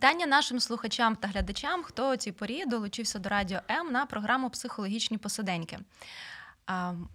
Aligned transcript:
Вітання 0.00 0.26
нашим 0.26 0.60
слухачам 0.60 1.16
та 1.16 1.28
глядачам, 1.28 1.82
хто 1.82 2.12
у 2.12 2.16
цій 2.16 2.32
порі 2.32 2.64
долучився 2.66 3.18
до 3.18 3.28
Радіо 3.28 3.58
М 3.70 3.92
на 3.92 4.06
програму 4.06 4.50
Психологічні 4.50 5.18
посиденьки. 5.18 5.78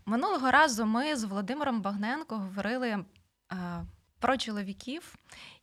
Минулого 0.05 0.51
разу 0.51 0.85
ми 0.85 1.15
з 1.15 1.23
Володимиром 1.23 1.81
Багненко 1.81 2.37
говорили 2.37 3.05
про 4.19 4.37
чоловіків 4.37 5.15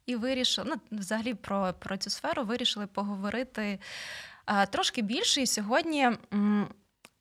і 0.07 0.17
вирішили, 0.17 0.67
ну, 0.71 0.99
взагалі 0.99 1.35
про, 1.35 1.75
про 1.79 1.97
цю 1.97 2.11
сферу 2.11 2.45
вирішили 2.45 2.87
поговорити 2.87 3.79
трошки 4.71 5.03
більше. 5.03 5.41
І 5.43 5.47
сьогодні 5.47 6.11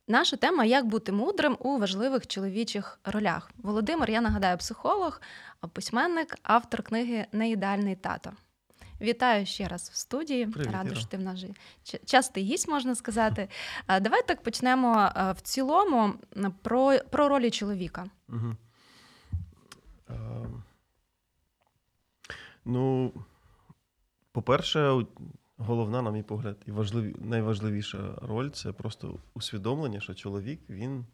наша 0.07 0.37
тема 0.37 0.65
як 0.65 0.85
бути 0.85 1.11
мудрим 1.11 1.57
у 1.59 1.77
важливих 1.77 2.27
чоловічих 2.27 2.99
ролях. 3.03 3.51
Володимир, 3.57 4.09
я 4.09 4.21
нагадаю, 4.21 4.57
психолог, 4.57 5.21
письменник, 5.73 6.37
автор 6.43 6.83
книги 6.83 7.25
Неідеальний 7.31 7.95
тато. 7.95 8.33
Вітаю 9.01 9.45
ще 9.45 9.67
раз 9.67 9.89
в 9.89 9.95
студії. 9.95 10.47
Привіт, 10.47 10.71
Рада, 10.71 10.95
що 10.95 11.07
ти 11.07 11.17
в 11.17 11.21
нас 11.21 11.39
же 11.39 11.47
частий 12.05 12.43
гість, 12.43 12.67
можна 12.67 12.95
сказати. 12.95 13.49
Давай 14.01 14.21
так 14.27 14.43
почнемо 14.43 15.11
в 15.37 15.41
цілому 15.41 16.13
про, 16.61 16.99
про 17.09 17.29
ролі 17.29 17.51
чоловіка. 17.51 18.05
Угу. 18.29 18.55
Е, 20.09 20.15
ну, 22.65 23.13
по-перше, 24.31 25.05
головна, 25.57 26.01
на 26.01 26.11
мій 26.11 26.23
погляд, 26.23 26.57
і 26.65 26.71
важливі, 26.71 27.15
найважливіша 27.19 28.15
роль 28.21 28.49
це 28.49 28.71
просто 28.71 29.19
усвідомлення, 29.33 29.99
що 29.99 30.13
чоловік 30.13 30.59
він 30.69 31.05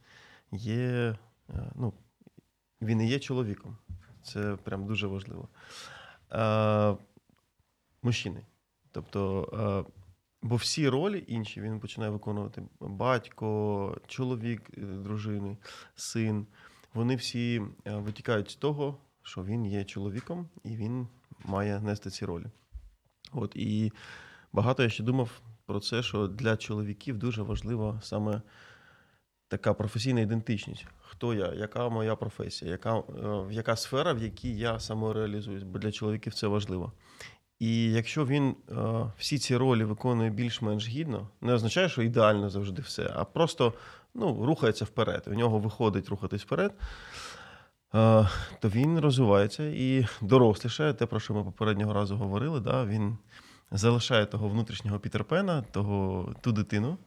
є, 0.51 1.15
е, 1.49 1.71
ну, 1.75 1.93
він 2.81 3.01
і 3.01 3.09
є 3.09 3.19
чоловіком. 3.19 3.77
Це 4.23 4.55
прям 4.55 4.85
дуже 4.85 5.07
важливо. 5.07 5.47
Е, 6.31 6.95
мужчини. 8.07 8.45
Тобто, 8.91 9.21
е, 9.53 9.91
бо 10.41 10.55
всі 10.55 10.89
ролі 10.89 11.23
інші 11.27 11.61
він 11.61 11.79
починає 11.79 12.11
виконувати 12.11 12.63
батько, 12.79 13.97
чоловік 14.07 14.61
е, 14.77 14.81
дружини, 14.81 15.57
син. 15.95 16.47
Вони 16.93 17.15
всі 17.15 17.61
е, 17.85 17.95
витікають 17.95 18.49
з 18.49 18.55
того, 18.55 18.97
що 19.23 19.43
він 19.43 19.65
є 19.65 19.83
чоловіком 19.83 20.49
і 20.63 20.75
він 20.75 21.07
має 21.45 21.79
нести 21.79 22.09
ці 22.09 22.25
ролі. 22.25 22.45
От 23.31 23.55
і 23.55 23.91
багато 24.53 24.83
я 24.83 24.89
ще 24.89 25.03
думав 25.03 25.41
про 25.65 25.79
це, 25.79 26.03
що 26.03 26.27
для 26.27 26.57
чоловіків 26.57 27.17
дуже 27.17 27.41
важлива 27.41 28.01
саме 28.03 28.41
така 29.47 29.73
професійна 29.73 30.21
ідентичність. 30.21 30.85
Хто 31.01 31.33
я, 31.33 31.53
яка 31.53 31.89
моя 31.89 32.15
професія, 32.15 32.71
яка, 32.71 33.03
яка 33.51 33.75
сфера, 33.75 34.13
в 34.13 34.23
якій 34.23 34.57
я 34.57 34.79
самореалізуюсь, 34.79 35.63
бо 35.63 35.79
для 35.79 35.91
чоловіків 35.91 36.33
це 36.33 36.47
важливо. 36.47 36.93
І 37.59 37.91
якщо 37.91 38.25
він 38.25 38.55
е, 38.69 38.75
всі 39.17 39.37
ці 39.37 39.57
ролі 39.57 39.83
виконує 39.83 40.29
більш-менш 40.29 40.87
гідно, 40.87 41.27
не 41.41 41.53
означає, 41.53 41.89
що 41.89 42.01
ідеально 42.01 42.49
завжди 42.49 42.81
все, 42.81 43.13
а 43.15 43.23
просто 43.23 43.73
ну, 44.15 44.45
рухається 44.45 44.85
вперед. 44.85 45.23
У 45.27 45.33
нього 45.33 45.59
виходить 45.59 46.09
рухатись 46.09 46.41
вперед, 46.41 46.73
е, 47.95 48.27
то 48.59 48.69
він 48.69 48.99
розвивається 48.99 49.63
і 49.63 50.05
дорослішає, 50.21 50.93
те, 50.93 51.05
про 51.05 51.19
що 51.19 51.33
ми 51.33 51.43
попереднього 51.43 51.93
разу 51.93 52.17
говорили, 52.17 52.59
да, 52.59 52.85
він 52.85 53.17
залишає 53.71 54.25
того 54.25 54.49
внутрішнього 54.49 54.99
Пітерпена, 54.99 55.61
того, 55.61 56.33
ту 56.41 56.51
дитину, 56.51 56.97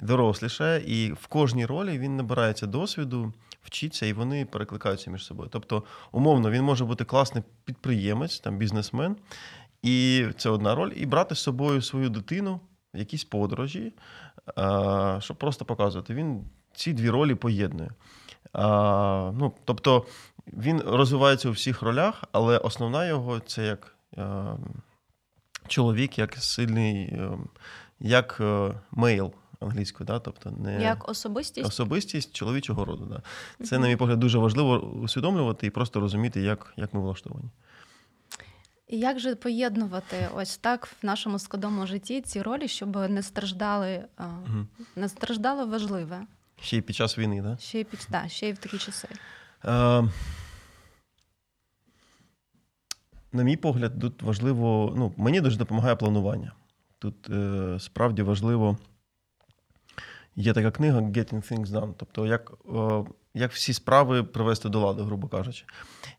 дорослішає, 0.00 0.82
і 0.86 1.12
в 1.12 1.26
кожній 1.26 1.66
ролі 1.66 1.98
він 1.98 2.16
набирається 2.16 2.66
досвіду, 2.66 3.32
вчиться, 3.62 4.06
і 4.06 4.12
вони 4.12 4.44
перекликаються 4.44 5.10
між 5.10 5.24
собою. 5.24 5.48
Тобто, 5.52 5.82
умовно, 6.12 6.50
він 6.50 6.62
може 6.62 6.84
бути 6.84 7.04
класний 7.04 7.44
підприємець, 7.64 8.40
там, 8.40 8.56
бізнесмен, 8.56 9.16
і 9.86 10.26
це 10.36 10.50
одна 10.50 10.74
роль, 10.74 10.92
і 10.96 11.06
брати 11.06 11.34
з 11.34 11.38
собою 11.38 11.82
свою 11.82 12.10
дитину 12.10 12.60
в 12.94 12.98
якісь 12.98 13.24
подорожі, 13.24 13.92
щоб 15.18 15.36
просто 15.36 15.64
показувати. 15.64 16.14
Він 16.14 16.44
ці 16.74 16.92
дві 16.92 17.10
ролі 17.10 17.34
поєднує. 17.34 17.90
Ну, 19.34 19.52
тобто 19.64 20.06
він 20.46 20.80
розвивається 20.80 21.48
у 21.48 21.52
всіх 21.52 21.82
ролях, 21.82 22.24
але 22.32 22.58
основна 22.58 23.06
його 23.06 23.40
це 23.40 23.66
як 23.66 23.96
чоловік, 25.68 26.18
як 26.18 26.36
сильний, 26.36 27.02
е, 27.02 27.30
як 28.00 28.42
мейл 28.90 29.32
англійською, 29.60 30.06
да? 30.06 30.18
тобто 30.18 30.50
не 30.50 30.82
Як 30.82 31.08
особистість, 31.08 31.68
особистість 31.68 32.32
чоловічого 32.32 32.84
роду. 32.84 33.04
Да. 33.04 33.22
Це, 33.64 33.78
на 33.78 33.88
мій 33.88 33.96
погляд, 33.96 34.20
дуже 34.20 34.38
важливо 34.38 34.78
усвідомлювати 34.78 35.66
і 35.66 35.70
просто 35.70 36.00
розуміти, 36.00 36.40
як, 36.40 36.72
як 36.76 36.94
ми 36.94 37.00
влаштовані. 37.00 37.50
І 38.88 38.98
як 38.98 39.18
же 39.20 39.34
поєднувати 39.34 40.28
ось 40.34 40.56
так 40.56 40.86
в 40.86 41.06
нашому 41.06 41.38
складному 41.38 41.86
житті 41.86 42.20
ці 42.20 42.42
ролі, 42.42 42.68
щоб 42.68 42.96
не 42.96 43.22
страждали, 43.22 44.04
Мгм. 44.18 44.68
не 44.96 45.08
страждало 45.08 45.66
важливе, 45.66 46.26
Ще 46.60 46.76
й 46.76 46.80
під 46.80 46.96
час 46.96 47.18
війни, 47.18 47.42
да? 47.42 47.56
ще 47.56 47.80
й 47.80 47.84
під 47.84 48.06
да, 48.10 48.28
ще 48.28 48.48
й 48.48 48.52
в 48.52 48.58
такі 48.58 48.78
часи. 48.78 49.08
Е, 49.64 50.04
на 53.32 53.42
мій 53.42 53.56
погляд, 53.56 54.00
тут 54.00 54.22
важливо, 54.22 54.94
ну, 54.96 55.14
мені 55.16 55.40
дуже 55.40 55.58
допомагає 55.58 55.96
планування. 55.96 56.52
Тут 56.98 57.30
е, 57.30 57.76
справді 57.80 58.22
важливо. 58.22 58.78
Є 60.36 60.52
така 60.52 60.70
книга 60.70 61.00
Getting 61.00 61.52
Things 61.52 61.66
Done. 61.66 61.94
Тобто, 61.96 62.26
як, 62.26 62.52
е, 62.74 63.04
як 63.34 63.52
всі 63.52 63.72
справи 63.72 64.22
привести 64.24 64.68
до 64.68 64.80
ладу, 64.80 65.04
грубо 65.04 65.28
кажучи. 65.28 65.64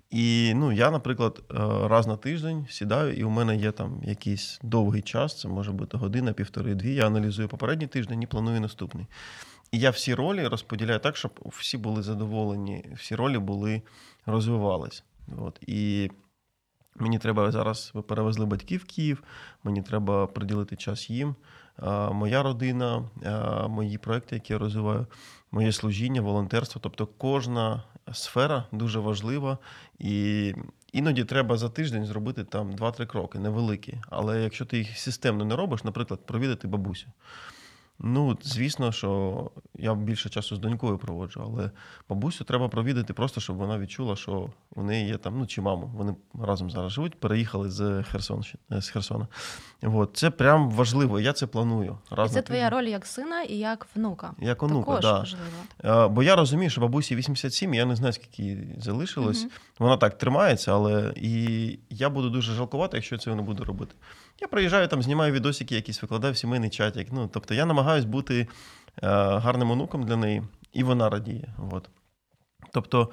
І 0.09 0.53
ну, 0.56 0.72
я, 0.72 0.91
наприклад, 0.91 1.44
е, 1.51 1.53
раз 1.88 2.07
на 2.07 2.18
тиждень 2.18 2.68
сідаю, 2.69 3.13
і 3.13 3.23
у 3.23 3.29
мене 3.29 3.56
є 3.56 3.72
там 3.72 4.01
якийсь 4.03 4.59
довгий 4.63 5.01
час, 5.01 5.40
це 5.40 5.47
може 5.47 5.72
бути 5.72 5.97
година, 5.97 6.34
півтори-дві. 6.34 6.94
Я 6.94 7.07
аналізую 7.07 7.47
попередній 7.47 7.88
тиждень 7.88 8.22
і 8.22 8.28
планую 8.28 8.62
наступний. 8.62 9.06
І 9.72 9.79
я 9.79 9.90
всі 9.90 10.13
ролі 10.13 10.47
розподіляю 10.47 11.00
так, 11.00 11.17
щоб 11.17 11.40
всі 11.46 11.78
були 11.78 12.03
задоволені, 12.03 12.85
всі 12.96 13.16
ролі 13.16 13.38
були 13.38 13.81
розвивались. 14.25 15.03
От. 15.38 15.59
І 15.67 16.12
мені 16.96 17.19
треба 17.19 17.51
зараз 17.51 17.91
ви 17.94 18.01
перевезли 18.01 18.46
батьків 18.46 18.81
в 18.81 18.85
Київ, 18.85 19.23
мені 19.63 19.81
треба 19.81 20.28
приділити 20.28 20.75
час 20.75 21.09
їм. 21.09 21.35
Моя 22.12 22.44
родина, 22.44 23.09
мої 23.69 23.97
проекти, 23.97 24.35
які 24.35 24.53
я 24.53 24.59
розвиваю, 24.59 25.07
моє 25.51 25.72
служіння, 25.72 26.22
волонтерство. 26.22 26.81
Тобто 26.84 27.07
кожна 27.07 27.84
сфера 28.13 28.63
дуже 28.72 29.00
важлива. 29.00 29.57
І 30.00 30.53
іноді 30.94 31.23
треба 31.23 31.57
за 31.57 31.69
тиждень 31.69 32.06
зробити 32.06 32.44
там 32.44 32.72
2-3 32.72 33.06
кроки, 33.06 33.40
невеликі. 33.40 33.97
Але 34.09 34.44
якщо 34.44 34.66
ти 34.66 34.78
їх 34.78 34.97
системно 34.97 35.45
не 35.45 35.56
робиш, 35.56 35.84
наприклад, 35.84 36.25
провідати 36.25 36.67
бабусю. 36.67 37.07
Ну, 38.00 38.38
звісно, 38.41 38.91
що 38.91 39.51
я 39.80 39.96
більше 39.96 40.30
часу 40.30 40.56
з 40.56 40.60
донькою 40.60 40.98
проводжу, 40.98 41.42
але 41.46 41.72
бабусю 42.10 42.44
треба 42.44 42.68
провідати 42.68 43.14
просто, 43.14 43.42
щоб 43.42 43.56
вона 43.56 43.80
відчула, 43.80 44.16
що 44.16 44.50
у 44.76 44.84
неї 44.84 45.08
є 45.08 45.18
там, 45.18 45.40
ну 45.40 45.48
чи 45.48 45.62
маму. 45.62 45.92
Вони 45.96 46.16
разом 46.42 46.72
зараз 46.72 46.92
живуть, 46.92 47.20
переїхали 47.20 47.70
з 47.70 48.04
Херсонщини 48.04 48.82
з 48.82 48.90
Херсона. 48.90 49.28
От, 49.84 50.10
це 50.14 50.30
прям 50.30 50.72
важливо. 50.72 51.20
Я 51.20 51.34
це 51.34 51.47
планую. 51.47 51.97
Раз 52.12 52.32
І 52.32 52.34
це 52.34 52.41
твоя 52.41 52.70
роль 52.70 52.84
як 52.84 53.06
сина 53.06 53.41
і 53.41 53.58
як 53.58 53.88
внука. 53.96 54.34
Як 54.40 54.64
онука, 54.64 54.85
Також 54.85 55.02
да. 55.02 55.20
важливо. 55.20 56.03
Е, 56.03 56.08
Бо 56.08 56.23
я 56.23 56.35
розумію, 56.35 56.70
що 56.70 56.82
бабусі 56.82 57.16
87, 57.16 57.73
я 57.73 57.85
не 57.85 57.96
знаю, 57.96 58.14
скільки 58.14 58.44
їй 58.44 58.76
залишилось. 58.78 59.41
Мгм. 59.41 59.52
Вона 59.80 59.97
так 59.97 60.18
тримається, 60.18 60.73
але 60.73 61.14
і 61.16 61.80
я 61.90 62.09
буду 62.09 62.30
дуже 62.30 62.53
жалкувати, 62.53 62.97
якщо 62.97 63.16
я 63.16 63.20
цього 63.20 63.35
не 63.35 63.41
буду 63.41 63.64
робити. 63.64 63.96
Я 64.41 64.47
приїжджаю 64.47 64.88
там, 64.88 65.03
знімаю 65.03 65.34
відосики, 65.34 65.76
якісь 65.76 66.02
викладаю 66.02 66.34
в 66.34 66.38
сімейний 66.38 66.70
чатик. 66.70 67.08
Ну, 67.12 67.30
тобто 67.34 67.53
я 67.53 67.66
намагаюсь 67.66 68.06
бути 68.06 68.40
е, 68.40 68.47
гарним 69.02 69.72
онуком 69.72 70.03
для 70.03 70.16
неї, 70.16 70.44
і 70.73 70.84
вона 70.84 71.09
радіє. 71.09 71.53
От. 71.72 71.90
Тобто 72.73 73.09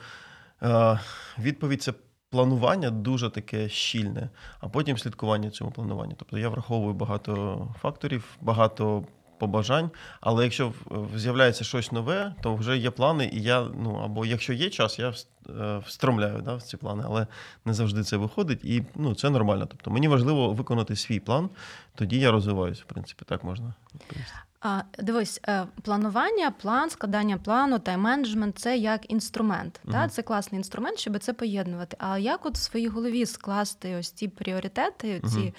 е, 0.62 0.98
відповідь 1.38 1.82
це 1.82 1.92
планування 2.30 2.90
дуже 2.90 3.30
таке 3.30 3.68
щільне, 3.68 4.30
а 4.60 4.68
потім 4.68 4.98
слідкування 4.98 5.50
цьому 5.50 5.70
плануванню. 5.70 6.14
Тобто 6.18 6.38
я 6.38 6.48
враховую 6.48 6.94
багато 6.94 7.68
факторів, 7.80 8.36
багато 8.40 9.04
побажань. 9.38 9.90
Але 10.20 10.44
якщо 10.44 10.72
з'являється 11.16 11.64
щось 11.64 11.92
нове, 11.92 12.34
то 12.42 12.54
вже 12.54 12.78
є 12.78 12.90
плани, 12.90 13.30
і 13.32 13.42
я, 13.42 13.62
ну 13.62 13.94
або 14.04 14.26
якщо 14.26 14.52
є 14.52 14.70
час, 14.70 14.98
я 14.98 15.12
е, 15.48 15.78
встромляю 15.78 16.42
да, 16.42 16.54
в 16.54 16.62
ці 16.62 16.76
плани, 16.76 17.04
але 17.06 17.26
не 17.64 17.74
завжди 17.74 18.02
це 18.02 18.16
виходить, 18.16 18.64
і 18.64 18.84
ну, 18.94 19.14
це 19.14 19.30
нормально. 19.30 19.66
Тобто 19.66 19.90
мені 19.90 20.08
важливо 20.08 20.52
виконати 20.52 20.96
свій 20.96 21.20
план, 21.20 21.50
тоді 21.94 22.18
я 22.18 22.30
розвиваюся, 22.30 22.82
в 22.82 22.92
принципі, 22.92 23.24
так 23.28 23.44
можна 23.44 23.74
відповісти. 23.94 24.34
А, 24.66 24.82
Дивись, 24.98 25.40
е, 25.48 25.66
планування, 25.82 26.50
план, 26.50 26.90
складання 26.90 27.38
плану, 27.38 27.76
тайм-менеджмент 27.76 28.52
це 28.56 28.76
як 28.76 29.10
інструмент. 29.12 29.80
Uh-huh. 29.84 29.92
Та? 29.92 30.08
Це 30.08 30.22
класний 30.22 30.58
інструмент, 30.58 30.98
щоб 30.98 31.18
це 31.18 31.32
поєднувати. 31.32 31.96
А 32.00 32.18
як 32.18 32.46
от 32.46 32.54
в 32.54 32.60
своїй 32.60 32.88
голові 32.88 33.26
скласти 33.26 33.96
ось 33.96 34.10
ці 34.10 34.28
пріоритети, 34.28 35.20
ці 35.20 35.54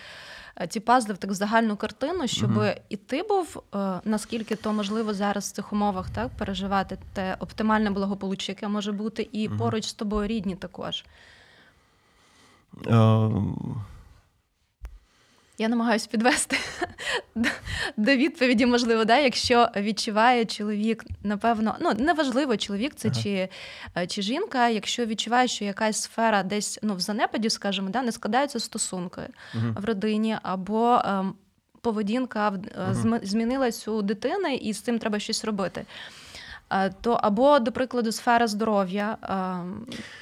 uh-huh. 0.59 0.67
ці 0.67 0.79
пазли 0.79 1.13
в 1.13 1.17
так 1.17 1.33
загальну 1.33 1.75
картину, 1.75 2.27
щоб 2.27 2.57
uh-huh. 2.57 2.77
і 2.89 2.97
ти 2.97 3.23
був, 3.23 3.63
е, 3.75 3.99
наскільки 4.03 4.55
то 4.55 4.73
можливо 4.73 5.13
зараз 5.13 5.49
в 5.49 5.51
цих 5.51 5.73
умовах 5.73 6.09
так, 6.09 6.29
переживати 6.37 6.97
те 7.13 7.37
оптимальне 7.39 7.89
благополуччя, 7.89 8.51
яке 8.51 8.67
може 8.67 8.91
бути, 8.91 9.29
і 9.31 9.49
поруч 9.49 9.85
з 9.85 9.93
тобою 9.93 10.27
рідні 10.27 10.55
також. 10.55 11.05
Uh... 12.83 13.55
Я 15.57 15.69
намагаюся 15.69 16.07
підвести 16.11 16.57
до 17.97 18.15
відповіді, 18.15 18.65
можливо, 18.65 19.05
да, 19.05 19.17
якщо 19.17 19.69
відчуває 19.75 20.45
чоловік, 20.45 21.05
напевно, 21.23 21.75
ну 21.81 21.91
неважливо, 21.97 22.57
чоловік 22.57 22.95
це 22.95 23.07
ага. 23.07 23.21
чи 23.21 23.49
е, 23.97 24.07
чи 24.07 24.21
жінка, 24.21 24.69
якщо 24.69 25.05
відчуває, 25.05 25.47
що 25.47 25.65
якась 25.65 26.01
сфера 26.01 26.43
десь 26.43 26.79
ну, 26.81 26.95
в 26.95 26.99
занепаді, 26.99 27.49
скажімо, 27.49 27.89
да, 27.89 28.01
не 28.01 28.11
складаються 28.11 28.59
стосунки 28.59 29.21
угу. 29.55 29.65
в 29.81 29.85
родині, 29.85 30.37
або 30.43 31.01
ем, 31.05 31.33
поведінка 31.81 32.49
угу. 32.49 33.19
змінилась 33.23 33.87
у 33.87 34.01
дитини, 34.01 34.55
і 34.55 34.73
з 34.73 34.81
цим 34.81 34.99
треба 34.99 35.19
щось 35.19 35.45
робити. 35.45 35.85
Е, 36.75 36.89
то 37.01 37.13
або, 37.13 37.59
до 37.59 37.71
прикладу, 37.71 38.11
сфера 38.11 38.47
здоров'я 38.47 39.17
е, 39.23 39.27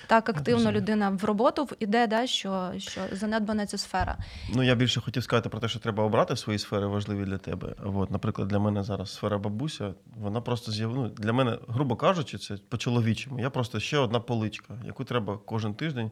так 0.07 0.29
активно 0.29 0.71
людина 0.71 1.09
в 1.09 1.23
роботу 1.23 1.67
іде, 1.79 2.07
да, 2.07 2.27
що 2.27 2.71
що 2.77 3.01
занедбана 3.11 3.65
ця 3.65 3.77
сфера. 3.77 4.17
Ну 4.55 4.63
я 4.63 4.75
більше 4.75 5.01
хотів 5.01 5.23
сказати 5.23 5.49
про 5.49 5.59
те, 5.59 5.67
що 5.67 5.79
треба 5.79 6.03
обрати 6.03 6.35
свої 6.35 6.59
сфери 6.59 6.87
важливі 6.87 7.25
для 7.25 7.37
тебе. 7.37 7.75
От, 7.83 8.11
наприклад, 8.11 8.47
для 8.47 8.59
мене 8.59 8.83
зараз 8.83 9.13
сфера 9.13 9.37
бабуся, 9.37 9.93
вона 10.15 10.41
просто 10.41 10.71
з'явила. 10.71 11.03
Ну, 11.03 11.09
для 11.09 11.33
мене, 11.33 11.57
грубо 11.67 11.95
кажучи, 11.95 12.37
це 12.37 12.57
по-чоловічому. 12.69 13.39
Я 13.39 13.49
просто 13.49 13.79
ще 13.79 13.97
одна 13.97 14.19
поличка, 14.19 14.73
яку 14.85 15.03
треба 15.03 15.39
кожен 15.45 15.73
тиждень 15.73 16.11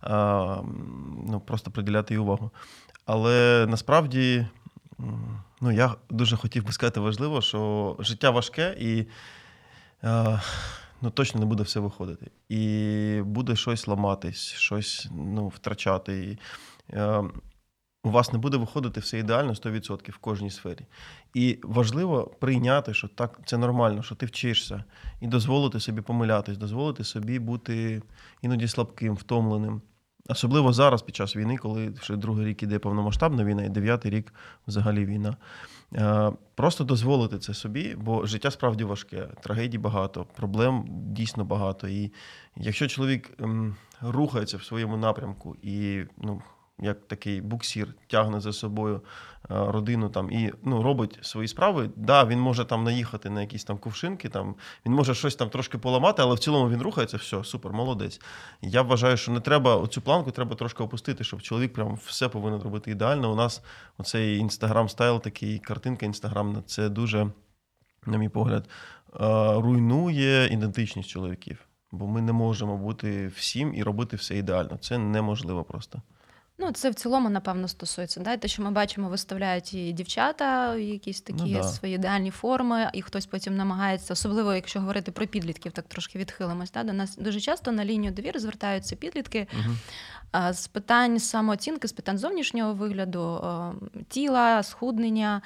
а, 0.00 0.56
ну, 1.28 1.42
просто 1.46 1.70
приділяти 1.70 2.14
їй 2.14 2.18
увагу. 2.18 2.50
Але 3.06 3.66
насправді 3.68 4.46
ну, 5.60 5.72
я 5.72 5.94
дуже 6.10 6.36
хотів 6.36 6.64
би 6.66 6.72
сказати 6.72 7.00
важливо, 7.00 7.40
що 7.40 7.96
життя 8.00 8.30
важке 8.30 8.76
і 8.80 9.06
ну, 11.02 11.10
точно 11.14 11.40
не 11.40 11.46
буде 11.46 11.62
все 11.62 11.80
виходити. 11.80 12.30
І 12.48 13.22
буде 13.24 13.56
щось 13.56 13.88
ламатись, 13.88 14.52
щось 14.52 15.08
ну, 15.12 15.48
втрачати. 15.48 16.24
І, 16.24 16.38
е, 16.96 17.24
у 18.04 18.10
вас 18.10 18.32
не 18.32 18.38
буде 18.38 18.56
виходити 18.56 19.00
все 19.00 19.18
ідеально 19.18 19.52
100% 19.52 20.10
в 20.10 20.18
кожній 20.18 20.50
сфері. 20.50 20.86
І 21.34 21.58
важливо 21.62 22.26
прийняти, 22.40 22.94
що 22.94 23.08
так 23.08 23.40
це 23.46 23.58
нормально, 23.58 24.02
що 24.02 24.14
ти 24.14 24.26
вчишся, 24.26 24.84
і 25.20 25.26
дозволити 25.26 25.80
собі 25.80 26.00
помилятись, 26.00 26.58
дозволити 26.58 27.04
собі 27.04 27.38
бути 27.38 28.02
іноді 28.42 28.68
слабким, 28.68 29.14
втомленим. 29.14 29.82
Особливо 30.28 30.72
зараз, 30.72 31.02
під 31.02 31.16
час 31.16 31.36
війни, 31.36 31.56
коли 31.56 31.88
вже 31.88 32.16
другий 32.16 32.46
рік 32.46 32.62
іде 32.62 32.78
повномасштабна 32.78 33.44
війна, 33.44 33.64
і 33.64 33.68
дев'ятий 33.68 34.10
рік 34.10 34.34
взагалі 34.66 35.04
війна. 35.04 35.36
Е, 35.94 36.32
просто 36.54 36.84
дозволити 36.84 37.38
це 37.38 37.54
собі, 37.54 37.94
бо 37.98 38.26
життя 38.26 38.50
справді 38.50 38.84
важке, 38.84 39.28
трагедій 39.42 39.78
багато, 39.78 40.26
проблем 40.36 40.84
дійсно 40.88 41.44
багато. 41.44 41.88
І 41.88 42.12
якщо 42.56 42.88
чоловік 42.88 43.30
ем, 43.40 43.76
рухається 44.00 44.56
в 44.56 44.64
своєму 44.64 44.96
напрямку 44.96 45.56
і 45.62 46.04
ну, 46.18 46.42
як 46.82 47.06
такий 47.06 47.40
буксір 47.40 47.94
тягне 48.06 48.40
за 48.40 48.52
собою 48.52 48.96
е, 48.96 49.00
родину 49.48 50.08
там 50.08 50.30
і 50.30 50.52
ну, 50.62 50.82
робить 50.82 51.18
свої 51.22 51.48
справи. 51.48 51.90
Да, 51.96 52.24
він 52.24 52.40
може 52.40 52.64
там 52.64 52.84
наїхати 52.84 53.30
на 53.30 53.40
якісь 53.40 53.64
там 53.64 53.78
кувшинки, 53.78 54.28
там 54.28 54.54
він 54.86 54.92
може 54.92 55.14
щось 55.14 55.36
там 55.36 55.48
трошки 55.48 55.78
поламати, 55.78 56.22
але 56.22 56.34
в 56.34 56.38
цілому 56.38 56.70
він 56.70 56.82
рухається, 56.82 57.16
все, 57.16 57.44
супер, 57.44 57.72
молодець. 57.72 58.20
Я 58.62 58.82
вважаю, 58.82 59.16
що 59.16 59.32
не 59.32 59.40
треба 59.40 59.76
оцю 59.76 60.00
планку 60.00 60.30
треба 60.30 60.56
трошки 60.56 60.82
опустити, 60.82 61.24
щоб 61.24 61.42
чоловік 61.42 61.72
прям 61.72 61.98
все 62.06 62.28
повинен 62.28 62.62
робити 62.62 62.90
ідеально. 62.90 63.32
У 63.32 63.36
нас 63.36 63.62
оцей 63.98 64.38
інстаграм 64.38 64.88
стайл, 64.88 65.20
такий 65.20 65.58
картинка 65.58 66.06
інстаграмна, 66.06 66.62
це 66.66 66.88
дуже, 66.88 67.26
на 68.06 68.18
мій 68.18 68.28
погляд, 68.28 68.68
е, 68.68 69.18
руйнує 69.60 70.46
ідентичність 70.46 71.08
чоловіків. 71.08 71.58
Бо 71.92 72.06
ми 72.06 72.22
не 72.22 72.32
можемо 72.32 72.76
бути 72.76 73.26
всім 73.26 73.74
і 73.74 73.82
робити 73.82 74.16
все 74.16 74.36
ідеально. 74.36 74.76
Це 74.76 74.98
неможливо 74.98 75.64
просто. 75.64 76.02
Ну, 76.62 76.72
це 76.72 76.90
в 76.90 76.94
цілому, 76.94 77.30
напевно, 77.30 77.68
стосується. 77.68 78.20
Да? 78.20 78.36
Те, 78.36 78.48
що 78.48 78.62
ми 78.62 78.70
бачимо, 78.70 79.08
виставляють 79.08 79.74
і 79.74 79.92
дівчата 79.92 80.76
якісь 80.76 81.20
такі 81.20 81.42
ну, 81.42 81.52
да. 81.52 81.62
свої 81.62 81.94
ідеальні 81.94 82.30
форми, 82.30 82.90
і 82.92 83.02
хтось 83.02 83.26
потім 83.26 83.56
намагається, 83.56 84.12
особливо 84.12 84.54
якщо 84.54 84.80
говорити 84.80 85.12
про 85.12 85.26
підлітків, 85.26 85.72
так 85.72 85.84
трошки 85.88 86.18
відхилимось. 86.18 86.70
Да? 86.70 86.82
До 86.82 86.92
нас 86.92 87.16
дуже 87.16 87.40
часто 87.40 87.72
на 87.72 87.84
лінію 87.84 88.12
довіри 88.12 88.40
звертаються 88.40 88.96
підлітки 88.96 89.46
угу. 89.52 89.76
З 90.52 90.66
питань 90.68 91.18
самооцінки, 91.18 91.88
з 91.88 91.92
питань 91.92 92.18
зовнішнього 92.18 92.74
вигляду, 92.74 93.40
тіла, 94.08 94.62
схуднення. 94.62 95.42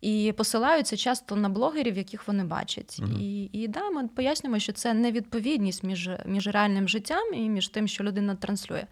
І 0.00 0.34
посилаються 0.36 0.96
часто 0.96 1.36
на 1.36 1.48
блогерів, 1.48 1.96
яких 1.96 2.28
вони 2.28 2.44
бачать. 2.44 3.00
uh 3.02 3.20
І 3.20 3.44
і 3.52 3.68
да, 3.68 3.90
ми 3.90 4.08
пояснюємо, 4.08 4.58
що 4.58 4.72
це 4.72 4.94
невідповідність 4.94 5.84
між 5.84 6.10
між 6.26 6.46
реальним 6.46 6.88
життям 6.88 7.34
і 7.34 7.48
між 7.48 7.68
тим, 7.68 7.88
що 7.88 8.04
людина 8.04 8.34
транслює. 8.34 8.86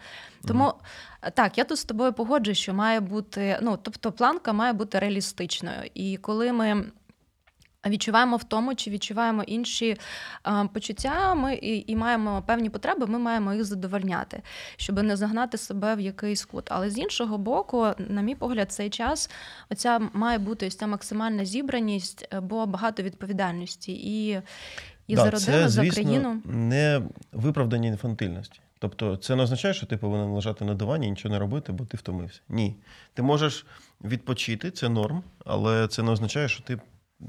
Тому 0.47 0.65
uh 0.65 1.31
так, 1.35 1.59
я 1.59 1.65
тут 1.65 1.79
з 1.79 1.85
тобою 1.85 2.13
погоджую, 2.13 2.55
що 2.55 2.75
має 2.75 3.01
бути, 3.01 3.59
ну 3.63 3.79
тобто 3.83 4.13
планка 4.13 4.53
має 4.53 4.73
бути 4.73 4.99
реалістичною. 4.99 5.91
І 5.95 6.17
коли 6.17 6.53
ми 6.53 6.85
відчуваємо 7.89 8.37
втому 8.37 8.75
чи 8.75 8.91
відчуваємо 8.91 9.43
інші 9.43 9.97
а, 10.43 10.65
почуття, 10.65 11.35
ми 11.35 11.55
і, 11.55 11.93
і 11.93 11.97
маємо 11.97 12.43
певні 12.47 12.71
потреби, 12.71 13.07
ми 13.07 13.19
маємо 13.19 13.55
їх 13.55 13.65
задовольняти, 13.65 14.43
щоб 14.77 15.03
не 15.03 15.17
загнати 15.17 15.59
себе 15.59 15.95
в 15.95 16.01
якийсь 16.01 16.45
кут. 16.45 16.65
Але 16.69 16.91
з 16.91 16.99
іншого 16.99 17.39
боку, 17.39 17.87
на 17.99 18.23
мій 18.23 18.35
погляд, 18.35 18.73
цей 18.73 18.91
час 18.91 19.31
оця 19.71 20.01
має 20.13 20.39
бути 20.39 20.67
ось 20.67 20.77
ця 20.77 20.87
максимальна 20.87 21.45
зібраність, 21.45 22.29
бо 22.43 22.67
багато 22.67 23.03
відповідальності 23.03 23.93
і, 23.93 24.41
і 25.07 25.15
да, 25.15 25.17
за 25.17 25.25
родину, 25.25 25.41
це, 25.41 25.69
за 25.69 25.89
країну. 25.89 26.43
Не 26.45 27.03
виправдання 27.33 27.89
інфантильності. 27.89 28.61
Тобто 28.79 29.17
це 29.17 29.37
не 29.37 29.43
означає, 29.43 29.75
що 29.75 29.87
ти 29.87 29.97
повинен 29.97 30.29
лежати 30.29 30.65
на 30.65 30.75
дивані 30.75 31.07
і 31.07 31.11
нічого 31.11 31.35
не 31.35 31.39
робити, 31.39 31.73
бо 31.73 31.85
ти 31.85 31.97
втомився. 31.97 32.41
Ні. 32.49 32.77
Ти 33.15 33.23
можеш 33.23 33.67
відпочити, 34.05 34.71
це 34.71 34.89
норм, 34.89 35.23
але 35.45 35.89
це 35.89 36.03
не 36.03 36.11
означає, 36.11 36.49
що 36.49 36.63
ти 36.63 36.79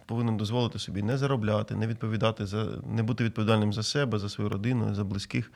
повинен 0.05 0.37
дозволити 0.37 0.79
собі 0.79 1.03
не 1.03 1.17
заробляти, 1.17 1.75
не 1.75 1.87
відповідати 1.87 2.45
за 2.45 2.65
не 2.85 3.03
бути 3.03 3.23
відповідальним 3.23 3.73
за 3.73 3.83
себе, 3.83 4.19
за 4.19 4.29
свою 4.29 4.49
родину, 4.49 4.95
за 4.95 5.03
близьких. 5.03 5.51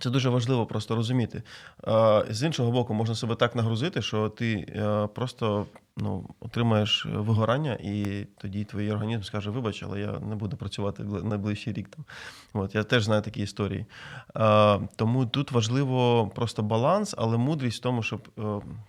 Це 0.00 0.10
дуже 0.10 0.28
важливо 0.28 0.66
просто 0.66 0.96
розуміти. 0.96 1.42
З 2.30 2.42
іншого 2.42 2.70
боку, 2.70 2.94
можна 2.94 3.14
себе 3.14 3.34
так 3.34 3.56
нагрузити, 3.56 4.02
що 4.02 4.28
ти 4.28 4.54
е, 4.54 5.06
просто 5.06 5.66
ну, 5.96 6.30
отримаєш 6.40 7.06
вигорання, 7.06 7.78
і 7.82 8.26
тоді 8.38 8.64
твій 8.64 8.90
організм 8.90 9.22
скаже, 9.22 9.50
вибач, 9.50 9.82
але 9.82 10.00
я 10.00 10.12
не 10.12 10.34
буду 10.36 10.56
працювати 10.56 11.02
найближчий 11.02 11.72
рік. 11.72 11.88
Там. 11.88 12.04
От, 12.52 12.74
Я 12.74 12.82
теж 12.82 13.04
знаю 13.04 13.22
такі 13.22 13.42
історії. 13.42 13.86
А, 14.34 14.78
Тому 14.96 15.26
тут 15.26 15.52
важливо 15.52 16.28
просто 16.34 16.62
баланс, 16.62 17.14
але 17.18 17.36
мудрість 17.36 17.78
в 17.78 17.82
тому, 17.82 18.02
щоб 18.02 18.28
е, 18.38 18.42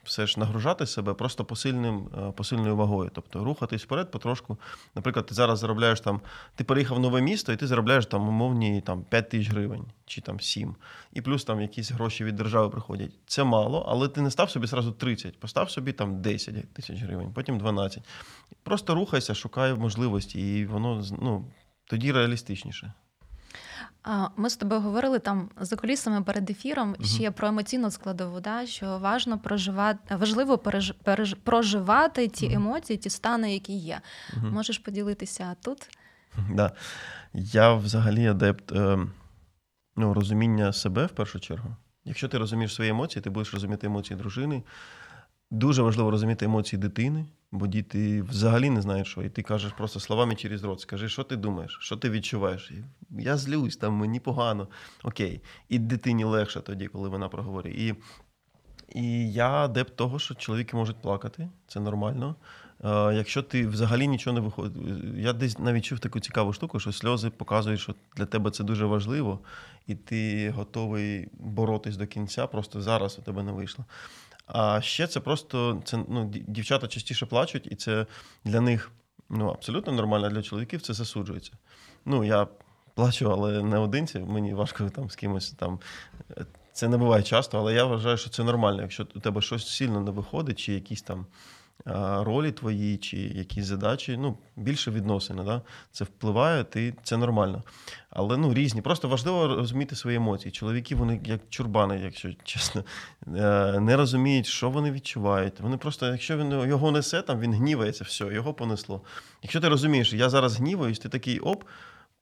все 0.03 0.27
ж 0.27 0.39
нагружати 0.39 0.85
себе 0.85 1.13
просто 1.13 1.45
посильним, 1.45 2.09
е, 2.17 2.31
посильною 2.31 2.75
вагою. 2.75 3.11
Тобто 3.13 3.43
рухатись 3.43 3.83
вперед 3.83 4.11
потрошку. 4.11 4.57
Наприклад, 4.95 5.25
ти 5.25 5.35
зараз 5.35 5.59
заробляєш 5.59 5.99
там, 5.99 6.21
ти 6.55 6.63
переїхав 6.63 6.97
в 6.97 6.99
нове 6.99 7.21
місто, 7.21 7.53
і 7.53 7.57
ти 7.57 7.67
заробляєш 7.67 8.05
там 8.05 8.29
умовні 8.29 8.81
там, 8.81 9.03
5 9.03 9.29
тисяч 9.29 9.49
гривень 9.49 9.85
чи 10.05 10.21
там 10.21 10.39
7. 10.39 10.75
І 11.13 11.21
плюс 11.21 11.43
там 11.43 11.61
якісь 11.61 11.91
гроші 11.91 12.23
від 12.23 12.35
держави 12.35 12.69
приходять. 12.69 13.11
Це 13.25 13.43
мало, 13.43 13.85
але 13.89 14.07
ти 14.07 14.21
не 14.21 14.31
став 14.31 14.49
собі 14.49 14.67
зразу 14.67 14.91
30, 14.91 15.39
постав 15.39 15.69
собі 15.69 15.91
там 15.91 16.21
10 16.21 16.73
тисяч 16.73 16.94
тисяч 16.95 17.07
гривень, 17.07 17.33
потім 17.33 17.57
12. 17.57 18.03
Просто 18.63 18.95
рухайся, 18.95 19.33
шукай 19.33 19.73
можливості, 19.73 20.59
і 20.59 20.65
воно 20.65 21.03
ну, 21.21 21.45
тоді 21.85 22.11
реалістичніше. 22.11 22.93
Ми 24.37 24.49
з 24.49 24.57
тобою 24.57 24.81
говорили 24.81 25.19
там 25.19 25.49
за 25.59 25.75
кулісами 25.75 26.23
перед 26.23 26.49
ефіром 26.49 26.93
uh 26.93 27.05
ще 27.05 27.31
про 27.31 27.47
емоційну 27.47 27.91
складову, 27.91 28.39
да, 28.39 28.65
що 28.65 28.99
важно 28.99 29.39
проживати, 29.39 30.15
важливо 30.15 30.57
переж, 30.57 30.93
переж, 31.03 31.35
проживати 31.43 32.27
ті 32.27 32.47
uh 32.47 32.53
емоції, 32.53 32.97
ті 32.97 33.09
стани, 33.09 33.53
які 33.53 33.73
є. 33.73 34.01
uh 34.33 34.51
Можеш 34.51 34.77
поділитися 34.77 35.55
тут? 35.63 35.89
Да. 36.55 36.71
Я 37.33 37.73
взагалі 37.73 38.27
адепт 38.27 38.71
е, 38.71 38.99
ну, 39.95 40.13
розуміння 40.13 40.73
себе 40.73 41.05
в 41.05 41.11
першу 41.11 41.39
чергу. 41.39 41.75
Якщо 42.05 42.27
ти 42.27 42.37
розумієш 42.37 42.75
свої 42.75 42.89
емоції, 42.89 43.23
ти 43.23 43.29
будеш 43.29 43.53
розуміти 43.53 43.87
емоції 43.87 44.17
дружини, 44.17 44.63
Дуже 45.51 45.81
важливо 45.81 46.11
розуміти 46.11 46.45
емоції 46.45 46.81
дитини, 46.81 47.25
бо 47.51 47.67
діти 47.67 48.21
взагалі 48.21 48.69
не 48.69 48.81
знають, 48.81 49.07
що. 49.07 49.23
І 49.23 49.29
ти 49.29 49.41
кажеш 49.41 49.71
просто 49.71 49.99
словами 49.99 50.35
через 50.35 50.63
рот. 50.63 50.81
Скажи, 50.81 51.09
що 51.09 51.23
ти 51.23 51.35
думаєш, 51.35 51.77
що 51.81 51.97
ти 51.97 52.09
відчуваєш. 52.09 52.71
Я 53.09 53.37
злюсь, 53.37 53.77
там 53.77 53.93
мені 53.93 54.19
погано. 54.19 54.67
Окей. 55.03 55.41
І 55.69 55.79
дитині 55.79 56.23
легше 56.23 56.61
тоді, 56.61 56.87
коли 56.87 57.09
вона 57.09 57.29
проговорює. 57.29 57.73
І 57.73 57.95
І 58.89 59.31
я 59.33 59.49
адепт 59.49 59.95
того, 59.95 60.19
що 60.19 60.35
чоловіки 60.35 60.77
можуть 60.77 61.01
плакати, 61.01 61.49
це 61.67 61.79
нормально. 61.79 62.35
Якщо 63.13 63.41
ти 63.41 63.67
взагалі 63.67 64.07
нічого 64.07 64.33
не 64.33 64.39
виходить, 64.39 64.77
я 65.17 65.33
десь 65.33 65.59
навіть 65.59 65.85
чув 65.85 65.99
таку 65.99 66.19
цікаву 66.19 66.53
штуку, 66.53 66.79
що 66.79 66.91
сльози 66.91 67.29
показують, 67.29 67.79
що 67.79 67.95
для 68.17 68.25
тебе 68.25 68.51
це 68.51 68.63
дуже 68.63 68.85
важливо, 68.85 69.39
і 69.87 69.95
ти 69.95 70.49
готовий 70.49 71.27
боротись 71.39 71.97
до 71.97 72.07
кінця, 72.07 72.47
просто 72.47 72.81
зараз 72.81 73.19
у 73.19 73.21
тебе 73.21 73.43
не 73.43 73.51
вийшло. 73.51 73.85
А 74.47 74.81
ще 74.81 75.07
це 75.07 75.19
просто 75.19 75.81
це 75.85 76.03
ну, 76.07 76.25
дівчата 76.47 76.87
частіше 76.87 77.25
плачуть, 77.25 77.67
і 77.71 77.75
це 77.75 78.05
для 78.43 78.61
них 78.61 78.91
ну, 79.29 79.49
абсолютно 79.49 79.93
нормально, 79.93 80.27
а 80.27 80.29
для 80.29 80.41
чоловіків 80.41 80.81
це 80.81 80.93
засуджується. 80.93 81.51
Ну, 82.05 82.23
я 82.23 82.47
плачу, 82.93 83.31
але 83.31 83.63
не 83.63 83.77
одинці, 83.77 84.19
мені 84.19 84.53
важко 84.53 84.89
там 84.89 85.09
з 85.09 85.15
кимось 85.15 85.51
там. 85.51 85.79
е, 86.37 86.45
Це 86.73 86.87
не 86.87 86.97
буває 86.97 87.23
часто, 87.23 87.59
але 87.59 87.73
я 87.73 87.85
вважаю, 87.85 88.17
що 88.17 88.29
це 88.29 88.43
нормально. 88.43 88.81
Якщо 88.81 89.07
у 89.15 89.19
тебе 89.19 89.41
щось 89.41 89.67
сильно 89.67 90.01
не 90.01 90.11
виходить, 90.11 90.59
чи 90.59 90.73
якісь 90.73 91.01
там 91.01 91.25
ролі 92.23 92.51
твої, 92.51 92.97
чи 92.97 93.17
якісь 93.17 93.65
задачі, 93.65 94.17
ну, 94.17 94.37
більше 94.55 94.91
відносини, 94.91 95.43
да? 95.43 95.61
це 95.91 96.03
впливає, 96.03 96.63
ти, 96.63 96.93
це 97.03 97.17
нормально. 97.17 97.63
Але 98.09 98.37
ну, 98.37 98.53
різні. 98.53 98.81
Просто 98.81 99.07
важливо 99.07 99.47
розуміти 99.47 99.95
свої 99.95 100.17
емоції. 100.17 100.51
Чоловіки, 100.51 100.95
вони 100.95 101.21
як 101.25 101.41
чурбани, 101.49 101.99
якщо 102.03 102.29
чесно, 102.43 102.83
е, 103.27 103.79
не 103.79 103.95
розуміють, 103.95 104.45
що 104.45 104.69
вони 104.69 104.91
відчувають. 104.91 105.59
Вони 105.59 105.77
просто, 105.77 106.07
якщо 106.07 106.37
він 106.37 106.51
його 106.51 106.91
несе, 106.91 107.21
там 107.21 107.39
він 107.39 107.53
гнівається, 107.53 108.03
все, 108.03 108.25
його 108.25 108.53
понесло. 108.53 109.01
Якщо 109.43 109.61
ти 109.61 109.69
розумієш, 109.69 110.13
я 110.13 110.29
зараз 110.29 110.57
гніваюсь, 110.57 110.99
ти 110.99 111.09
такий 111.09 111.39
оп. 111.39 111.63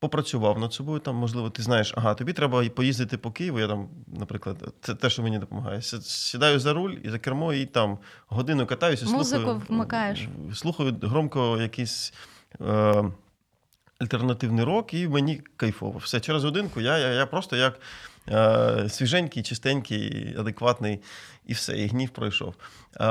Попрацював 0.03 0.59
над 0.59 0.73
собою, 0.73 0.99
там, 0.99 1.15
можливо, 1.15 1.49
ти 1.49 1.63
знаєш, 1.63 1.93
ага, 1.97 2.13
тобі 2.13 2.33
треба 2.33 2.69
поїздити 2.69 3.17
по 3.17 3.31
Києву. 3.31 3.59
Я 3.59 3.67
там, 3.67 3.89
наприклад, 4.07 4.73
це 4.81 4.95
те, 4.95 5.09
що 5.09 5.23
мені 5.23 5.39
допомагає. 5.39 5.81
Сідаю 5.81 6.59
за 6.59 6.73
руль 6.73 6.95
і 7.03 7.09
за 7.09 7.19
кермо, 7.19 7.53
і 7.53 7.65
там 7.65 7.97
годину 8.27 8.65
катаюся, 8.65 9.05
Музику 9.05 9.41
слухаю, 9.41 9.61
вмикаєш. 9.69 10.27
слухаю 10.53 10.95
громко 11.01 11.57
якийсь 11.61 12.13
е, 12.61 13.03
альтернативний 13.99 14.65
рок, 14.65 14.93
і 14.93 15.07
мені 15.07 15.41
кайфово. 15.57 15.99
Все, 15.99 16.19
через 16.19 16.43
годинку 16.43 16.81
я, 16.81 16.97
я, 16.97 17.07
я 17.07 17.25
просто 17.25 17.55
як 17.55 17.79
е, 18.29 18.89
свіженький, 18.89 19.43
чистенький, 19.43 20.35
адекватний, 20.39 20.99
і 21.45 21.53
все, 21.53 21.77
і 21.77 21.87
гнів 21.87 22.09
пройшов. 22.09 22.53
Е, 22.53 23.03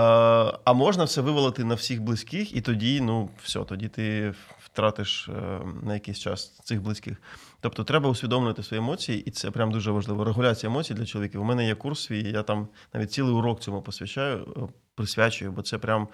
а 0.64 0.72
можна 0.72 1.04
все 1.04 1.20
вивалити 1.20 1.64
на 1.64 1.74
всіх 1.74 2.02
близьких, 2.02 2.56
і 2.56 2.60
тоді, 2.60 3.00
ну, 3.00 3.30
все, 3.42 3.64
тоді 3.64 3.88
ти 3.88 4.34
втратиш 4.72 5.28
е, 5.28 5.60
на 5.82 5.94
якийсь 5.94 6.18
час 6.18 6.58
цих 6.64 6.82
близьких. 6.82 7.22
Тобто 7.60 7.84
треба 7.84 8.10
усвідомлювати 8.10 8.62
свої 8.62 8.82
емоції, 8.82 9.20
і 9.20 9.30
це 9.30 9.50
прям 9.50 9.70
дуже 9.70 9.90
важливо. 9.90 10.24
Регуляція 10.24 10.70
емоцій 10.70 10.94
для 10.94 11.06
чоловіків. 11.06 11.40
У 11.40 11.44
мене 11.44 11.66
є 11.66 11.74
курс 11.74 12.02
свій, 12.02 12.30
я 12.30 12.42
там 12.42 12.68
навіть 12.92 13.12
цілий 13.12 13.34
урок 13.34 13.60
цьому 13.60 13.82
посвячаю, 13.82 14.54
е, 14.56 14.72
присвячую, 14.94 15.52
бо 15.52 15.62
це 15.62 15.78
прям, 15.78 16.08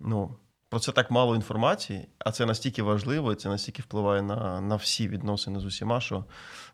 ну. 0.00 0.36
Про 0.68 0.80
це 0.80 0.92
так 0.92 1.10
мало 1.10 1.34
інформації, 1.34 2.08
а 2.18 2.32
це 2.32 2.46
настільки 2.46 2.82
важливо, 2.82 3.32
і 3.32 3.36
це 3.36 3.48
настільки 3.48 3.82
впливає 3.82 4.22
на, 4.22 4.60
на 4.60 4.76
всі 4.76 5.08
відносини 5.08 5.60
з 5.60 5.64
усіма, 5.64 6.00
що 6.00 6.24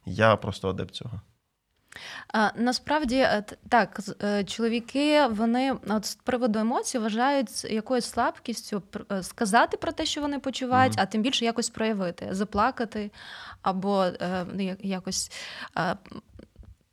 я 0.06 0.36
просто 0.36 0.70
адепт 0.70 0.94
цього. 0.94 1.20
Насправді 2.56 3.16
е, 3.16 3.44
так, 3.68 4.00
е, 4.24 4.44
чоловіки 4.44 5.26
вони 5.26 5.72
от 5.88 6.06
з 6.06 6.14
приводу 6.14 6.58
емоцій 6.58 6.98
вважають 6.98 7.64
якоюсь 7.64 8.04
слабкістю 8.04 8.82
е, 9.12 9.22
сказати 9.22 9.76
про 9.76 9.92
те, 9.92 10.06
що 10.06 10.20
вони 10.20 10.38
почувають, 10.38 10.92
Мгм. 10.92 11.02
а 11.02 11.06
тим 11.06 11.22
більше 11.22 11.44
якось 11.44 11.70
проявити, 11.70 12.28
заплакати 12.30 13.10
або 13.62 14.06
як- 14.56 14.84
якось. 14.84 15.30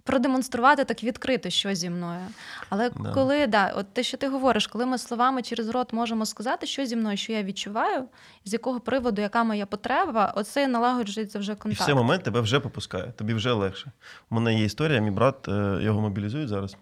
Продемонструвати 0.07 0.85
так 0.85 1.03
відкрито, 1.03 1.49
що 1.49 1.75
зі 1.75 1.89
мною. 1.89 2.21
Але 2.69 2.89
Да. 2.89 3.11
коли 3.13 3.47
да, 3.47 3.73
от 3.75 3.93
те, 3.93 4.03
що 4.03 4.17
ти 4.17 4.27
говориш, 4.27 4.67
коли 4.67 4.85
ми 4.85 4.97
словами 4.97 5.41
через 5.41 5.69
рот 5.69 5.93
можемо 5.93 6.25
сказати, 6.25 6.67
що 6.67 6.85
зі 6.85 6.95
мною, 6.95 7.17
що 7.17 7.33
я 7.33 7.43
відчуваю, 7.43 8.03
з 8.45 8.53
якого 8.53 8.79
приводу, 8.79 9.21
яка 9.21 9.43
моя 9.43 9.65
потреба, 9.65 10.33
оце 10.35 10.67
налагоджується 10.67 11.39
вже 11.39 11.55
І 11.65 11.69
в 11.69 11.79
цей 11.79 11.95
момент 11.95 12.23
тебе 12.23 12.41
вже 12.41 12.59
попускає, 12.59 13.11
тобі 13.11 13.33
вже 13.33 13.51
легше. 13.51 13.91
У 14.29 14.35
мене 14.35 14.59
є 14.59 14.65
історія, 14.65 14.99
мій 14.99 15.11
брат 15.11 15.47
е, 15.47 15.79
його 15.81 16.01
мобілізують 16.01 16.49
зараз. 16.49 16.77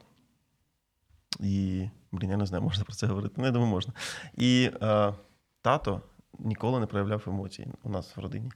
І, 1.39 1.87
блін, 2.11 2.29
я 2.31 2.37
не 2.37 2.45
знаю, 2.45 2.63
можна 2.63 2.83
про 2.83 2.93
це 2.93 3.07
говорити. 3.07 3.35
Ну, 3.37 3.45
я 3.45 3.51
думаю, 3.51 3.71
можна. 3.71 3.93
І 4.37 4.71
е, 4.81 5.13
тато 5.61 6.01
ніколи 6.39 6.79
не 6.79 6.85
проявляв 6.85 7.23
емоцій 7.27 7.67
у 7.83 7.89
нас 7.89 8.17
в 8.17 8.19
родині. 8.19 8.51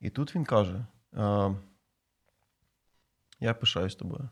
І 0.00 0.10
тут 0.10 0.34
він 0.34 0.44
каже: 0.44 0.84
е, 1.18 1.50
Я 3.40 3.54
пишаюсь 3.54 3.94
тобою. 3.94 4.28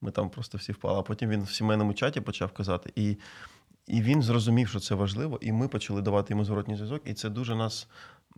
Ми 0.00 0.10
там 0.10 0.30
просто 0.30 0.58
всі 0.58 0.72
впали. 0.72 0.98
А 0.98 1.02
потім 1.02 1.30
він 1.30 1.42
в 1.42 1.50
сімейному 1.50 1.94
чаті 1.94 2.20
почав 2.20 2.52
казати. 2.52 2.92
І, 2.96 3.16
і 3.86 4.02
він 4.02 4.22
зрозумів, 4.22 4.68
що 4.68 4.80
це 4.80 4.94
важливо, 4.94 5.38
і 5.40 5.52
ми 5.52 5.68
почали 5.68 6.02
давати 6.02 6.32
йому 6.32 6.44
зворотній 6.44 6.76
зв'язок, 6.76 7.02
і 7.04 7.14
це 7.14 7.30
дуже 7.30 7.54
нас 7.54 7.88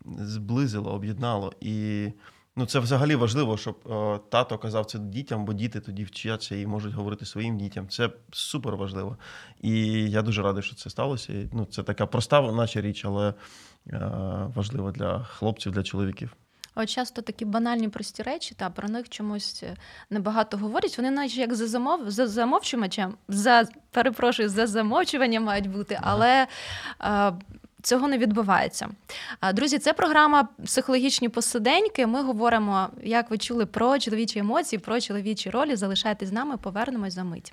зблизило, 0.06 0.92
об'єднало. 0.92 1.52
І 1.60 2.08
ну, 2.56 2.66
це 2.66 2.78
взагалі 2.78 3.14
важливо, 3.14 3.56
щоб 3.56 3.78
е, 3.90 4.20
тато 4.28 4.58
казав 4.58 4.86
це 4.86 4.98
дітям, 4.98 5.44
бо 5.44 5.52
діти 5.52 5.80
тоді 5.80 6.04
вчаться 6.04 6.56
і 6.56 6.66
можуть 6.66 6.94
говорити 6.94 7.26
своїм 7.26 7.58
дітям. 7.58 7.88
Це 7.88 8.10
супер 8.32 8.76
важливо. 8.76 9.18
І 9.60 9.80
я 10.10 10.22
дуже 10.22 10.42
радий, 10.42 10.62
що 10.62 10.76
це 10.76 10.90
сталося. 10.90 11.32
І, 11.32 11.48
ну, 11.52 11.64
це 11.64 11.82
така 11.82 12.06
проста, 12.06 12.52
наче 12.52 12.80
річ, 12.80 13.04
але 13.04 13.34
е, 13.86 13.98
важлива 14.54 14.92
для 14.92 15.24
хлопців, 15.24 15.72
для 15.72 15.82
чоловіків. 15.82 16.36
От 16.74 16.90
часто 16.90 17.22
такі 17.22 17.44
банальні 17.44 17.88
прості 17.88 18.22
речі, 18.22 18.54
та 18.58 18.70
про 18.70 18.88
них 18.88 19.08
чомусь 19.08 19.62
е, 19.62 19.76
небагато 20.10 20.56
говорять. 20.56 20.98
Вони 20.98 21.10
наче 21.10 21.40
як 21.40 21.54
за 21.54 21.66
замов 21.66 22.10
за 22.10 22.26
замовчувачем, 22.26 23.14
за 23.28 23.64
перепрошую, 23.90 24.48
за 24.48 24.66
замовчуванням 24.66 25.44
мають 25.44 25.70
бути, 25.70 25.98
але 26.02 26.46
е, 27.00 27.32
цього 27.82 28.08
не 28.08 28.18
відбувається. 28.18 28.88
Друзі, 29.52 29.78
це 29.78 29.92
програма 29.92 30.48
психологічні 30.64 31.28
посиденьки. 31.28 32.06
Ми 32.06 32.22
говоримо, 32.22 32.88
як 33.02 33.30
ви 33.30 33.38
чули, 33.38 33.66
про 33.66 33.98
чоловічі 33.98 34.38
емоції, 34.38 34.80
про 34.80 35.00
чоловічі 35.00 35.50
ролі. 35.50 35.76
Залишайтесь 35.76 36.28
з 36.28 36.32
нами, 36.32 36.56
повернемось 36.56 37.14
за 37.14 37.24
мить. 37.24 37.52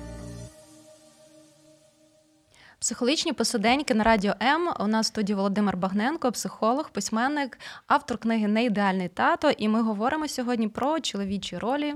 Психологічні 2.91 3.33
посиденьки 3.33 3.93
на 3.93 4.03
радіо 4.03 4.33
М. 4.41 4.73
У 4.79 4.87
нас 4.87 5.05
в 5.05 5.07
студії 5.07 5.35
Володимир 5.35 5.77
Багненко, 5.77 6.31
психолог, 6.31 6.89
письменник, 6.89 7.59
автор 7.87 8.17
книги 8.17 8.47
Неідеальний 8.47 9.07
тато. 9.07 9.51
І 9.51 9.67
ми 9.67 9.81
говоримо 9.81 10.27
сьогодні 10.27 10.67
про 10.67 10.99
чоловічі 10.99 11.57
ролі, 11.57 11.93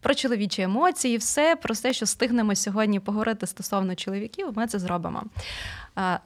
про 0.00 0.14
чоловічі 0.14 0.62
емоції, 0.62 1.16
все 1.16 1.56
про 1.56 1.72
все, 1.72 1.92
що 1.92 2.06
стигнемо 2.06 2.54
сьогодні 2.54 3.00
поговорити 3.00 3.46
стосовно 3.46 3.94
чоловіків. 3.94 4.52
Ми 4.54 4.66
це 4.66 4.78
зробимо. 4.78 5.22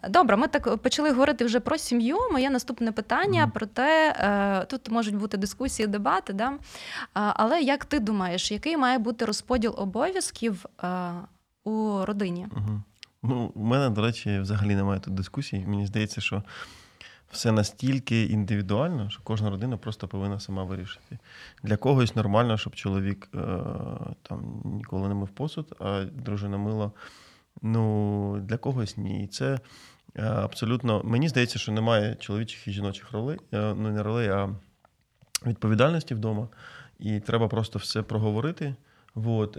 Добре, 0.08 0.36
ми 0.36 0.48
так 0.48 0.76
почали 0.76 1.10
говорити 1.10 1.44
вже 1.44 1.60
про 1.60 1.78
сім'ю. 1.78 2.16
Моє 2.32 2.50
наступне 2.50 2.92
питання 2.92 3.50
про 3.54 3.66
те, 3.66 4.16
е, 4.18 4.64
тут 4.64 4.90
можуть 4.90 5.16
бути 5.16 5.36
дискусії, 5.36 5.86
дебати, 5.86 6.32
да? 6.32 6.52
Але 7.12 7.60
як 7.60 7.84
ти 7.84 8.00
думаєш, 8.00 8.52
який 8.52 8.76
має 8.76 8.98
бути 8.98 9.24
розподіл 9.24 9.74
обов'язків 9.78 10.66
е, 10.84 11.12
у 11.64 12.04
родині? 12.04 12.46
Угу. 12.56 12.82
Ну, 13.22 13.52
у 13.54 13.64
мене, 13.64 13.90
до 13.90 14.02
речі, 14.02 14.38
взагалі 14.38 14.74
немає 14.74 15.00
тут 15.00 15.14
дискусій. 15.14 15.64
Мені 15.66 15.86
здається, 15.86 16.20
що 16.20 16.42
все 17.32 17.52
настільки 17.52 18.24
індивідуально, 18.24 19.10
що 19.10 19.20
кожна 19.24 19.50
родина 19.50 19.76
просто 19.76 20.08
повинна 20.08 20.40
сама 20.40 20.64
вирішити. 20.64 21.18
Для 21.62 21.76
когось 21.76 22.16
нормально, 22.16 22.58
щоб 22.58 22.74
чоловік 22.74 23.28
е, 23.34 23.38
там 24.22 24.62
ніколи 24.64 25.08
не 25.08 25.14
мив 25.14 25.28
посуд, 25.28 25.76
а 25.80 26.04
дружина 26.04 26.58
мила. 26.58 26.90
Ну, 27.62 28.40
для 28.40 28.56
когось 28.56 28.96
ні. 28.96 29.26
Це 29.26 29.58
е, 30.14 30.22
абсолютно. 30.22 31.02
Мені 31.04 31.28
здається, 31.28 31.58
що 31.58 31.72
немає 31.72 32.14
чоловічих 32.14 32.68
і 32.68 32.72
жіночих 32.72 33.12
ролей, 33.12 33.38
е, 33.52 33.74
ну 33.74 33.90
не 33.90 34.02
ролей, 34.02 34.28
а 34.28 34.48
відповідальності 35.46 36.14
вдома. 36.14 36.48
І 36.98 37.20
треба 37.20 37.48
просто 37.48 37.78
все 37.78 38.02
проговорити. 38.02 38.74
Вот. 39.14 39.58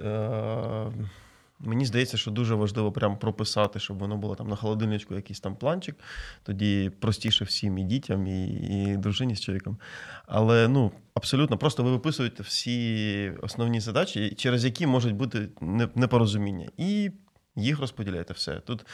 Мені 1.64 1.86
здається, 1.86 2.18
що 2.18 2.32
дуже 2.32 2.56
важливо 2.56 2.92
прям 2.92 3.18
прописати, 3.18 3.80
щоб 3.80 3.98
воно 3.98 4.18
було 4.18 4.36
там 4.36 4.48
на 4.48 4.56
холодильничку 4.56 5.16
якийсь 5.16 5.40
там 5.40 5.56
планчик. 5.56 5.96
Тоді 6.44 6.92
простіше 7.00 7.46
всім 7.46 7.78
і 7.78 7.84
дітям, 7.84 8.28
і, 8.28 8.48
і 8.48 8.98
дружині 8.98 9.36
з 9.36 9.42
чоловіком. 9.42 9.78
Але 10.26 10.68
ну, 10.68 10.92
абсолютно, 11.14 11.58
просто 11.58 11.84
ви 11.84 11.92
виписуєте 11.92 12.44
всі 12.44 13.32
основні 13.42 13.80
задачі, 13.80 14.34
через 14.38 14.66
які 14.66 14.88
можуть 14.88 15.16
бути 15.16 15.50
непорозуміння. 15.96 16.68
І 16.78 17.12
їх 17.56 17.80
розподіляєте 17.80 18.34
все. 18.34 18.60
Тут 18.60 18.86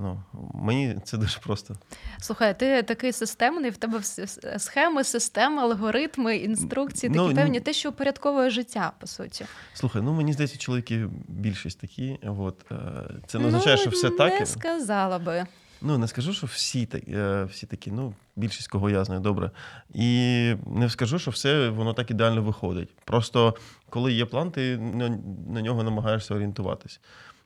Ну, 0.00 0.22
Мені 0.54 0.96
це 1.04 1.16
дуже 1.16 1.38
просто. 1.38 1.76
Слухай, 2.20 2.58
ти 2.58 2.82
такий 2.82 3.12
системний, 3.12 3.70
в 3.70 3.76
тебе 3.76 4.02
схеми, 4.58 5.04
системи, 5.04 5.62
алгоритми, 5.62 6.36
інструкції, 6.36 7.12
такі 7.12 7.28
ну, 7.28 7.34
певні, 7.34 7.60
те, 7.60 7.72
що 7.72 7.88
упорядковує 7.88 8.50
життя, 8.50 8.92
по 9.00 9.06
суті. 9.06 9.46
Слухай, 9.74 10.02
ну 10.02 10.12
мені 10.12 10.32
здається, 10.32 10.58
чоловіки 10.58 11.08
більшість 11.28 11.80
такі. 11.80 12.18
От. 12.38 12.72
Е, 12.72 12.76
це 13.26 13.38
не 13.38 13.48
означає, 13.48 13.76
ну, 13.76 13.82
що 13.82 13.90
все 13.90 14.10
не 14.10 14.16
так. 14.16 14.40
Не 14.40 14.46
сказала 14.46 15.18
би. 15.18 15.46
Ну, 15.80 15.98
не 15.98 16.08
скажу, 16.08 16.32
що 16.32 16.46
всі 16.46 16.88
е, 17.08 17.44
всі 17.44 17.66
такі, 17.66 17.90
ну, 17.90 18.14
більшість 18.36 18.68
кого 18.68 18.90
я 18.90 19.04
знаю, 19.04 19.20
добре. 19.20 19.50
І 19.94 20.54
не 20.66 20.90
скажу, 20.90 21.18
що 21.18 21.30
все 21.30 21.68
воно 21.68 21.94
так 21.94 22.10
ідеально 22.10 22.42
виходить. 22.42 22.88
Просто 23.04 23.54
коли 23.90 24.12
є 24.12 24.24
план, 24.26 24.50
ти 24.50 24.78
на 25.48 25.62
нього 25.62 25.82
намагаєшся 25.82 26.34
орієнтуватись. 26.34 27.00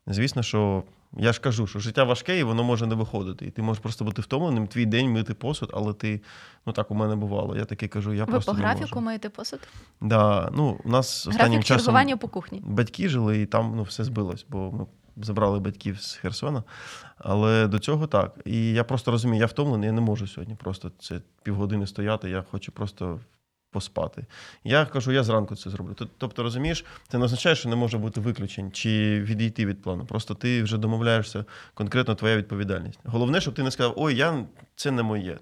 Звісно, 0.07 0.42
що 0.42 0.83
я 1.16 1.33
ж 1.33 1.40
кажу, 1.40 1.66
що 1.66 1.78
життя 1.78 2.04
важке 2.04 2.38
і 2.38 2.42
воно 2.42 2.64
може 2.64 2.87
не 2.87 2.95
виходити. 2.95 3.47
І 3.47 3.50
ти 3.50 3.62
можеш 3.62 3.83
просто 3.83 4.04
бути 4.04 4.23
втомленим, 4.23 4.66
твій 4.66 4.87
день 4.87 5.11
мити 5.11 5.35
посуд, 5.35 5.71
але 5.75 5.92
ти, 5.92 6.21
ну 6.66 6.73
так 6.73 6.90
у 6.90 6.95
мене 6.95 7.16
бувало. 7.16 7.57
Я 7.57 7.64
таки 7.64 7.88
кажу, 7.88 8.12
я 8.14 8.25
Ви 8.25 8.33
просто. 8.33 8.52
по 8.52 8.59
не 8.59 8.64
графіку 8.64 8.88
можу. 8.95 9.00
маєте 9.04 9.28
посуд? 9.28 9.61
Да, 10.00 10.50
ну, 10.54 10.81
у 10.85 10.88
нас 10.88 11.25
Графік 11.26 11.40
останнім 11.40 11.62
часом 11.62 11.78
чергування 11.78 12.16
по 12.16 12.28
кухні. 12.28 12.62
Батьки 12.64 13.09
жили, 13.09 13.40
і 13.40 13.47
там 13.47 13.73
ну, 13.76 13.83
все 13.83 14.04
збилось, 14.04 14.47
бо 14.49 14.73
ми 14.73 14.87
забрали 15.25 15.59
батьків 15.61 16.00
з 16.00 16.14
Херсона. 16.14 16.62
Але 17.19 17.66
до 17.66 17.78
цього 17.78 18.07
так. 18.07 18.35
І 18.45 18.73
я 18.73 18.85
просто 18.85 19.11
розумію, 19.11 19.40
я 19.40 19.47
втомлений, 19.47 19.87
я 19.87 19.92
не 19.92 20.00
можу 20.00 20.26
сьогодні. 20.26 20.54
Просто 20.54 20.92
це 20.99 21.21
півгодини 21.42 21.87
стояти. 21.87 22.31
Я 22.31 22.45
хочу 22.50 22.73
просто 22.73 23.21
поспати. 23.72 24.26
Я 24.64 24.86
кажу, 24.86 25.12
я 25.12 25.22
зранку 25.22 25.56
це 25.56 25.70
зроблю. 25.70 25.94
Тобто, 26.18 26.42
розумієш, 26.42 26.84
це 27.08 27.18
не 27.18 27.24
означає, 27.24 27.56
що 27.56 27.68
не 27.68 27.76
може 27.76 27.98
бути 27.98 28.20
виключень 28.20 28.72
чи 28.72 29.20
відійти 29.22 29.66
від 29.66 29.82
плану. 29.82 30.06
Просто 30.06 30.34
ти 30.34 30.62
вже 30.62 30.78
домовляєшся 30.78 31.44
конкретно 31.74 32.14
твоя 32.14 32.36
відповідальність. 32.36 32.98
Головне, 33.04 33.40
щоб 33.40 33.54
ти 33.54 33.62
не 33.62 33.70
сказав, 33.70 33.94
ой, 33.96 34.16
я 34.16 34.44
це 34.76 34.90
не 34.90 35.02
моє. 35.02 35.38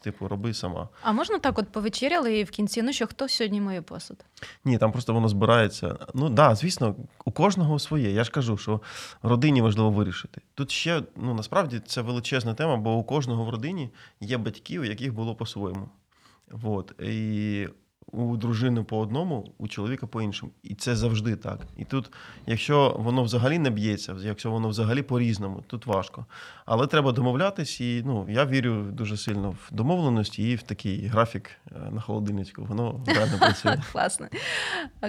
Типу, 0.00 0.28
роби 0.28 0.54
сама. 0.54 0.88
А 1.02 1.12
можна 1.12 1.38
так, 1.38 1.58
от 1.58 1.68
повечеряли 1.68 2.38
і 2.38 2.44
в 2.44 2.50
кінці, 2.50 2.82
ну 2.82 2.92
що 2.92 3.06
хто 3.06 3.28
сьогодні 3.28 3.60
має 3.60 3.82
посуд? 3.82 4.24
Ні, 4.64 4.78
там 4.78 4.92
просто 4.92 5.14
воно 5.14 5.28
збирається. 5.28 5.96
Ну 6.14 6.28
да, 6.28 6.54
звісно, 6.54 6.96
у 7.24 7.30
кожного 7.30 7.78
своє. 7.78 8.10
Я 8.10 8.24
ж 8.24 8.30
кажу, 8.30 8.56
що 8.56 8.80
родині 9.22 9.62
важливо 9.62 9.90
вирішити. 9.90 10.40
Тут 10.54 10.70
ще 10.70 11.02
ну 11.16 11.34
насправді 11.34 11.80
це 11.86 12.00
величезна 12.00 12.54
тема, 12.54 12.76
бо 12.76 12.94
у 12.94 13.04
кожного 13.04 13.44
в 13.44 13.48
родині 13.48 13.90
є 14.20 14.38
батьки, 14.38 14.78
у 14.78 14.84
яких 14.84 15.14
було 15.14 15.34
по-своєму. 15.34 15.88
Вот. 16.50 17.00
І 17.00 17.68
у 18.12 18.36
дружини 18.36 18.82
по 18.82 18.98
одному, 18.98 19.44
у 19.58 19.68
чоловіка 19.68 20.06
по 20.06 20.22
іншому. 20.22 20.52
І 20.62 20.74
це 20.74 20.96
завжди 20.96 21.36
так. 21.36 21.58
І 21.76 21.84
тут, 21.84 22.10
якщо 22.46 22.96
воно 22.98 23.22
взагалі 23.22 23.58
не 23.58 23.70
б'ється, 23.70 24.16
якщо 24.22 24.50
воно 24.50 24.68
взагалі 24.68 25.02
по-різному, 25.02 25.64
тут 25.66 25.86
важко. 25.86 26.26
Але 26.66 26.86
треба 26.86 27.12
домовлятись, 27.12 27.80
і 27.80 28.02
ну, 28.06 28.26
я 28.28 28.44
вірю 28.44 28.82
дуже 28.82 29.16
сильно 29.16 29.50
в 29.50 29.74
домовленості 29.74 30.50
і 30.50 30.56
в 30.56 30.62
такий 30.62 31.06
графік 31.06 31.50
е, 31.66 31.90
на 31.90 32.00
холодильничку. 32.00 32.64
Воно 32.64 33.00
реально 33.06 33.38
працює. 33.38 33.76
Класний. 33.92 34.30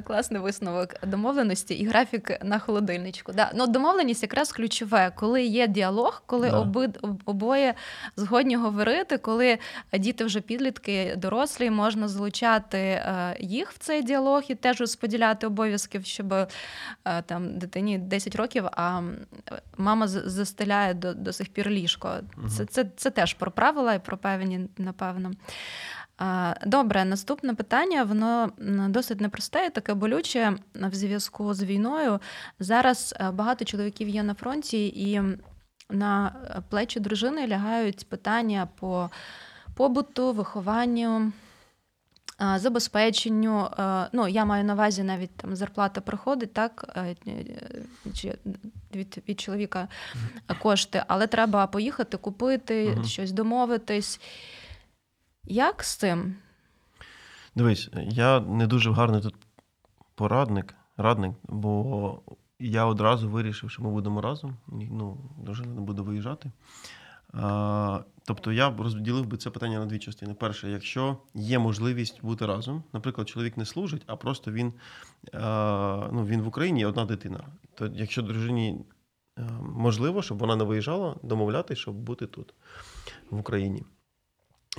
Класний 0.04 0.42
висновок 0.42 1.06
домовленості 1.08 1.74
і 1.74 1.86
графік 1.86 2.32
на 2.44 2.60
холодильничку. 2.60 3.34
Да. 3.34 3.52
Ну, 3.56 3.68
Домовленість 3.68 4.24
якраз 4.24 4.52
ключове, 4.52 5.12
коли 5.16 5.44
є 5.44 5.68
діалог, 5.68 6.24
коли 6.26 6.50
да. 6.50 6.60
оби, 6.60 6.90
обоє 7.26 7.74
згодні 8.16 8.56
говорити, 8.56 9.18
коли 9.18 9.58
діти 9.94 10.26
вже 10.26 10.42
підлітки, 10.42 11.16
дорослі, 11.18 11.70
можна 11.70 12.08
залучати 12.08 12.87
е, 12.88 13.38
їх 13.40 13.72
в 13.72 13.78
цей 13.78 14.04
діалог 14.04 14.44
і 14.48 14.56
теж 14.56 14.82
розподіляти 14.82 15.48
обов'язків, 15.48 16.06
щоб 16.06 16.34
е, 16.34 16.48
там 17.26 17.58
дитині 17.58 17.98
10 17.98 18.36
років, 18.36 18.66
а 18.72 19.02
мама 19.78 20.08
застеляє 20.08 20.94
до 20.94 21.14
до 21.14 21.34
сих 21.34 21.50
пір 21.50 21.70
ліжко. 21.70 22.14
Угу. 22.38 22.50
Це, 22.50 22.66
це, 22.66 22.86
Це 22.96 23.10
теж 23.10 23.34
про 23.34 23.52
правила 23.52 23.94
і 23.94 24.00
про 24.00 24.18
певні, 24.18 24.70
напевно. 24.78 25.32
Добре, 26.66 27.06
наступне 27.06 27.54
питання, 27.54 28.04
воно 28.04 28.52
досить 28.90 29.22
непросте, 29.22 29.66
і 29.66 29.70
таке 29.70 29.94
болюче 29.94 30.54
в 30.76 30.96
зв'язку 30.96 31.54
з 31.54 31.64
війною. 31.64 32.20
Зараз 32.60 33.16
е, 33.20 33.32
багато 33.32 33.66
чоловіків 33.66 34.10
є 34.10 34.24
на 34.24 34.34
фронті, 34.34 34.88
і 34.88 35.22
на 35.90 36.36
плечі 36.70 37.00
дружини 37.00 37.48
лягають 37.48 38.10
питання 38.10 38.68
по 38.80 39.10
побуту, 39.76 40.34
вихованню. 40.34 41.32
Забезпеченню, 42.40 43.70
ну 44.14 44.28
я 44.28 44.46
маю 44.46 44.64
на 44.64 44.74
увазі 44.74 45.04
навіть 45.04 45.36
там 45.36 45.56
зарплата 45.56 46.02
приходить, 46.02 46.54
так 46.54 46.94
е, 46.98 47.16
чи 48.14 48.38
від 48.96 49.24
від 49.28 49.40
чоловіка 49.40 49.88
кошти, 50.62 51.04
але 51.08 51.28
треба 51.28 51.68
поїхати, 51.68 52.18
купити, 52.18 52.94
угу. 52.94 53.04
щось 53.04 53.32
домовитись. 53.32 54.22
Як 55.44 55.84
з 55.84 55.96
цим? 55.96 56.36
Дивись, 57.56 57.90
я 58.10 58.40
не 58.40 58.68
дуже 58.68 58.92
гарний 58.92 59.22
тут 59.22 59.36
порадник, 60.16 60.76
радник, 60.98 61.34
бо 61.44 62.22
я 62.60 62.86
одразу 62.86 63.30
вирішив, 63.30 63.72
що 63.72 63.84
ми 63.84 63.90
будемо 63.90 64.22
разом. 64.22 64.58
Ну, 64.68 65.18
дружина 65.38 65.74
не 65.74 65.82
буде 65.82 66.02
виїжджати. 66.02 66.52
Тобто 68.26 68.52
я 68.52 68.70
б 68.70 68.82
розділив 68.82 69.26
би 69.26 69.38
це 69.38 69.50
питання 69.50 69.80
на 69.80 69.86
дві 69.86 70.00
частини. 70.00 70.34
Перше, 70.34 70.70
якщо 70.70 71.18
є 71.34 71.60
можливість 71.60 72.20
бути 72.22 72.46
разом, 72.46 72.84
наприклад, 72.94 73.30
чоловік 73.30 73.58
не 73.58 73.66
служить, 73.66 74.04
а 74.08 74.16
просто 74.16 74.52
він 74.52 74.74
ну, 76.12 76.26
він 76.26 76.42
в 76.42 76.48
Україні 76.48 76.86
одна 76.86 77.06
дитина. 77.06 77.44
То 77.76 77.88
якщо 77.94 78.22
дружині 78.22 78.86
можливо, 79.62 80.22
щоб 80.22 80.38
вона 80.38 80.56
не 80.56 80.64
виїжджала, 80.64 81.16
домовлятися, 81.24 81.82
щоб 81.82 81.96
бути 81.96 82.28
тут, 82.28 82.54
в 83.30 83.40
Україні. 83.40 83.84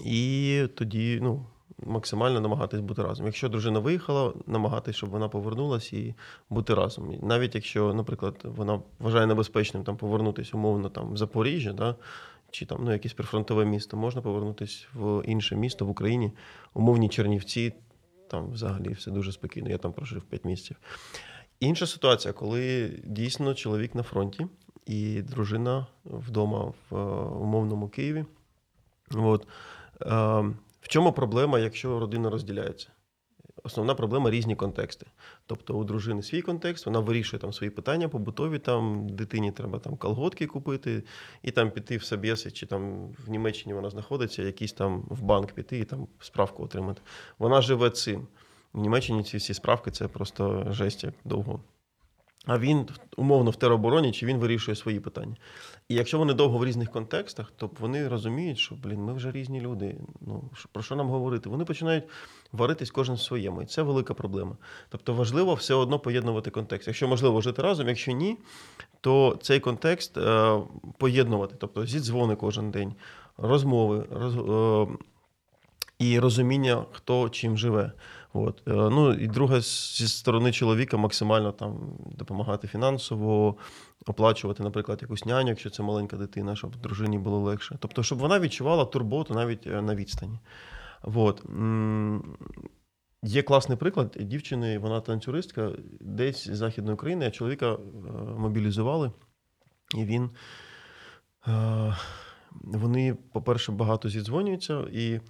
І 0.04 0.66
тоді 0.74 1.18
ну, 1.22 1.46
максимально 1.86 2.40
намагатись 2.40 2.80
бути 2.80 3.02
разом. 3.02 3.26
Якщо 3.26 3.48
дружина 3.48 3.78
виїхала, 3.78 4.32
намагатись, 4.46 4.96
щоб 4.96 5.10
вона 5.10 5.28
повернулася 5.28 5.96
і 5.96 6.14
бути 6.50 6.74
разом. 6.74 7.14
Навіть 7.22 7.54
якщо, 7.54 7.94
наприклад, 7.94 8.40
вона 8.44 8.80
вважає 8.98 9.26
небезпечним 9.26 9.84
там 9.84 9.96
повернутися 9.96 10.56
умовно 10.56 10.88
там 10.88 11.12
в 11.12 11.16
Запоріжжя, 11.16 11.72
да, 11.72 11.94
чи 12.50 12.66
там 12.66 12.84
ну, 12.84 12.92
якесь 12.92 13.12
прифронтове 13.12 13.64
місто, 13.64 13.96
можна 13.96 14.22
повернутися 14.22 14.86
в 14.94 15.22
інше 15.26 15.56
місто 15.56 15.86
в 15.86 15.90
Україні, 15.90 16.32
умовні 16.74 17.08
Чернівці, 17.08 17.72
там 18.30 18.50
взагалі 18.50 18.88
все 18.88 19.10
дуже 19.10 19.32
спокійно. 19.32 19.70
Я 19.70 19.78
там 19.78 19.92
прожив 19.92 20.22
5 20.22 20.44
місяців. 20.44 20.76
Інша 21.60 21.86
ситуація, 21.86 22.34
коли 22.34 22.92
дійсно 23.04 23.54
чоловік 23.54 23.94
на 23.94 24.02
фронті 24.02 24.46
і 24.86 25.22
дружина 25.22 25.86
вдома 26.04 26.72
в 26.90 26.96
е, 26.96 27.00
умовному 27.24 27.88
Києві. 27.88 28.24
От. 29.14 29.46
В 30.80 30.88
чому 30.88 31.12
проблема, 31.12 31.58
якщо 31.58 32.00
родина 32.00 32.30
розділяється? 32.30 32.88
Основна 33.68 33.94
проблема 33.94 34.30
різні 34.30 34.56
контексти. 34.56 35.06
Тобто 35.46 35.74
у 35.74 35.84
дружини 35.84 36.22
свій 36.22 36.42
контекст, 36.42 36.86
вона 36.86 37.00
вирішує 37.00 37.40
там 37.40 37.52
свої 37.52 37.70
питання 37.70 38.08
побутові, 38.08 38.58
там 38.58 39.08
дитині 39.08 39.52
треба 39.52 39.78
там 39.78 39.96
колготки 39.96 40.46
купити, 40.46 41.02
і 41.42 41.50
там 41.50 41.70
піти 41.70 41.96
в 41.96 42.04
Сабєси, 42.04 42.50
чи 42.50 42.66
там 42.66 43.08
в 43.26 43.30
Німеччині 43.30 43.74
вона 43.74 43.90
знаходиться, 43.90 44.42
якийсь 44.42 44.72
там 44.72 45.04
в 45.08 45.22
банк 45.22 45.52
піти 45.52 45.78
і 45.78 45.84
там 45.84 46.06
справку 46.20 46.64
отримати. 46.64 47.00
Вона 47.38 47.62
живе 47.62 47.90
цим. 47.90 48.26
В 48.72 48.80
Німеччині 48.80 49.22
ці 49.22 49.36
всі 49.36 49.54
справки 49.54 49.90
це 49.90 50.08
просто 50.08 50.66
жесть 50.72 51.04
як 51.04 51.14
довго. 51.24 51.60
А 52.46 52.58
він 52.58 52.88
умовно 53.16 53.50
в 53.50 53.56
теробороні, 53.56 54.12
чи 54.12 54.26
він 54.26 54.38
вирішує 54.38 54.76
свої 54.76 55.00
питання. 55.00 55.36
І 55.88 55.94
якщо 55.94 56.18
вони 56.18 56.34
довго 56.34 56.58
в 56.58 56.64
різних 56.64 56.90
контекстах, 56.90 57.52
то 57.56 57.70
вони 57.80 58.08
розуміють, 58.08 58.58
що 58.58 58.74
блін, 58.74 59.00
ми 59.00 59.12
вже 59.12 59.30
різні 59.30 59.60
люди. 59.60 59.96
Ну 60.20 60.50
про 60.72 60.82
що 60.82 60.96
нам 60.96 61.08
говорити? 61.08 61.48
Вони 61.48 61.64
починають 61.64 62.04
варитись 62.52 62.90
кожен 62.90 63.14
в 63.14 63.20
своєму, 63.20 63.62
і 63.62 63.66
це 63.66 63.82
велика 63.82 64.14
проблема. 64.14 64.56
Тобто 64.88 65.14
важливо 65.14 65.54
все 65.54 65.74
одно 65.74 65.98
поєднувати 65.98 66.50
контекст. 66.50 66.88
Якщо 66.88 67.08
можливо 67.08 67.40
жити 67.40 67.62
разом, 67.62 67.88
якщо 67.88 68.12
ні, 68.12 68.36
то 69.00 69.38
цей 69.42 69.60
контекст 69.60 70.18
е, 70.18 70.58
поєднувати, 70.98 71.54
тобто 71.58 71.86
зідзвони 71.86 72.36
кожен 72.36 72.70
день, 72.70 72.94
розмови 73.36 74.06
роз, 74.10 74.36
е, 74.36 74.92
і 75.98 76.20
розуміння, 76.20 76.84
хто 76.92 77.28
чим 77.28 77.58
живе. 77.58 77.92
От. 78.32 78.62
Е, 78.68 78.72
ну 78.72 79.12
і 79.12 79.26
друге, 79.26 79.60
зі 79.60 80.08
сторони 80.08 80.52
чоловіка 80.52 80.96
максимально 80.96 81.52
там 81.52 81.96
допомагати 82.06 82.68
фінансово, 82.68 83.56
оплачувати, 84.06 84.62
наприклад, 84.62 84.98
якусь 85.02 85.24
няню, 85.24 85.48
якщо 85.48 85.70
це 85.70 85.82
маленька 85.82 86.16
дитина, 86.16 86.56
щоб 86.56 86.76
дружині 86.76 87.18
було 87.18 87.38
легше. 87.38 87.76
Тобто, 87.80 88.02
щоб 88.02 88.18
вона 88.18 88.40
відчувала 88.40 88.84
турботу 88.84 89.34
навіть 89.34 89.66
е, 89.66 89.82
на 89.82 89.94
відстані. 89.94 90.38
От. 91.02 91.44
Є 93.22 93.42
класний 93.42 93.78
приклад 93.78 94.16
дівчини, 94.20 94.78
вона 94.78 95.00
танцюристка, 95.00 95.72
десь 96.00 96.48
з 96.48 96.56
Західної 96.56 96.94
України, 96.94 97.26
а 97.26 97.30
чоловіка 97.30 97.72
е, 97.72 97.78
мобілізували, 98.36 99.12
і 99.96 100.04
він. 100.04 100.30
Вони, 102.50 103.16
по-перше, 103.32 103.72
багато 103.72 104.08
зідзвонюються, 104.08 104.80
і 104.92 105.20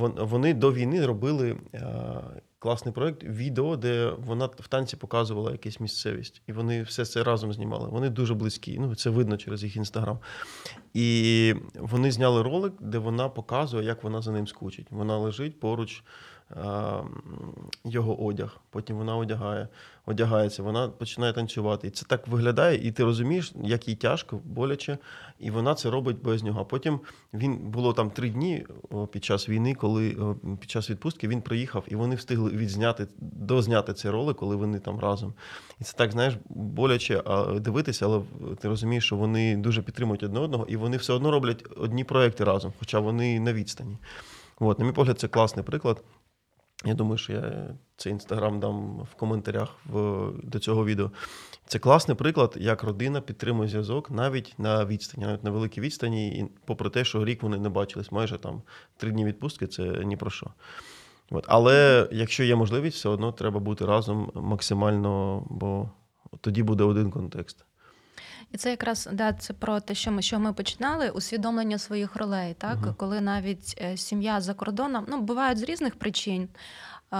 вони 0.00 0.54
до 0.54 0.72
війни 0.72 1.06
робили 1.06 1.56
е, 1.74 2.22
класний 2.58 2.94
проєкт, 2.94 3.24
відео, 3.24 3.76
де 3.76 4.12
вона 4.18 4.46
в 4.46 4.68
танці 4.68 4.96
показувала 4.96 5.52
якусь 5.52 5.80
місцевість. 5.80 6.42
І 6.46 6.52
вони 6.52 6.82
все 6.82 7.04
це 7.04 7.22
разом 7.22 7.52
знімали. 7.52 7.88
Вони 7.88 8.10
дуже 8.10 8.34
близькі. 8.34 8.78
Ну, 8.78 8.94
це 8.94 9.10
видно 9.10 9.36
через 9.36 9.64
їх 9.64 9.76
інстаграм. 9.76 10.18
І 10.94 11.54
вони 11.74 12.12
зняли 12.12 12.42
ролик, 12.42 12.72
де 12.80 12.98
вона 12.98 13.28
показує, 13.28 13.84
як 13.84 14.04
вона 14.04 14.22
за 14.22 14.32
ним 14.32 14.46
скучить. 14.46 14.86
Вона 14.90 15.18
лежить 15.18 15.60
поруч 15.60 16.02
його 17.84 18.24
одяг. 18.24 18.60
Потім 18.70 18.96
вона 18.96 19.16
одягає, 19.16 19.68
одягається, 20.06 20.62
вона 20.62 20.88
починає 20.88 21.32
танцювати. 21.32 21.88
І 21.88 21.90
це 21.90 22.06
так 22.06 22.28
виглядає, 22.28 22.88
і 22.88 22.92
ти 22.92 23.04
розумієш, 23.04 23.52
як 23.62 23.88
їй 23.88 23.94
тяжко, 23.94 24.40
боляче, 24.44 24.98
і 25.38 25.50
вона 25.50 25.74
це 25.74 25.90
робить 25.90 26.22
без 26.22 26.42
нього. 26.42 26.60
А 26.60 26.64
потім 26.64 27.00
він 27.34 27.56
було 27.56 27.92
там 27.92 28.10
три 28.10 28.30
дні 28.30 28.66
під 29.10 29.24
час 29.24 29.48
війни, 29.48 29.74
коли 29.74 30.16
під 30.60 30.70
час 30.70 30.90
відпустки 30.90 31.28
він 31.28 31.42
приїхав, 31.42 31.84
і 31.88 31.96
вони 31.96 32.14
встигли 32.14 32.50
відзняти 32.50 33.06
дозняти 33.18 33.92
цей 33.94 34.10
ролик, 34.10 34.36
коли 34.36 34.56
вони 34.56 34.78
там 34.78 35.00
разом. 35.00 35.34
І 35.80 35.84
це 35.84 35.96
так, 35.96 36.12
знаєш, 36.12 36.34
боляче 36.48 37.22
дивитися, 37.60 38.06
але 38.06 38.20
ти 38.60 38.68
розумієш, 38.68 39.04
що 39.04 39.16
вони 39.16 39.56
дуже 39.56 39.82
підтримують 39.82 40.22
одне 40.22 40.40
одного, 40.40 40.66
і 40.68 40.76
вони 40.76 40.96
все 40.96 41.12
одно 41.12 41.30
роблять 41.30 41.64
одні 41.76 42.04
проекти 42.04 42.44
разом, 42.44 42.72
хоча 42.78 42.98
вони 42.98 43.40
на 43.40 43.52
відстані. 43.52 43.96
От, 44.60 44.78
на 44.78 44.84
мій 44.84 44.92
погляд, 44.92 45.20
це 45.20 45.28
класний 45.28 45.64
приклад. 45.64 46.02
Я 46.84 46.94
думаю, 46.94 47.18
що 47.18 47.32
я 47.32 47.74
цей 47.96 48.12
інстаграм 48.12 48.60
дам 48.60 49.06
в 49.12 49.14
коментарях 49.14 49.68
в, 49.86 50.28
до 50.42 50.58
цього 50.58 50.84
відео. 50.84 51.10
Це 51.66 51.78
класний 51.78 52.16
приклад, 52.16 52.54
як 52.60 52.82
родина 52.82 53.20
підтримує 53.20 53.68
зв'язок 53.68 54.10
навіть 54.10 54.54
на 54.58 54.84
відстані, 54.84 55.26
навіть 55.26 55.44
на 55.44 55.50
великій 55.50 55.80
відстані, 55.80 56.28
і 56.38 56.46
попри 56.64 56.90
те, 56.90 57.04
що 57.04 57.24
рік 57.24 57.42
вони 57.42 57.58
не 57.58 57.68
бачились, 57.68 58.12
майже 58.12 58.38
там 58.38 58.62
три 58.96 59.10
дні 59.10 59.24
відпустки 59.24 59.66
це 59.66 59.82
ні 59.82 60.16
про 60.16 60.30
що. 60.30 60.50
От. 61.30 61.44
Але 61.48 62.08
якщо 62.12 62.44
є 62.44 62.56
можливість, 62.56 62.96
все 62.96 63.08
одно 63.08 63.32
треба 63.32 63.60
бути 63.60 63.86
разом 63.86 64.32
максимально, 64.34 65.42
бо 65.50 65.90
тоді 66.40 66.62
буде 66.62 66.84
один 66.84 67.10
контекст. 67.10 67.64
І 68.52 68.56
це 68.56 68.70
якраз 68.70 69.08
да, 69.12 69.32
це 69.32 69.52
про 69.52 69.80
те, 69.80 69.94
що 69.94 70.10
ми 70.10 70.22
що 70.22 70.38
ми 70.38 70.52
починали, 70.52 71.10
усвідомлення 71.10 71.78
своїх 71.78 72.16
ролей, 72.16 72.54
так? 72.58 72.78
Uh 72.78 72.94
коли 72.96 73.20
навіть 73.20 73.80
е, 73.82 73.96
сім'я 73.96 74.40
за 74.40 74.54
кордоном 74.54 75.06
ну 75.08 75.20
бувають 75.20 75.58
з 75.58 75.62
різних 75.62 75.94
причин. 75.94 76.48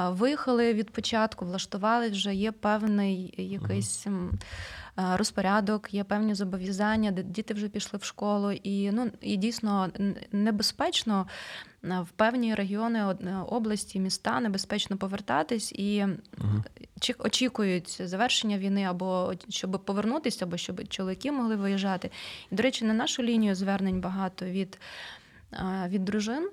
Виїхали 0.08 0.74
від 0.74 0.90
початку, 0.90 1.44
влаштували 1.44 2.10
вже 2.10 2.34
є 2.34 2.52
певний 2.52 3.34
якийсь 3.38 4.06
розпорядок, 4.96 5.94
є 5.94 6.04
певні 6.04 6.34
зобов'язання, 6.34 7.10
діти 7.10 7.54
вже 7.54 7.68
пішли 7.68 7.98
в 7.98 8.04
школу, 8.04 8.52
і 8.52 8.90
ну 8.90 9.10
і 9.20 9.36
дійсно 9.36 9.90
небезпечно 10.32 11.26
в 11.82 12.08
певні 12.16 12.54
регіони 12.54 13.04
області, 13.48 14.00
міста 14.00 14.40
небезпечно 14.40 14.96
повертатись 14.96 15.72
і 15.72 16.04
угу. 16.38 16.62
очікують 17.18 18.00
завершення 18.04 18.58
війни, 18.58 18.84
або 18.84 19.32
щоб 19.48 19.84
повернутися, 19.84 20.44
або 20.44 20.56
щоб 20.56 20.88
чоловіки 20.88 21.32
могли 21.32 21.56
виїжджати. 21.56 22.10
І, 22.50 22.54
до 22.54 22.62
речі, 22.62 22.84
на 22.84 22.94
нашу 22.94 23.22
лінію 23.22 23.54
звернень 23.54 24.00
багато 24.00 24.44
від, 24.44 24.78
від 25.88 26.04
дружин. 26.04 26.50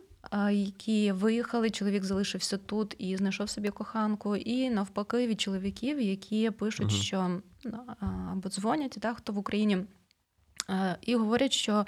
Які 0.51 1.11
виїхали, 1.11 1.69
чоловік 1.69 2.03
залишився 2.03 2.57
тут 2.57 2.95
і 2.97 3.17
знайшов 3.17 3.49
собі 3.49 3.69
коханку, 3.69 4.35
і 4.35 4.69
навпаки 4.69 5.27
від 5.27 5.41
чоловіків, 5.41 6.01
які 6.01 6.49
пишуть, 6.49 6.91
uh 6.91 7.01
що 7.01 7.41
або 8.31 8.49
дзвонять, 8.49 8.97
так, 9.01 9.17
хто 9.17 9.33
в 9.33 9.37
Україні, 9.37 9.77
і 11.01 11.15
говорять, 11.15 11.53
що 11.53 11.85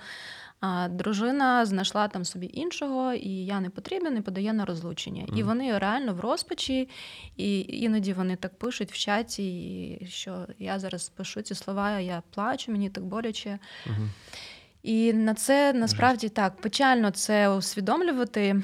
а 0.62 0.88
дружина 0.88 1.66
знайшла 1.66 2.08
там 2.08 2.26
собі 2.26 2.50
іншого, 2.54 3.14
і 3.14 3.30
я 3.30 3.60
не 3.60 3.70
потрібен, 3.70 4.18
і 4.18 4.22
подає 4.22 4.54
на 4.54 4.66
розлучення. 4.66 5.24
Mm. 5.24 5.38
І 5.40 5.44
вони 5.44 5.78
реально 5.78 6.14
в 6.14 6.20
розпачі, 6.20 6.90
і 7.38 7.60
іноді 7.60 8.14
вони 8.14 8.36
так 8.36 8.58
пишуть 8.58 8.92
в 8.92 8.98
чаті, 8.98 10.08
що 10.10 10.48
я 10.60 10.80
зараз 10.80 11.10
пишу 11.10 11.42
ці 11.42 11.56
слова, 11.56 12.00
я 12.00 12.24
плачу, 12.34 12.72
мені 12.72 12.90
так 12.90 13.04
боляче. 13.04 13.60
Mm-hmm. 13.86 14.08
І 14.84 15.14
на 15.14 15.34
це 15.34 15.74
насправді 15.74 16.30
так 16.30 16.62
печально 16.62 17.12
це 17.12 17.50
усвідомлювати. 17.50 18.62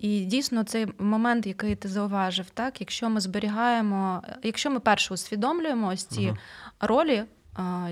І 0.00 0.20
дійсно 0.20 0.64
цей 0.64 0.86
момент, 0.98 1.46
який 1.46 1.76
ти 1.76 1.88
зауважив, 1.88 2.50
так 2.50 2.80
якщо 2.80 3.10
ми 3.10 3.20
зберігаємо, 3.20 4.22
якщо 4.42 4.70
ми 4.70 4.80
перше 4.80 5.14
усвідомлюємо 5.14 5.88
ось 5.88 6.04
ці 6.04 6.20
uh-huh. 6.20 6.36
ролі 6.80 7.24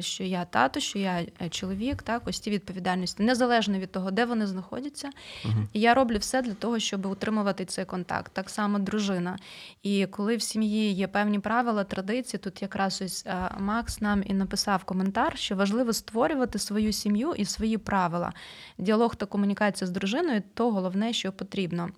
що 0.00 0.24
я 0.24 0.44
тато, 0.44 0.80
що 0.80 0.98
я 0.98 1.26
е, 1.42 1.48
чоловік, 1.48 2.02
так 2.02 2.22
ось 2.26 2.40
ті 2.40 2.50
відповідальності, 2.50 3.22
незалежно 3.22 3.78
від 3.78 3.92
того, 3.92 4.10
де 4.10 4.24
вони 4.24 4.46
знаходяться. 4.46 5.10
uh 5.44 5.66
І 5.72 5.80
я 5.80 5.94
роблю 5.94 6.18
все 6.18 6.42
для 6.42 6.54
того, 6.54 6.78
щоб 6.78 7.06
утримувати 7.06 7.64
цей 7.64 7.84
контакт. 7.84 8.32
Так 8.32 8.50
само 8.50 8.78
дружина. 8.78 9.38
І 9.82 10.06
коли 10.06 10.36
в 10.36 10.42
сім'ї 10.42 10.92
є 10.92 11.08
певні 11.08 11.38
правила, 11.38 11.84
традиції, 11.84 12.40
тут 12.40 12.62
якраз 12.62 13.02
ось 13.02 13.26
е, 13.26 13.50
Макс 13.58 14.00
нам 14.00 14.22
і 14.26 14.34
написав 14.34 14.84
коментар, 14.84 15.38
що 15.38 15.56
важливо 15.56 15.92
створювати 15.92 16.58
свою 16.58 16.92
сім'ю 16.92 17.34
і 17.36 17.44
свої 17.44 17.78
правила. 17.78 18.32
Діалог 18.78 19.16
та 19.16 19.26
комунікація 19.26 19.88
з 19.88 19.90
дружиною 19.90 20.42
то 20.54 20.70
головне, 20.70 21.12
що 21.12 21.32
потрібно. 21.32 21.88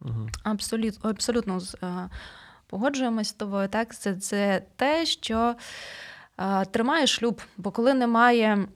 uh 0.00 0.28
Абсолютно 0.42 1.10
абсолютно 1.10 1.60
е, 1.82 2.08
погоджуємось 2.66 3.28
з 3.28 3.32
тобою. 3.32 3.68
Так, 3.68 3.94
це, 3.94 4.16
це 4.16 4.62
те, 4.76 5.06
що 5.06 5.54
тримає 6.70 7.06
шлюб, 7.06 7.42
бо 7.56 7.70
коли 7.70 7.94
немає 7.94 8.68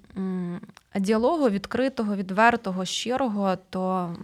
діалогу 0.94 1.50
відкритого, 1.50 2.16
відвертого, 2.16 2.84
щирого, 2.84 3.56
то 3.70 4.14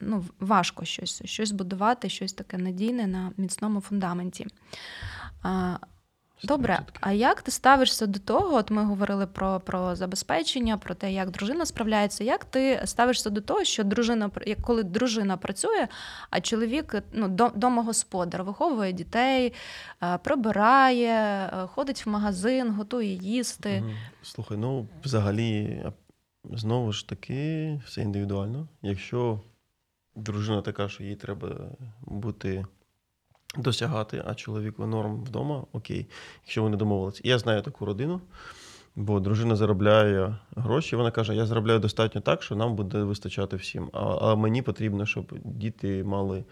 ну, 0.00 0.24
важко 0.40 0.84
щось 0.84 1.22
щось 1.24 1.50
будувати, 1.50 2.08
щось 2.08 2.32
таке 2.32 2.58
надійне 2.58 3.06
на 3.06 3.32
міцному 3.36 3.80
фундаменті. 3.80 4.46
Добре, 6.44 6.80
а 7.00 7.12
як 7.12 7.42
ти 7.42 7.50
ставишся 7.50 8.06
до 8.06 8.18
того? 8.18 8.56
От 8.56 8.70
ми 8.70 8.84
говорили 8.84 9.26
про 9.26 9.60
про 9.60 9.96
забезпечення, 9.96 10.78
про 10.78 10.94
те, 10.94 11.12
як 11.12 11.30
дружина 11.30 11.66
справляється. 11.66 12.24
Як 12.24 12.44
ти 12.44 12.82
ставишся 12.84 13.30
до 13.30 13.40
того, 13.40 13.64
що 13.64 13.84
дружина 13.84 14.30
коли 14.62 14.82
дружина 14.82 15.36
працює, 15.36 15.88
а 16.30 16.40
чоловік 16.40 16.94
ну, 17.12 17.28
домогосподар, 17.54 18.42
виховує 18.44 18.92
дітей, 18.92 19.52
е, 20.02 20.18
прибирає, 20.18 21.50
е, 21.52 21.66
ходить 21.66 22.06
в 22.06 22.08
магазин, 22.08 22.70
готує 22.70 23.14
їсти? 23.14 23.84
Слухай, 24.22 24.58
ну 24.58 24.86
взагалі, 25.04 25.82
знову 26.44 26.92
ж 26.92 27.08
таки, 27.08 27.80
все 27.86 28.02
індивідуально. 28.02 28.68
Якщо 28.82 29.40
дружина 30.16 30.62
така, 30.62 30.88
що 30.88 31.04
їй 31.04 31.16
треба 31.16 31.48
бути 32.02 32.64
досягати, 33.56 34.22
а 34.26 34.34
чоловіку 34.34 34.86
норм 34.86 35.22
вдома, 35.22 35.64
окей, 35.72 36.06
якщо 36.44 36.62
вони 36.62 36.76
домовилися. 36.76 37.20
Я 37.24 37.38
знаю 37.38 37.62
таку 37.62 37.84
родину, 37.84 38.20
бо 38.96 39.20
дружина 39.20 39.56
заробляє 39.56 40.36
гроші. 40.56 40.96
Вона 40.96 41.10
каже: 41.10 41.34
Я 41.34 41.46
заробляю 41.46 41.78
достатньо 41.78 42.20
так, 42.20 42.42
що 42.42 42.56
нам 42.56 42.76
буде 42.76 43.02
вистачати 43.02 43.56
всім. 43.56 43.90
А, 43.92 43.98
а 43.98 44.34
мені 44.34 44.62
потрібно, 44.62 45.06
щоб 45.06 45.38
діти 45.44 46.04
мали 46.04 46.44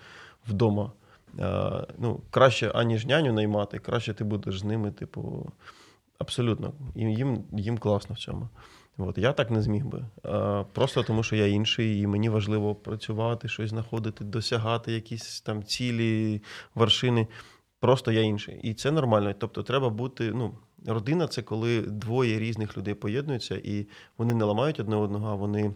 вдома. 0.49 0.93
А, 1.39 1.83
ну, 1.99 2.21
Краще, 2.31 2.69
аніж 2.69 3.07
няню 3.07 3.33
наймати, 3.33 3.79
краще 3.79 4.15
ти 4.15 4.25
будеш 4.25 4.61
з 4.61 4.65
ними, 4.65 4.91
типу, 4.91 5.53
абсолютно. 6.19 6.73
Їм, 6.97 7.45
їм 7.53 7.79
класно 7.79 8.15
в 8.15 8.19
цьому. 8.19 8.49
От, 8.99 9.19
Я 9.19 9.33
так 9.33 9.51
не 9.51 9.63
зміг 9.63 9.87
би. 9.87 10.05
Просто 10.73 11.03
тому, 11.03 11.23
що 11.23 11.37
я 11.37 11.47
інший, 11.47 12.01
і 12.01 12.07
мені 12.07 12.29
важливо 12.29 12.75
працювати, 12.75 13.49
щось 13.49 13.71
знаходити, 13.71 14.25
досягати 14.25 14.93
якісь 14.93 15.41
там 15.41 15.65
цілі, 15.65 16.43
вершини. 16.75 17.27
Просто 17.81 18.13
я 18.13 18.21
інший. 18.21 18.61
І 18.63 18.75
це 18.75 18.91
нормально. 18.91 19.35
Тобто, 19.39 19.63
треба 19.63 19.91
бути. 19.91 20.33
ну, 20.33 20.55
Родина 20.87 21.29
це 21.29 21.43
коли 21.43 21.81
двоє 21.81 22.39
різних 22.39 22.77
людей 22.77 22.95
поєднуються, 22.95 23.61
і 23.65 23.87
вони 24.19 24.35
не 24.35 24.45
ламають 24.45 24.81
одне 24.81 24.97
одного, 24.97 25.29
а 25.29 25.35
вони 25.35 25.75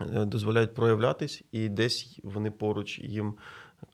е, 0.00 0.24
дозволяють 0.24 0.74
проявлятись, 0.74 1.42
і 1.52 1.68
десь 1.68 2.20
вони 2.22 2.50
поруч 2.50 2.98
їм 2.98 3.34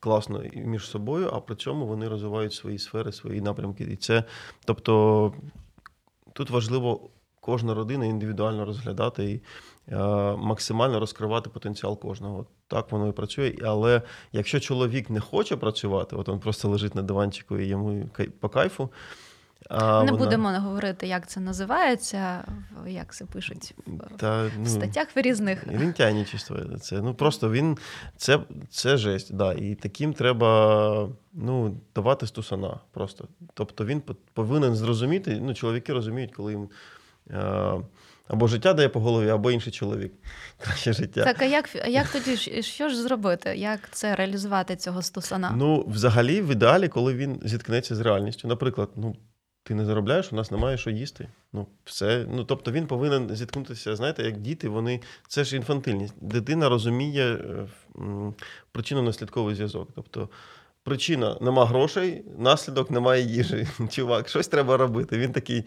класно 0.00 0.42
між 0.54 0.86
собою, 0.86 1.30
а 1.32 1.40
при 1.40 1.56
цьому 1.56 1.86
вони 1.86 2.08
розвивають 2.08 2.52
свої 2.52 2.78
сфери, 2.78 3.12
свої 3.12 3.40
напрямки. 3.40 3.84
І 3.84 3.96
це, 3.96 4.24
тобто, 4.64 5.34
тут 6.32 6.50
важливо 6.50 7.10
кожна 7.48 7.74
родина 7.74 8.06
індивідуально 8.06 8.64
розглядати 8.64 9.24
і 9.24 9.40
е, 9.92 9.96
максимально 10.36 11.00
розкривати 11.00 11.50
потенціал 11.50 12.00
кожного. 12.00 12.46
Так 12.66 12.92
воно 12.92 13.08
і 13.08 13.12
працює. 13.12 13.54
Але 13.64 14.02
якщо 14.32 14.60
чоловік 14.60 15.10
не 15.10 15.20
хоче 15.20 15.56
працювати, 15.56 16.16
от 16.16 16.28
він 16.28 16.38
просто 16.38 16.68
лежить 16.68 16.94
на 16.94 17.02
диванчику 17.02 17.58
і 17.58 17.66
йому 17.66 18.10
по 18.40 18.48
кайфу. 18.48 18.90
А 19.68 20.04
Не 20.04 20.12
вона- 20.12 20.24
будемо 20.24 20.48
говорити, 20.48 21.06
як 21.06 21.28
це 21.28 21.40
називається, 21.40 22.44
як 22.86 23.14
це 23.14 23.24
пишуть 23.24 23.74
в, 23.86 24.16
Та, 24.16 24.42
в 24.42 24.50
ну, 24.58 24.66
статтях 24.66 25.08
різних. 25.14 25.66
Лінтянічество. 25.66 26.56
Це 26.80 27.02
ну 27.02 27.14
просто 27.14 27.50
він 27.50 27.78
це, 28.16 28.40
це 28.70 28.96
жесть. 28.96 29.34
Да. 29.34 29.52
І 29.52 29.74
таким 29.74 30.12
треба 30.12 31.08
ну, 31.32 31.76
давати 31.94 32.26
стусана. 32.26 32.80
Просто. 32.92 33.28
Тобто 33.54 33.84
він 33.84 34.02
повинен 34.34 34.74
зрозуміти. 34.74 35.40
Ну, 35.42 35.54
чоловіки 35.54 35.92
розуміють, 35.92 36.32
коли 36.32 36.52
їм 36.52 36.68
або 38.28 38.46
життя 38.46 38.74
дає 38.74 38.88
по 38.88 39.00
голові, 39.00 39.28
або 39.28 39.50
інший 39.50 39.72
чоловік. 39.72 40.12
Краще 40.58 40.92
життя. 40.92 41.24
Так, 41.24 41.42
а 41.42 41.44
як, 41.44 41.68
а 41.84 41.88
як 41.88 42.08
тоді 42.08 42.62
що 42.62 42.88
ж 42.88 43.02
зробити? 43.02 43.56
Як 43.56 43.80
це 43.92 44.14
реалізувати 44.16 44.76
цього 44.76 45.02
стусана? 45.02 45.50
Ну, 45.56 45.84
взагалі, 45.88 46.40
в 46.42 46.48
ідеалі, 46.52 46.88
коли 46.88 47.14
він 47.14 47.40
зіткнеться 47.44 47.94
з 47.96 48.00
реальністю. 48.00 48.48
Наприклад, 48.48 48.88
ну. 48.96 49.16
Ти 49.62 49.74
не 49.74 49.84
заробляєш, 49.84 50.32
у 50.32 50.36
нас 50.36 50.50
немає 50.50 50.78
що 50.78 50.90
їсти. 50.90 51.28
Ну, 51.52 51.66
все. 51.84 52.26
Ну, 52.30 52.44
тобто 52.44 52.72
він 52.72 52.86
повинен 52.86 53.36
зіткнутися, 53.36 53.96
знаєте, 53.96 54.22
як 54.22 54.36
діти, 54.36 54.68
вони 54.68 55.00
це 55.28 55.44
ж 55.44 55.56
інфантильність. 55.56 56.14
Дитина 56.20 56.68
розуміє 56.68 57.24
е, 57.34 57.66
м, 57.98 58.34
причинно-наслідковий 58.74 59.54
зв'язок. 59.54 59.88
Тобто, 59.94 60.28
причина 60.82 61.36
нема 61.40 61.66
грошей, 61.66 62.24
наслідок 62.38 62.90
немає 62.90 63.22
їжі. 63.22 63.68
Чувак, 63.90 64.28
щось 64.28 64.48
треба 64.48 64.76
робити. 64.76 65.18
Він 65.18 65.32
такий. 65.32 65.64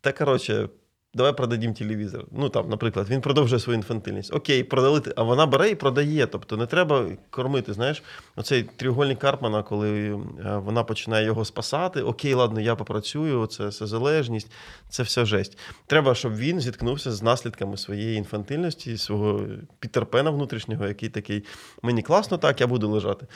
Та 0.00 0.12
коротше, 0.12 0.68
давай 1.14 1.36
продадім 1.36 1.74
телевізор. 1.74 2.26
Ну 2.32 2.48
там, 2.48 2.68
наприклад, 2.68 3.06
він 3.10 3.20
продовжує 3.20 3.60
свою 3.60 3.76
інфантильність. 3.76 4.34
Окей, 4.34 4.64
продали, 4.64 5.02
а 5.16 5.22
вона 5.22 5.46
бере 5.46 5.70
і 5.70 5.74
продає. 5.74 6.26
Тобто 6.26 6.56
не 6.56 6.66
треба 6.66 7.06
кормити. 7.30 7.72
Знаєш, 7.72 8.02
оцей 8.36 8.62
тріугольник 8.76 9.18
Карпмана, 9.18 9.62
коли 9.62 10.08
е, 10.10 10.16
вона 10.56 10.84
починає 10.84 11.26
його 11.26 11.44
спасати. 11.44 12.02
Окей, 12.02 12.34
ладно, 12.34 12.60
я 12.60 12.74
попрацюю, 12.76 13.46
це 13.46 13.66
все 13.66 13.86
залежність, 13.86 14.50
це 14.88 15.02
все 15.02 15.24
жесть. 15.24 15.58
Треба, 15.86 16.14
щоб 16.14 16.36
він 16.36 16.60
зіткнувся 16.60 17.12
з 17.12 17.22
наслідками 17.22 17.76
своєї 17.76 18.16
інфантильності, 18.18 18.98
свого 18.98 19.46
Пітерпена 19.80 20.30
внутрішнього, 20.30 20.86
який 20.86 21.08
такий: 21.08 21.44
мені 21.82 22.02
класно 22.02 22.38
так, 22.38 22.60
я 22.60 22.66
буду 22.66 22.88
лежати. 22.88 23.26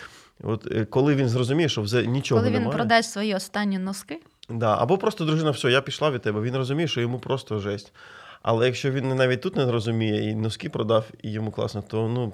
От 0.43 0.67
е, 0.73 0.85
коли 0.85 1.15
він 1.15 1.29
зрозуміє, 1.29 1.69
що 1.69 1.83
вже 1.83 2.07
нічого 2.07 2.41
Коли 2.41 2.51
він 2.51 2.59
немає. 2.59 2.77
продасть 2.77 3.13
свої 3.13 3.35
останні 3.35 3.79
носки, 3.79 4.21
Да. 4.49 4.77
Або 4.79 4.99
просто 4.99 5.25
дружина, 5.25 5.51
все, 5.51 5.71
я 5.71 5.81
пішла 5.81 6.11
від 6.11 6.23
тебе. 6.23 6.41
Він 6.41 6.57
розуміє, 6.57 6.89
що 6.89 7.01
йому 7.01 7.19
просто 7.19 7.59
жесть. 7.59 7.93
Але 8.43 8.67
якщо 8.67 8.91
він 8.91 9.09
навіть 9.09 9.41
тут 9.41 9.57
не 9.57 9.73
розуміє 9.73 10.31
і 10.31 10.35
носки 10.35 10.69
продав, 10.69 11.05
і 11.23 11.33
йому 11.33 11.51
класно, 11.51 11.83
то 11.83 12.09
ну, 12.09 12.33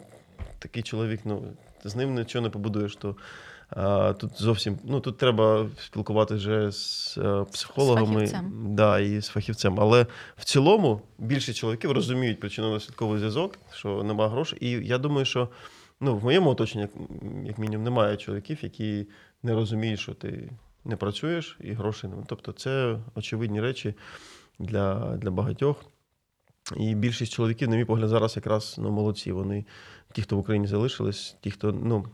такий 0.59 0.83
чоловік, 0.83 1.21
ну, 1.25 1.43
з 1.85 1.97
ним 1.97 2.15
нічого 2.15 2.43
не 2.43 2.51
побудуєш. 2.51 2.97
То, 2.97 3.17
а, 3.71 4.13
тут 4.13 4.43
зовсім 4.43 4.79
ну, 4.85 5.01
тут 5.01 5.19
треба 5.19 5.69
спілкуватися 5.79 6.37
вже 6.39 6.73
з 6.73 7.19
е, 7.19 7.45
психологами 7.53 8.21
фахівцем. 8.21 8.75
Да, 8.75 8.99
і 8.99 9.21
з 9.21 9.29
фахівцем. 9.29 9.81
Але 9.81 10.07
в 10.37 10.45
цілому 10.45 11.01
більшість 11.19 11.59
чоловіків 11.59 11.93
розуміють 11.93 12.45
причинно-наслідковий 12.45 13.19
зв'язок, 13.19 13.59
що 13.73 14.03
нема 14.03 14.29
грошей. 14.29 14.59
І 14.61 14.71
я 14.71 14.99
думаю, 14.99 15.25
що 15.25 15.49
ну, 16.01 16.17
в 16.17 16.25
моєму 16.25 16.51
оточенні, 16.51 16.83
як, 16.83 16.91
як 17.47 17.59
мінімум, 17.59 17.85
немає 17.85 18.17
чоловіків, 18.17 18.59
які 18.63 19.07
не 19.43 19.55
розуміють, 19.55 20.01
що 20.01 20.15
ти 20.15 20.51
не 20.85 20.97
працюєш 20.97 21.59
і 21.61 21.73
грошей 21.73 22.11
немає. 22.11 22.27
Тобто 22.29 22.53
це 22.53 22.99
очевидні 23.15 23.61
речі 23.61 23.95
для, 24.59 25.17
для 25.17 25.31
багатьох. 25.31 25.85
І 26.77 26.95
більшість 26.95 27.33
чоловіків, 27.33 27.69
на 27.69 27.77
мій 27.77 27.85
погляд, 27.85 28.09
зараз 28.09 28.37
якраз 28.37 28.77
ну, 28.79 28.91
молодці. 28.91 29.33
Вони 29.33 29.65
ті, 30.13 30.23
хто 30.23 30.37
в 30.37 30.39
Україні 30.39 30.67
залишились, 30.67 31.37
ті, 31.41 31.51
хто 31.51 31.73
ну, 31.73 32.05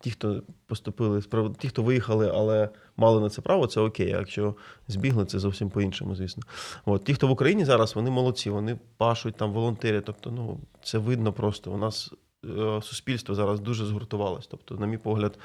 ті, 0.00 0.10
хто 0.10 0.42
поступили, 0.66 1.22
ті, 1.58 1.68
хто 1.68 1.82
виїхали, 1.82 2.30
але 2.34 2.68
мали 2.96 3.20
на 3.20 3.30
це 3.30 3.42
право, 3.42 3.66
це 3.66 3.80
окей. 3.80 4.12
А 4.12 4.18
якщо 4.18 4.54
збігли, 4.88 5.24
це 5.24 5.38
зовсім 5.38 5.70
по-іншому, 5.70 6.14
звісно. 6.14 6.42
От 6.84 7.04
ті, 7.04 7.14
хто 7.14 7.28
в 7.28 7.30
Україні 7.30 7.64
зараз, 7.64 7.94
вони 7.94 8.10
молодці, 8.10 8.50
вони 8.50 8.78
пашуть 8.96 9.36
там 9.36 9.52
волонтерять. 9.52 10.04
Тобто, 10.04 10.30
ну 10.30 10.60
це 10.82 10.98
видно 10.98 11.32
просто. 11.32 11.72
У 11.72 11.76
нас 11.76 12.12
е, 12.44 12.80
суспільство 12.82 13.34
зараз 13.34 13.60
дуже 13.60 13.84
згуртувалось. 13.84 14.46
Тобто, 14.46 14.74
на 14.74 14.86
мій 14.86 14.98
погляд, 14.98 15.38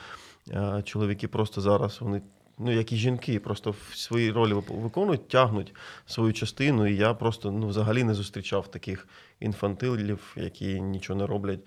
е, 0.52 0.82
чоловіки 0.86 1.28
просто 1.28 1.62
зараз 1.62 2.02
вони. 2.02 2.22
Ну, 2.58 2.72
як 2.72 2.92
і 2.92 2.96
жінки, 2.96 3.40
просто 3.40 3.72
в 3.72 3.96
свої 3.96 4.32
ролі 4.32 4.54
виконують, 4.54 5.28
тягнуть 5.28 5.76
свою 6.06 6.34
частину. 6.34 6.88
І 6.88 6.96
я 6.96 7.14
просто 7.14 7.52
ну, 7.52 7.68
взагалі 7.68 8.04
не 8.04 8.14
зустрічав 8.14 8.72
таких 8.72 9.08
інфантилів, 9.40 10.36
які 10.38 10.82
нічого 10.82 11.20
не 11.20 11.28
роблять. 11.28 11.60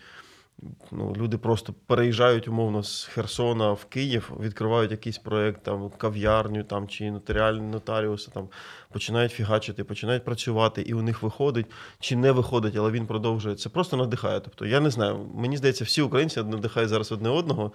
Ну, 0.90 1.14
люди 1.16 1.38
просто 1.38 1.74
переїжджають 1.86 2.48
умовно 2.48 2.82
з 2.82 3.04
Херсона 3.04 3.72
в 3.72 3.84
Київ, 3.84 4.32
відкривають 4.40 4.90
якийсь 4.90 5.18
проєкт, 5.18 5.62
там, 5.62 5.90
кав'ярню 5.96 6.64
там, 6.64 6.88
чи 6.88 7.10
нотаріальні 7.10 7.60
нотаріуси, 7.60 8.30
там, 8.30 8.48
починають 8.92 9.32
фігачити, 9.32 9.84
починають 9.84 10.24
працювати, 10.24 10.82
і 10.82 10.94
у 10.94 11.02
них 11.02 11.22
виходить, 11.22 11.66
чи 12.00 12.16
не 12.16 12.32
виходить, 12.32 12.76
але 12.76 12.90
він 12.90 13.06
продовжує. 13.06 13.56
Це 13.56 13.68
просто 13.68 13.96
надихає. 13.96 14.40
Тобто, 14.40 14.66
я 14.66 14.80
не 14.80 14.90
знаю, 14.90 15.30
мені 15.34 15.56
здається, 15.56 15.84
всі 15.84 16.02
українці 16.02 16.42
надихають 16.42 16.88
зараз 16.88 17.12
одне 17.12 17.28
одного, 17.28 17.72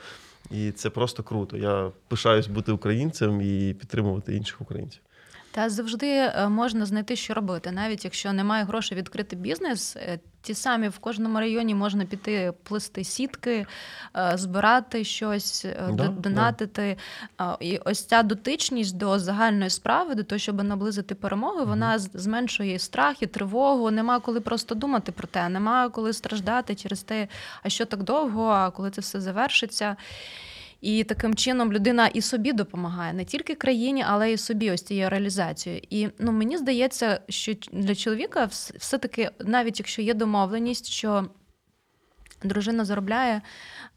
і 0.52 0.72
це 0.72 0.90
просто 0.90 1.24
круто. 1.24 1.58
Я 1.58 1.92
пишаюсь 2.08 2.48
бути 2.48 2.72
українцем 2.72 3.42
і 3.42 3.74
підтримувати 3.74 4.36
інших 4.36 4.62
українців. 4.62 5.02
Та 5.52 5.70
завжди 5.70 6.08
е, 6.08 6.50
можна 6.50 6.86
знайти, 6.86 7.16
що 7.16 7.34
робити. 7.34 7.72
Навіть 7.72 8.04
якщо 8.06 8.34
немає 8.34 8.64
грошей 8.64 8.98
відкрити 8.98 9.36
бізнес, 9.36 9.96
е, 9.96 10.20
ті 10.44 10.54
самі 10.54 10.88
в 10.88 11.00
кожному 11.00 11.40
районі 11.40 11.76
можна 11.76 12.06
піти 12.06 12.54
плести 12.64 13.04
сітки, 13.04 13.66
е, 14.18 14.32
збирати 14.36 15.04
щось, 15.04 15.66
е, 15.66 15.76
Да, 15.92 16.04
донатити. 16.08 16.98
А, 17.38 17.58
І 17.60 17.78
ось 17.86 18.04
ця 18.06 18.24
дотичність 18.24 18.98
до 18.98 19.20
загальної 19.20 19.70
справи, 19.70 20.16
до 20.16 20.24
того, 20.24 20.40
щоб 20.40 20.64
наблизити 20.64 21.16
перемогу, 21.16 21.66
вона 21.66 22.00
з- 22.00 22.10
зменшує 22.14 22.80
страх 22.80 23.22
і 23.22 23.28
тривогу. 23.28 23.92
Нема 23.92 24.20
коли 24.20 24.42
просто 24.42 24.76
думати 24.76 25.12
про 25.12 25.28
те, 25.28 25.50
нема 25.50 25.90
коли 25.90 26.14
страждати 26.14 26.76
через 26.76 27.04
те, 27.04 27.28
а 27.64 27.70
що 27.70 27.86
так 27.86 28.04
довго, 28.04 28.46
а 28.48 28.72
коли 28.72 28.92
це 28.92 29.02
все 29.02 29.22
завершиться. 29.22 29.96
І 30.84 31.04
таким 31.04 31.36
чином 31.36 31.74
людина 31.74 32.08
і 32.08 32.22
собі 32.22 32.54
допомагає 32.54 33.14
не 33.14 33.26
тільки 33.26 33.56
країні, 33.56 34.06
але 34.08 34.32
й 34.32 34.38
собі 34.38 34.72
ось 34.72 34.82
цією 34.82 35.10
реалізацією. 35.10 35.82
І 35.90 36.10
ну 36.20 36.32
мені 36.32 36.58
здається, 36.58 37.20
що 37.30 37.54
для 37.72 37.96
чоловіка 37.96 38.46
все-таки, 38.78 39.32
навіть 39.40 39.80
якщо 39.80 40.02
є 40.02 40.14
домовленість, 40.14 40.88
що 40.88 41.28
дружина 42.44 42.86
заробляє 42.86 43.42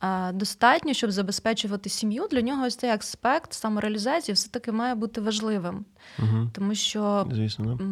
а, 0.00 0.32
достатньо, 0.34 0.92
щоб 0.92 1.10
забезпечувати 1.10 1.88
сім'ю, 1.88 2.28
для 2.30 2.40
нього 2.40 2.66
ось 2.66 2.76
цей 2.76 2.90
аспект 2.90 3.52
самореалізації 3.52 4.34
все-таки 4.34 4.72
має 4.72 4.94
бути 4.94 5.20
важливим. 5.20 5.84
Угу. 6.18 6.50
Тому 6.52 6.74
що 6.74 7.26
Звісно, 7.32 7.74
да. 7.74 7.84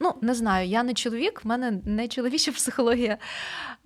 Ну, 0.00 0.14
не 0.20 0.34
знаю, 0.34 0.68
я 0.68 0.82
не 0.82 0.94
чоловік, 0.94 1.44
в 1.44 1.48
мене 1.48 1.80
не 1.84 2.08
чоловіча 2.08 2.52
психологія, 2.52 3.18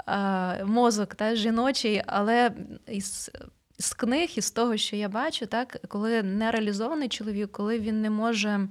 а, 0.06 0.54
мозок 0.64 1.14
та, 1.14 1.34
жіночий, 1.34 2.02
але 2.06 2.50
із, 2.88 3.30
з 3.78 3.94
книг, 3.94 4.28
із 4.36 4.50
того, 4.50 4.76
що 4.76 4.96
я 4.96 5.08
бачу, 5.08 5.46
так, 5.46 5.76
коли 5.88 6.22
нереалізований 6.22 7.08
чоловік, 7.08 7.52
коли 7.52 7.78
він 7.78 8.00
не 8.02 8.10
може 8.10 8.68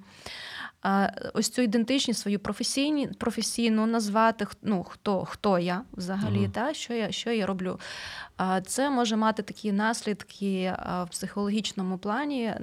а, 0.82 1.10
ось 1.34 1.50
цю 1.50 1.62
ідентичність 1.62 2.20
свою 2.20 2.40
професійні, 2.40 3.08
професійну 3.08 3.86
назвати, 3.86 4.48
ну, 4.62 4.84
хто, 4.84 5.26
хто 5.26 5.60
я 5.60 5.82
взагалі, 5.94 6.40
Мгм. 6.40 6.52
та, 6.52 6.74
що, 6.74 6.94
я, 6.94 7.12
що 7.12 7.32
я 7.32 7.46
роблю. 7.46 7.80
А, 8.38 8.62
Це 8.62 8.90
може 8.90 9.16
мати 9.16 9.44
такі 9.44 9.72
наслідки 9.72 10.74
а, 10.80 11.04
в 11.04 11.10
психологічному 11.10 11.98
плані, 11.98 12.54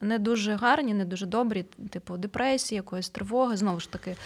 не 0.00 0.18
дуже 0.18 0.54
гарні, 0.54 0.94
не 0.94 1.04
дуже 1.04 1.26
добрі, 1.26 1.62
типу 1.90 2.16
депресії, 2.16 2.76
якоїсь 2.76 3.08
тривоги. 3.08 3.56
Знову 3.56 3.80
ж 3.80 3.90
таки, 3.90 4.16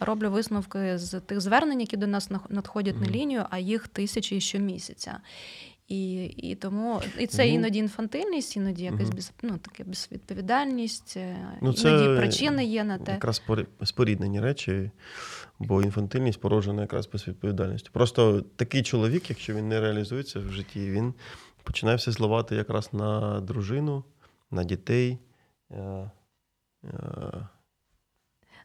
роблю 0.00 0.30
висновки 0.30 0.98
з 0.98 1.20
тих 1.20 1.40
звернень, 1.40 1.80
які 1.80 1.96
до 1.96 2.06
нас 2.06 2.30
надходять 2.48 3.00
на 3.00 3.06
лінію, 3.06 3.44
а 3.50 3.58
їх 3.58 3.88
тисячі 3.88 4.40
щомісяця. 4.40 5.20
І, 5.88 6.24
і 6.24 6.54
тому 6.54 7.02
і 7.18 7.26
це 7.26 7.46
Ну, 7.46 7.52
іноді 7.52 7.78
інфантильність, 7.78 8.56
іноді 8.56 8.84
якась 8.84 9.06
мгм. 9.06 9.14
без, 9.16 9.32
ну, 9.42 9.58
таке 9.58 9.84
безвідповідальність, 9.84 11.14
е, 11.16 11.36
Ну, 11.62 11.72
іноді 11.72 12.16
причини 12.20 12.64
є 12.64 12.84
на 12.84 12.98
те. 12.98 13.12
Якраз 13.12 13.42
спорі- 13.48 13.66
споріднені 13.84 14.40
речі, 14.40 14.90
бо 15.58 15.82
інфантильність 15.82 16.40
породжена 16.40 16.82
якраз 16.82 17.06
безвідповідальністю. 17.08 17.90
Просто 17.92 18.42
такий 18.42 18.82
чоловік, 18.82 19.30
якщо 19.30 19.54
він 19.54 19.68
не 19.68 19.80
реалізується 19.80 20.40
в 20.40 20.48
житті, 20.52 20.90
він 20.90 21.14
починає 21.62 21.96
все 21.96 22.12
зливати 22.12 22.56
якраз 22.56 22.92
на 22.92 23.40
дружину, 23.40 24.04
на 24.50 24.64
дітей. 24.64 25.18
е, 25.70 26.10
е, 26.84 27.48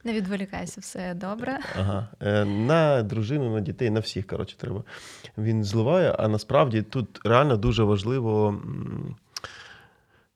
Не 0.04 0.14
відволікайся, 0.14 0.82
все 0.82 1.14
добре. 1.14 1.60
Ага. 1.80 2.08
Е, 2.22 2.46
На 2.46 3.04
дружину, 3.04 3.54
на 3.54 3.62
дітей, 3.62 3.90
на 3.90 4.00
всіх, 4.00 4.28
коротше, 4.28 4.58
треба. 4.58 4.84
Він 5.38 5.64
зливає, 5.64 6.12
а 6.20 6.28
насправді 6.28 6.82
тут 6.82 7.20
реально 7.26 7.58
дуже 7.58 7.84
важливо, 7.84 8.62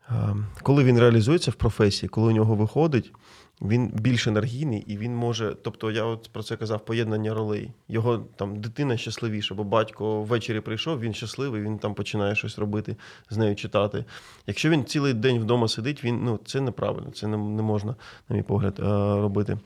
е, 0.09 0.35
коли 0.61 0.83
він 0.83 0.99
реалізується 0.99 1.51
в 1.51 1.53
професії, 1.53 2.09
коли 2.09 2.27
у 2.27 2.35
нього 2.35 2.55
виходить, 2.55 3.11
він 3.61 3.91
більш 3.93 4.27
енергійний 4.27 4.83
і 4.87 4.97
він 4.97 5.15
може. 5.15 5.55
Тобто, 5.61 5.91
я 5.91 6.03
от 6.03 6.29
про 6.31 6.43
це 6.43 6.57
казав, 6.57 6.85
поєднання 6.85 7.33
ролей. 7.33 7.71
Його 7.87 8.17
там 8.17 8.61
дитина 8.61 8.97
щасливіша, 8.97 9.55
бо 9.55 9.63
батько 9.63 10.21
ввечері 10.21 10.59
прийшов, 10.59 10.99
він 10.99 11.13
щасливий, 11.13 11.61
він 11.61 11.77
там 11.79 11.93
починає 11.93 12.35
щось 12.35 12.59
робити, 12.59 12.95
з 13.29 13.37
нею 13.37 13.55
читати. 13.55 14.05
Якщо 14.47 14.69
він 14.69 14.85
цілий 14.85 15.13
день 15.13 15.39
вдома 15.39 15.67
сидить, 15.67 16.03
він 16.03 16.23
ну 16.23 16.39
це 16.45 16.61
неправильно, 16.61 17.11
це 17.11 17.27
не, 17.27 17.37
не 17.37 17.61
можна, 17.61 17.95
на 18.29 18.35
мій 18.35 18.43
погляд, 18.43 18.79
е, 18.79 18.83
робити. 19.21 19.57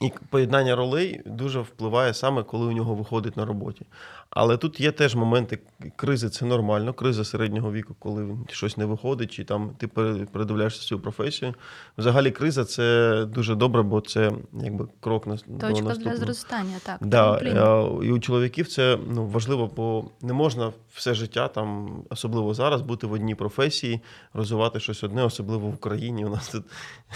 І 0.00 0.12
поєднання 0.30 0.76
ролей 0.76 1.20
дуже 1.26 1.60
впливає 1.60 2.14
саме, 2.14 2.42
коли 2.42 2.66
у 2.66 2.72
нього 2.72 2.94
виходить 2.94 3.36
на 3.36 3.44
роботі. 3.44 3.86
Але 4.30 4.56
тут 4.56 4.80
є 4.80 4.92
теж 4.92 5.14
моменти 5.14 5.58
кризи, 5.96 6.28
це 6.28 6.44
нормально, 6.44 6.92
криза 6.92 7.24
середнього 7.24 7.72
віку, 7.72 7.96
коли 7.98 8.36
щось 8.48 8.76
не 8.76 8.84
виходить, 8.84 9.32
чи 9.32 9.44
там 9.44 9.70
ти 9.78 9.86
передивляєшся 10.32 10.82
свою 10.82 11.02
професію. 11.02 11.54
Взагалі, 11.98 12.30
криза 12.30 12.64
це 12.64 13.24
дуже 13.24 13.54
добре, 13.54 13.82
бо 13.82 14.00
це 14.00 14.32
якби 14.52 14.88
крок 15.00 15.26
на 15.26 15.32
Точка 15.32 15.52
до 15.52 15.68
наступного. 15.68 15.94
для 15.94 16.16
зростання. 16.16 16.76
Так, 16.82 16.98
да, 17.00 17.38
е, 17.38 18.06
і 18.06 18.12
у 18.12 18.18
чоловіків 18.18 18.68
це 18.68 18.98
ну, 19.08 19.26
важливо, 19.26 19.70
бо 19.76 20.04
не 20.22 20.32
можна 20.32 20.72
все 20.94 21.14
життя, 21.14 21.48
там, 21.48 21.90
особливо 22.10 22.54
зараз, 22.54 22.82
бути 22.82 23.06
в 23.06 23.12
одній 23.12 23.34
професії, 23.34 24.00
розвивати 24.32 24.80
щось 24.80 25.04
одне, 25.04 25.24
особливо 25.24 25.68
в 25.68 25.74
Україні. 25.74 26.24
У 26.24 26.28
нас 26.28 26.48
тут 26.48 26.64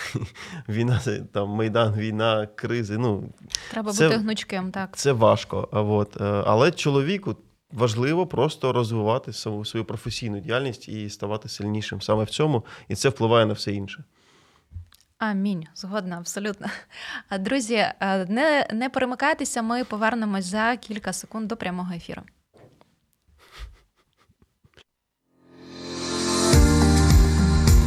війна, 0.68 1.01
там 1.33 1.49
майдан, 1.49 1.95
війна, 1.95 2.49
кризи. 2.73 2.99
Ну, 2.99 3.25
Треба 3.71 3.93
це, 3.93 4.09
бути 4.09 4.19
гнучким, 4.19 4.71
так. 4.71 4.97
Це 4.97 5.13
важко. 5.13 5.69
От. 5.73 6.21
Е, 6.21 6.43
але 6.47 6.71
чоловіку 6.71 7.37
важливо 7.73 8.27
просто 8.27 8.73
розвивати 8.73 9.33
свою 9.33 9.85
професійну 9.85 10.41
діяльність 10.41 10.89
і 10.89 11.11
ставати 11.11 11.49
сильнішим 11.49 12.03
саме 12.03 12.25
в 12.25 12.31
цьому, 12.31 12.65
і 12.89 12.95
це 12.95 13.09
впливає 13.09 13.47
на 13.47 13.53
все 13.53 13.73
інше. 13.73 14.05
Амінь, 15.19 15.67
згодна, 15.75 16.19
абсолютно. 16.19 16.67
Друзі, 17.41 17.75
е, 17.75 18.27
не 18.29 18.67
не 18.73 18.89
перемикайтеся, 18.89 19.63
ми 19.63 19.85
повернемось 19.85 20.45
за 20.45 20.77
кілька 20.77 21.13
секунд 21.13 21.49
до 21.49 21.57
прямого 21.57 21.95
ефіру. 21.95 22.23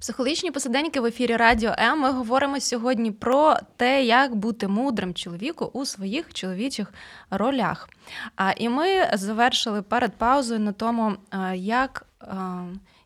Психологічні 0.00 0.50
посиденьки 0.50 1.00
в 1.00 1.04
ефірі 1.04 1.36
Радіо 1.36 1.74
М. 1.78 2.00
Ми 2.00 2.10
говоримо 2.10 2.60
сьогодні 2.60 3.10
про 3.10 3.56
те, 3.76 4.04
як 4.04 4.34
бути 4.34 4.68
мудрим 4.68 5.14
чоловіку 5.14 5.70
у 5.72 5.84
своїх 5.84 6.34
чоловічих 6.34 6.92
ролях. 7.30 7.88
А 8.36 8.52
і 8.52 8.68
ми 8.68 9.10
завершили 9.12 9.82
перед 9.82 10.12
паузою 10.12 10.60
на 10.60 10.72
тому, 10.72 11.16
як 11.54 12.06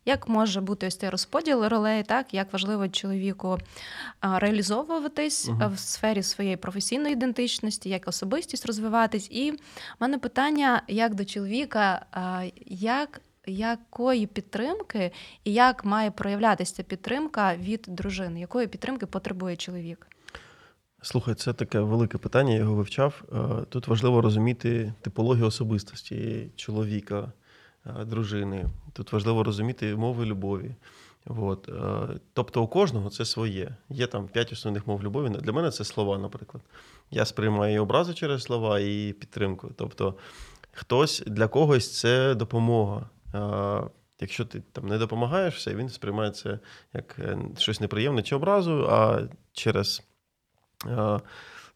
як 0.06 0.28
може 0.28 0.60
бути 0.60 0.86
ось 0.86 0.96
цей 0.96 1.10
розподіл 1.10 1.64
ролей, 1.64 2.02
так 2.02 2.34
як 2.34 2.52
важливо 2.52 2.88
чоловіку 2.88 3.58
реалізовуватись 4.22 5.48
uh 5.48 5.74
в 5.74 5.78
сфері 5.78 6.22
своєї 6.22 6.56
професійної 6.56 7.12
ідентичності, 7.12 7.88
як 7.88 8.08
особистість 8.08 8.66
розвиватись. 8.66 9.28
І 9.30 9.50
в 9.50 9.56
мене 10.00 10.18
питання 10.18 10.82
як 10.88 11.14
до 11.14 11.24
чоловіка, 11.24 12.06
як 12.66 13.20
якої 13.46 14.26
підтримки 14.26 15.12
і 15.44 15.52
як 15.52 15.84
має 15.84 16.10
проявлятися 16.10 16.82
підтримка 16.82 17.56
від 17.56 17.84
дружини? 17.88 18.40
Якої 18.40 18.66
підтримки 18.66 19.06
потребує 19.06 19.56
чоловік? 19.56 20.06
Слухай, 21.02 21.34
це 21.34 21.52
таке 21.52 21.80
велике 21.80 22.18
питання, 22.18 22.52
я 22.52 22.58
його 22.58 22.74
вивчав. 22.74 23.22
Тут 23.68 23.88
важливо 23.88 24.20
розуміти 24.20 24.92
типологію 25.00 25.46
особистості 25.46 26.48
чоловіка, 26.56 27.32
дружини. 28.06 28.64
Тут 28.92 29.12
важливо 29.12 29.44
розуміти 29.44 29.96
мови 29.96 30.24
любові. 30.24 30.74
От. 31.26 31.68
Тобто 32.32 32.62
у 32.62 32.68
кожного 32.68 33.10
це 33.10 33.24
своє. 33.24 33.76
Є 33.88 34.06
там 34.06 34.28
п'ять 34.28 34.52
основних 34.52 34.86
мов 34.86 35.04
любові. 35.04 35.28
Для 35.28 35.52
мене 35.52 35.70
це 35.70 35.84
слова, 35.84 36.18
наприклад. 36.18 36.62
Я 37.10 37.24
сприймаю 37.24 37.74
і 37.74 37.78
образи 37.78 38.14
через 38.14 38.42
слова 38.42 38.80
і 38.80 39.12
підтримку. 39.12 39.70
Тобто, 39.76 40.14
хтось 40.72 41.22
для 41.26 41.48
когось 41.48 41.98
це 42.00 42.34
допомога. 42.34 43.08
Якщо 44.20 44.44
ти 44.44 44.62
там 44.72 44.86
не 44.86 44.98
допомагаєш, 44.98 45.56
все, 45.56 45.74
він 45.74 45.88
сприймає 45.88 46.30
це 46.30 46.58
як 46.92 47.18
е, 47.18 47.38
щось 47.58 47.80
неприємне 47.80 48.22
чи 48.22 48.36
образу, 48.36 48.86
а 48.90 49.22
через 49.52 50.02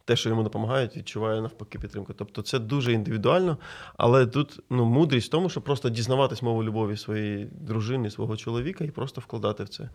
те, 0.08 0.16
що 0.16 0.28
йому 0.28 0.42
допомагають, 0.42 0.96
відчуває 0.96 1.40
навпаки 1.40 1.78
підтримку. 1.78 2.12
Тобто 2.12 2.42
це 2.42 2.58
дуже 2.58 2.92
індивідуально, 2.92 3.58
але 3.96 4.26
тут 4.26 4.60
ну, 4.70 4.84
мудрість 4.84 5.28
в 5.28 5.30
тому, 5.30 5.48
щоб 5.48 5.62
просто 5.62 5.90
дізнаватись 5.90 6.42
мову 6.42 6.64
любові 6.64 6.96
своєї 6.96 7.48
дружини, 7.52 8.10
свого 8.10 8.36
чоловіка 8.36 8.84
і 8.84 8.90
просто 8.90 9.20
вкладати 9.20 9.64
в 9.64 9.68
це. 9.68 9.90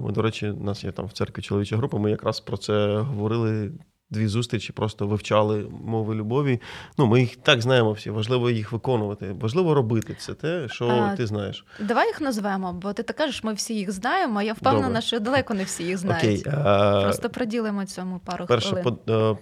Ми, 0.00 0.12
до 0.12 0.22
речі, 0.22 0.50
у 0.50 0.64
нас 0.64 0.84
є 0.84 0.92
там 0.92 1.06
в 1.06 1.12
церкві 1.12 1.42
чоловіча 1.42 1.76
група, 1.76 1.98
ми 1.98 2.10
якраз 2.10 2.40
про 2.40 2.56
це 2.56 2.96
говорили 2.96 3.72
дві 4.10 4.26
зустрічі, 4.26 4.72
просто 4.72 5.06
вивчали 5.06 5.70
мови 5.84 6.14
любові. 6.14 6.60
Ну, 6.98 7.06
Ми 7.06 7.20
їх 7.20 7.36
так 7.36 7.62
знаємо 7.62 7.92
всі, 7.92 8.10
важливо 8.10 8.50
їх 8.50 8.72
виконувати, 8.72 9.32
важливо 9.40 9.74
робити 9.74 10.16
це 10.18 10.34
те, 10.34 10.68
що 10.68 10.88
а, 10.88 11.16
ти 11.16 11.26
знаєш. 11.26 11.64
Давай 11.80 12.06
їх 12.06 12.20
назвемо, 12.20 12.72
бо 12.72 12.92
ти 12.92 13.02
так 13.02 13.16
кажеш, 13.16 13.44
ми 13.44 13.54
всі 13.54 13.74
їх 13.74 13.90
знаємо, 13.90 14.38
а 14.38 14.42
я 14.42 14.52
впевнена, 14.52 14.86
Добре. 14.86 15.02
що 15.02 15.20
далеко 15.20 15.54
не 15.54 15.64
всі 15.64 15.84
їх 15.84 15.98
знають. 15.98 16.40
Окей, 16.40 16.54
а... 16.64 17.02
Просто 17.02 17.30
приділимо 17.30 17.84
цьому 17.84 18.18
пару 18.18 18.46
Перше, 18.46 18.68
хвилин. 18.68 18.98
По, 19.06 19.38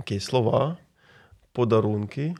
окей, 0.00 0.20
слова, 0.20 0.76
подарунки. 1.52 2.34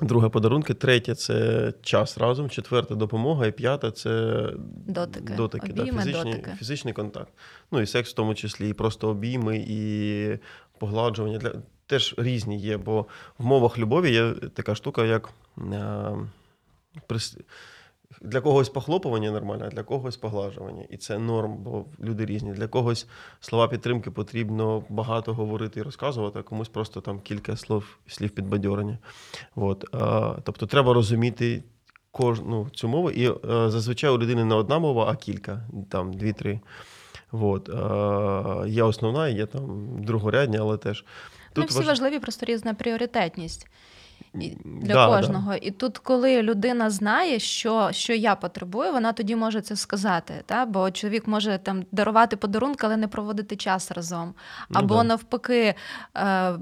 Друге 0.00 0.28
подарунки, 0.28 0.74
третє 0.74 1.14
це 1.14 1.72
час 1.82 2.18
разом, 2.18 2.50
четверте 2.50 2.94
допомога, 2.94 3.46
і 3.46 3.52
п'яте 3.52 3.90
це 3.90 4.46
дотики, 4.86 5.34
дотики 5.34 5.72
обійми, 5.72 5.98
да, 5.98 6.04
фізичний, 6.04 6.34
дотики. 6.34 6.56
фізичний 6.58 6.94
контакт. 6.94 7.32
Ну 7.72 7.80
і 7.80 7.86
секс 7.86 8.10
в 8.10 8.14
тому 8.14 8.34
числі, 8.34 8.68
і 8.68 8.72
просто 8.72 9.08
обійми, 9.08 9.64
і 9.68 10.38
погладжування. 10.78 11.38
Для... 11.38 11.52
Теж 11.86 12.14
різні 12.18 12.58
є, 12.58 12.76
бо 12.76 13.06
в 13.38 13.44
мовах 13.44 13.78
любові 13.78 14.12
є 14.12 14.32
така 14.32 14.74
штука, 14.74 15.04
як. 15.04 15.30
Е, 15.72 16.16
для 18.24 18.40
когось 18.40 18.68
похлопування 18.68 19.30
нормальне, 19.30 19.64
а 19.66 19.70
для 19.70 19.82
когось 19.82 20.16
поглажування. 20.16 20.84
І 20.90 20.96
це 20.96 21.18
норм, 21.18 21.56
бо 21.56 21.84
люди 22.00 22.26
різні. 22.26 22.52
Для 22.52 22.66
когось 22.66 23.06
слова 23.40 23.68
підтримки 23.68 24.10
потрібно 24.10 24.84
багато 24.88 25.34
говорити 25.34 25.80
і 25.80 25.82
розказувати, 25.82 26.38
а 26.38 26.42
комусь 26.42 26.68
просто 26.68 27.00
там 27.00 27.20
кілька 27.20 27.56
слов 27.56 27.84
слів 28.06 28.30
підбадьорення. 28.30 28.98
От. 29.56 29.84
Тобто 30.44 30.66
треба 30.66 30.94
розуміти 30.94 31.64
кожну 32.10 32.46
ну, 32.48 32.70
цю 32.70 32.88
мову. 32.88 33.10
І 33.10 33.30
е, 33.30 33.36
зазвичай 33.70 34.10
у 34.10 34.18
людини 34.18 34.44
не 34.44 34.54
одна 34.54 34.78
мова, 34.78 35.06
а 35.10 35.16
кілька, 35.16 35.68
там 35.90 36.12
дві-три. 36.12 36.60
От. 37.32 37.68
Є 38.66 38.82
основна, 38.82 39.28
є 39.28 39.46
там 39.46 39.86
другорядні, 40.04 40.58
але 40.58 40.76
теж. 40.76 41.04
Тут 41.52 41.64
ну, 41.64 41.64
всі 41.64 41.78
важ... 41.78 41.86
важливі, 41.86 42.18
просто 42.18 42.46
різна 42.46 42.74
пріоритетність 42.74 43.66
для 44.34 44.94
да, 44.94 45.06
кожного. 45.06 45.50
Да. 45.50 45.56
І 45.56 45.70
тут, 45.70 45.98
коли 45.98 46.42
людина 46.42 46.90
знає, 46.90 47.38
що 47.38 47.88
що 47.92 48.12
я 48.12 48.34
потребую, 48.34 48.92
вона 48.92 49.12
тоді 49.12 49.36
може 49.36 49.60
це 49.60 49.76
сказати. 49.76 50.34
Та? 50.46 50.66
Бо 50.66 50.90
чоловік 50.90 51.26
може 51.26 51.58
там 51.62 51.84
дарувати 51.92 52.36
подарунки, 52.36 52.86
але 52.86 52.96
не 52.96 53.08
проводити 53.08 53.56
час 53.56 53.90
разом. 53.90 54.34
Ну 54.70 54.80
Або 54.80 54.96
да. 54.96 55.02
навпаки 55.02 55.74
е, 56.14 56.24
е, 56.24 56.56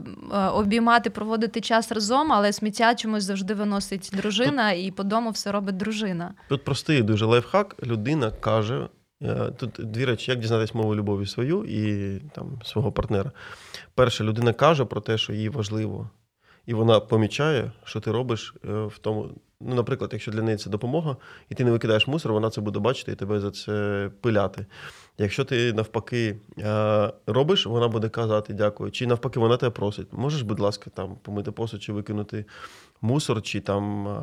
обіймати, 0.55 1.11
проводити 1.11 1.61
час 1.61 1.93
разом, 1.93 2.33
але 2.33 2.53
сміття 2.53 2.95
чомусь 2.95 3.25
завжди 3.25 3.55
виносить 3.55 4.11
дружина, 4.13 4.71
тут, 4.71 4.85
і 4.85 4.91
по 4.91 5.03
дому 5.03 5.31
все 5.31 5.53
робить 5.53 5.77
дружина. 5.77 6.35
Тут 6.49 6.65
простий 6.65 7.03
дуже 7.03 7.25
лайфхак. 7.25 7.77
Людина 7.83 8.31
каже. 8.31 8.89
Е, 9.23 9.51
тут 9.57 9.71
дві 9.79 10.05
речі, 10.05 10.31
як 10.31 10.41
дізнатися 10.41 10.73
мову 10.79 10.97
любові 10.97 11.27
свою 11.27 11.65
і 11.65 12.19
там 12.35 12.61
свого 12.65 12.93
партнера. 12.93 13.33
Перше, 13.95 14.25
людина 14.25 14.53
каже 14.53 14.85
про 14.85 15.01
те, 15.01 15.19
що 15.19 15.33
їй 15.33 15.49
важливо 15.49 16.11
і 16.71 16.75
вона 16.75 17.01
помічає, 17.01 17.73
що 17.85 18.01
ти 18.01 18.13
робиш 18.13 18.55
е, 18.65 18.73
в 18.73 18.99
тому. 18.99 19.29
Ну, 19.61 19.75
наприклад, 19.75 20.11
якщо 20.13 20.31
для 20.31 20.43
неї 20.43 20.59
це 20.59 20.71
допомога, 20.71 21.17
і 21.49 21.55
ти 21.55 21.65
не 21.65 21.71
викидаєш 21.71 22.07
мусор, 22.07 22.33
вона 22.33 22.51
це 22.51 22.61
буде 22.61 22.79
бачити 22.79 23.13
і 23.13 23.15
тебе 23.15 23.41
за 23.41 23.51
це 23.51 24.11
пиляти. 24.21 24.67
Якщо 25.19 25.45
ти 25.45 25.73
навпаки 25.73 26.37
е, 26.59 27.13
робиш, 27.27 27.67
вона 27.67 27.89
буде 27.89 28.09
казати 28.09 28.55
дякую. 28.55 28.91
Чи 28.91 29.07
навпаки, 29.07 29.41
вона 29.41 29.57
тебе 29.57 29.71
просить. 29.71 30.13
Можеш, 30.13 30.43
будь 30.43 30.61
ласка, 30.61 30.91
там 30.95 31.17
помити 31.23 31.51
посуд, 31.51 31.83
чи 31.83 31.93
викинути 31.93 32.45
мусор, 33.01 33.43
чи 33.43 33.61
там 33.61 34.09
е, 34.09 34.21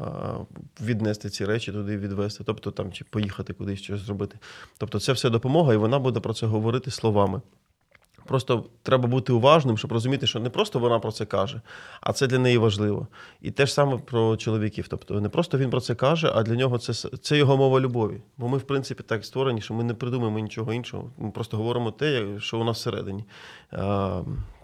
віднести 0.82 1.30
ці 1.30 1.46
речі 1.46 1.72
туди, 1.72 1.98
відвести, 1.98 2.44
тобто 2.44 2.72
там 2.72 2.92
чи 2.92 3.04
поїхати 3.04 3.54
кудись 3.54 3.82
щось 3.82 4.02
зробити. 4.02 4.40
Тобто, 4.78 5.00
це 5.00 5.14
все 5.14 5.30
допомога, 5.30 5.74
і 5.74 5.78
вона 5.78 6.00
буде 6.00 6.20
про 6.20 6.34
це 6.34 6.46
говорити 6.46 6.92
словами. 6.92 7.42
Просто 8.28 8.66
треба 8.84 9.08
бути 9.08 9.34
уважним, 9.34 9.78
щоб 9.78 9.92
розуміти, 9.92 10.28
що 10.28 10.40
не 10.40 10.50
просто 10.50 10.80
вона 10.80 11.00
про 11.00 11.12
це 11.12 11.26
каже, 11.26 11.62
а 12.02 12.14
це 12.14 12.28
для 12.28 12.40
неї 12.40 12.58
важливо. 12.58 13.08
І 13.42 13.52
те 13.52 13.66
ж 13.66 13.74
саме 13.74 13.98
про 13.98 14.38
чоловіків. 14.38 14.88
Тобто 14.88 15.22
не 15.22 15.30
просто 15.30 15.58
він 15.58 15.70
про 15.70 15.82
це 15.82 15.96
каже, 15.96 16.32
а 16.36 16.44
для 16.44 16.56
нього 16.56 16.78
це 16.78 17.10
це 17.18 17.38
його 17.38 17.58
мова 17.58 17.80
любові. 17.80 18.22
Бо 18.38 18.48
ми, 18.48 18.58
в 18.58 18.64
принципі, 18.64 19.04
так 19.04 19.26
створені, 19.26 19.62
що 19.62 19.74
ми 19.74 19.84
не 19.84 19.94
придумаємо 19.94 20.40
нічого 20.40 20.74
іншого. 20.74 21.12
Ми 21.18 21.32
просто 21.32 21.58
говоримо 21.58 21.92
те, 21.92 22.40
що 22.40 22.60
у 22.60 22.64
нас 22.64 22.78
всередині. 22.78 23.26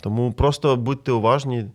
Тому 0.02 0.34
просто 0.34 0.76
будьте 0.76 1.12
уважні 1.12 1.66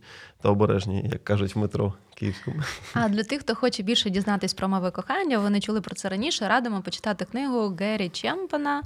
та 0.41 0.51
обережні, 0.51 1.11
як 1.13 1.25
кажуть 1.25 1.57
в 1.57 1.59
метро 1.59 1.95
київському. 2.19 2.57
А 2.95 3.09
для 3.09 3.25
тих, 3.25 3.41
хто 3.41 3.55
хоче 3.55 3.83
більше 3.83 4.11
дізнатись 4.11 4.55
про 4.55 4.69
мови 4.69 4.91
кохання, 4.91 5.39
вони 5.39 5.61
чули 5.61 5.81
про 5.81 5.95
це 5.95 6.09
раніше. 6.09 6.49
Радимо 6.49 6.83
почитати 6.83 7.25
книгу 7.25 7.77
Гері 7.81 8.09
Чемпена 8.09 8.83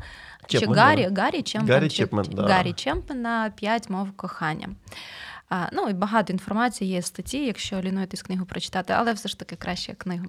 чи 0.47 0.67
Гаррі 0.67 1.09
да. 1.11 1.23
Гаррі 1.23 1.43
Чемпен, 1.43 1.75
Гаррі 1.75 1.89
Чемпен, 1.89 2.25
да. 2.33 2.43
Гаррі 2.43 2.73
Чемпена 2.73 3.53
П'ять 3.57 3.91
мов 3.91 4.13
кохання. 4.13 4.69
А, 5.49 5.67
Ну 5.73 5.89
і 5.89 5.93
багато 5.93 6.33
інформації 6.33 6.91
є 6.91 7.03
статті, 7.03 7.47
якщо 7.47 7.81
лінуєтесь 7.81 8.23
книгу 8.23 8.47
прочитати, 8.47 8.93
але 8.97 9.13
все 9.13 9.29
ж 9.29 9.39
таки 9.39 9.57
краще 9.57 9.95
книгу. 9.95 10.27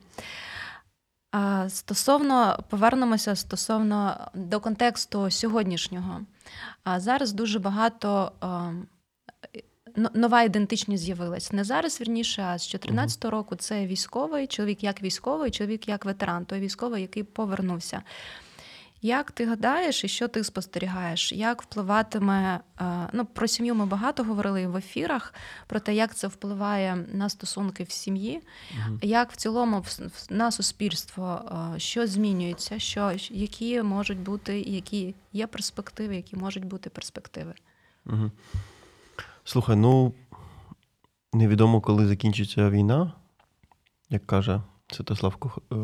А, 1.32 1.70
Стосовно 1.70 2.64
повернемося 2.70 3.36
стосовно 3.36 4.28
до 4.34 4.60
контексту 4.60 5.32
сьогоднішнього. 5.32 6.22
А 6.84 7.00
зараз 7.00 7.34
дуже 7.34 7.60
багато 7.60 8.32
нова 9.96 10.42
ідентичність 10.44 11.04
з'явилась. 11.04 11.52
Не 11.52 11.64
зараз 11.64 12.02
вірніше, 12.02 12.42
а 12.42 12.58
з 12.58 12.70
2014 12.70 13.26
року 13.26 13.56
це 13.56 13.88
військовий, 13.88 14.48
чоловік 14.48 14.84
як 14.84 15.02
військовий, 15.02 15.52
чоловік 15.52 15.88
як 15.88 16.06
ветеран, 16.06 16.46
той 16.46 16.60
військовий, 16.60 17.02
який 17.02 17.24
повернувся. 17.24 18.02
Як 19.06 19.32
ти 19.32 19.46
гадаєш 19.46 20.04
і 20.04 20.08
що 20.08 20.28
ти 20.28 20.44
спостерігаєш? 20.44 21.34
Як 21.34 21.62
впливатиме 21.62 22.60
е, 22.82 23.10
ну 23.14 23.26
про 23.26 23.48
сім'ю? 23.48 23.76
Ми 23.76 23.86
багато 23.86 24.24
говорили 24.24 24.68
в 24.68 24.78
ефірах 24.78 25.34
про 25.68 25.80
те, 25.80 25.96
як 25.96 26.16
це 26.16 26.28
впливає 26.28 27.06
на 27.14 27.30
стосунки 27.30 27.84
в 27.84 27.92
сім'ї, 27.92 28.42
угу. 28.72 29.00
як 29.02 29.32
в 29.32 29.36
цілому 29.36 29.86
на 30.30 30.52
суспільство, 30.52 31.42
е, 31.76 31.80
що 31.80 32.08
змінюється, 32.08 32.80
що 32.80 33.12
які 33.30 33.82
можуть 33.82 34.20
бути, 34.20 34.62
які 34.62 35.16
є 35.34 35.48
перспективи, 35.48 36.16
які 36.16 36.36
можуть 36.36 36.66
бути 36.66 36.90
перспективи? 36.90 37.54
Угу. 38.06 38.32
Слухай, 39.46 39.76
ну 39.76 40.14
невідомо, 41.34 41.82
коли 41.82 42.08
закінчиться 42.08 42.70
війна, 42.70 43.14
як 44.10 44.28
каже 44.28 44.62
Святослав 44.88 45.36
Кох... 45.36 45.60
Е, 45.72 45.76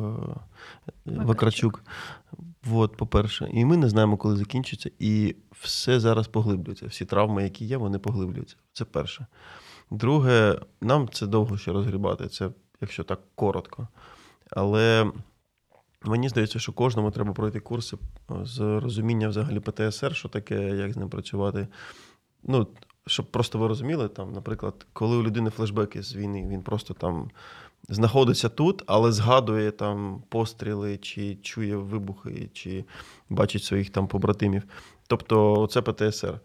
Вакрачук. 1.05 1.83
От, 2.71 2.97
по-перше, 2.97 3.49
і 3.53 3.65
ми 3.65 3.77
не 3.77 3.89
знаємо, 3.89 4.17
коли 4.17 4.35
закінчиться, 4.35 4.91
і 4.99 5.35
все 5.51 5.99
зараз 5.99 6.27
поглиблюється. 6.27 6.87
Всі 6.87 7.05
травми, 7.05 7.43
які 7.43 7.65
є, 7.65 7.77
вони 7.77 7.99
поглиблюються. 7.99 8.55
Це 8.73 8.85
перше. 8.85 9.25
Друге, 9.91 10.59
нам 10.81 11.09
це 11.09 11.27
довго 11.27 11.57
ще 11.57 11.71
розгрібати, 11.71 12.27
це 12.27 12.49
якщо 12.81 13.03
так 13.03 13.19
коротко. 13.35 13.87
Але 14.51 15.11
мені 16.03 16.29
здається, 16.29 16.59
що 16.59 16.73
кожному 16.73 17.11
треба 17.11 17.33
пройти 17.33 17.59
курси 17.59 17.97
з 18.29 18.59
розуміння 18.59 19.27
взагалі 19.27 19.59
ПТСР, 19.59 20.15
що 20.15 20.29
таке, 20.29 20.69
як 20.69 20.93
з 20.93 20.97
ним 20.97 21.09
працювати. 21.09 21.67
Ну, 22.43 22.67
щоб 23.09 23.25
просто 23.25 23.59
ви 23.59 23.67
розуміли, 23.67 24.07
там, 24.07 24.33
наприклад, 24.33 24.73
коли 24.93 25.17
у 25.17 25.23
людини 25.23 25.49
флешбеки 25.49 26.03
з 26.03 26.15
війни, 26.15 26.47
він 26.49 26.61
просто 26.61 26.93
там 26.93 27.29
знаходиться 27.89 28.49
тут, 28.49 28.83
але 28.85 29.11
згадує 29.11 29.71
там 29.71 30.23
постріли, 30.29 30.97
чи 30.97 31.35
чує 31.35 31.75
вибухи, 31.75 32.49
чи 32.53 32.85
бачить 33.29 33.63
своїх 33.63 33.89
там 33.89 34.07
побратимів. 34.07 34.63
Тобто, 35.07 35.67
це 35.71 35.81
ПТСР. 35.81 36.39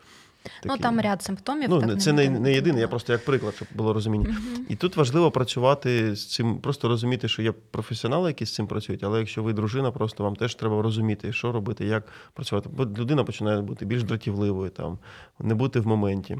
Такий. 0.44 0.70
Ну 0.70 0.78
там 0.78 1.00
ряд 1.00 1.22
симптомів. 1.22 1.70
Ну, 1.70 1.80
так 1.80 2.02
Це 2.02 2.12
не 2.12 2.28
не 2.28 2.52
єдине, 2.52 2.80
я 2.80 2.88
просто 2.88 3.12
як 3.12 3.24
приклад, 3.24 3.54
щоб 3.54 3.68
було 3.74 3.92
розуміння. 3.92 4.28
Uh-huh. 4.28 4.60
І 4.68 4.76
тут 4.76 4.96
важливо 4.96 5.30
працювати 5.30 6.16
з 6.16 6.34
цим, 6.34 6.58
просто 6.58 6.88
розуміти, 6.88 7.28
що 7.28 7.42
є 7.42 7.52
професіонали, 7.70 8.30
які 8.30 8.46
з 8.46 8.54
цим 8.54 8.66
працюють, 8.66 9.04
але 9.04 9.18
якщо 9.18 9.42
ви 9.42 9.52
дружина, 9.52 9.90
просто 9.90 10.24
вам 10.24 10.36
теж 10.36 10.54
треба 10.54 10.82
розуміти, 10.82 11.32
що 11.32 11.52
робити, 11.52 11.84
як 11.84 12.06
працювати. 12.32 12.68
Бо 12.72 12.84
людина 12.84 13.24
починає 13.24 13.60
бути 13.60 13.84
більш 13.84 14.02
дратівливою, 14.02 14.70
там, 14.70 14.98
не 15.38 15.54
бути 15.54 15.80
в 15.80 15.86
моменті. 15.86 16.38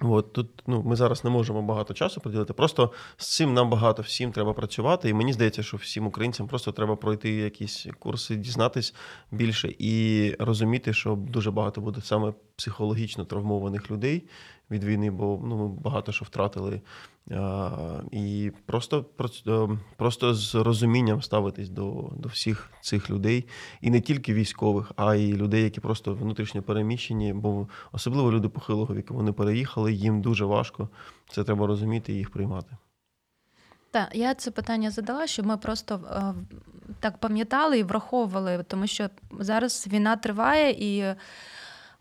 От 0.00 0.32
тут 0.32 0.62
ну, 0.66 0.82
ми 0.82 0.96
зараз 0.96 1.24
не 1.24 1.30
можемо 1.30 1.62
багато 1.62 1.94
часу 1.94 2.20
приділити. 2.20 2.52
Просто 2.52 2.92
з 3.16 3.36
цим 3.36 3.54
нам 3.54 3.70
багато 3.70 4.02
всім 4.02 4.32
треба 4.32 4.52
працювати. 4.52 5.08
І 5.08 5.14
мені 5.14 5.32
здається, 5.32 5.62
що 5.62 5.76
всім 5.76 6.06
українцям 6.06 6.46
просто 6.48 6.72
треба 6.72 6.96
пройти 6.96 7.30
якісь 7.30 7.86
курси, 7.98 8.36
дізнатись 8.36 8.94
більше 9.30 9.74
і 9.78 10.30
розуміти, 10.38 10.92
що 10.92 11.14
дуже 11.14 11.50
багато 11.50 11.80
буде 11.80 12.00
саме 12.00 12.32
психологічно 12.56 13.24
травмованих 13.24 13.90
людей 13.90 14.28
від 14.70 14.84
війни, 14.84 15.10
бо 15.10 15.40
ну, 15.44 15.56
ми 15.56 15.68
багато 15.68 16.12
що 16.12 16.24
втратили. 16.24 16.80
І 18.10 18.52
просто 18.66 19.04
е, 19.46 19.68
просто 19.96 20.34
з 20.34 20.54
розумінням 20.54 21.22
ставитись 21.22 21.68
до 21.68 22.12
до 22.16 22.28
всіх 22.28 22.70
цих 22.80 23.10
людей, 23.10 23.44
і 23.80 23.90
не 23.90 24.00
тільки 24.00 24.34
військових, 24.34 24.92
а 24.96 25.14
й 25.14 25.32
людей, 25.32 25.64
які 25.64 25.80
просто 25.80 26.14
внутрішньо 26.14 26.62
переміщені, 26.62 27.32
бо 27.32 27.68
особливо 27.92 28.32
люди 28.32 28.48
похилого 28.48 28.94
віку, 28.94 29.14
вони 29.14 29.32
переїхали, 29.32 29.92
їм 29.92 30.22
дуже 30.22 30.44
важко. 30.44 30.88
Це 31.30 31.44
треба 31.44 31.66
розуміти 31.66 32.12
і 32.12 32.16
їх 32.16 32.30
приймати. 32.30 32.76
Так, 33.90 34.08
я 34.14 34.34
це 34.34 34.50
питання 34.50 34.90
задала, 34.90 35.26
щоб 35.26 35.46
ми 35.46 35.56
просто 35.56 35.94
е, 35.94 36.34
так 37.00 37.18
пам'ятали 37.18 37.78
і 37.78 37.82
враховували, 37.82 38.64
тому 38.68 38.86
що 38.86 39.10
зараз 39.40 39.86
війна 39.92 40.16
триває 40.16 40.70
і. 40.70 41.14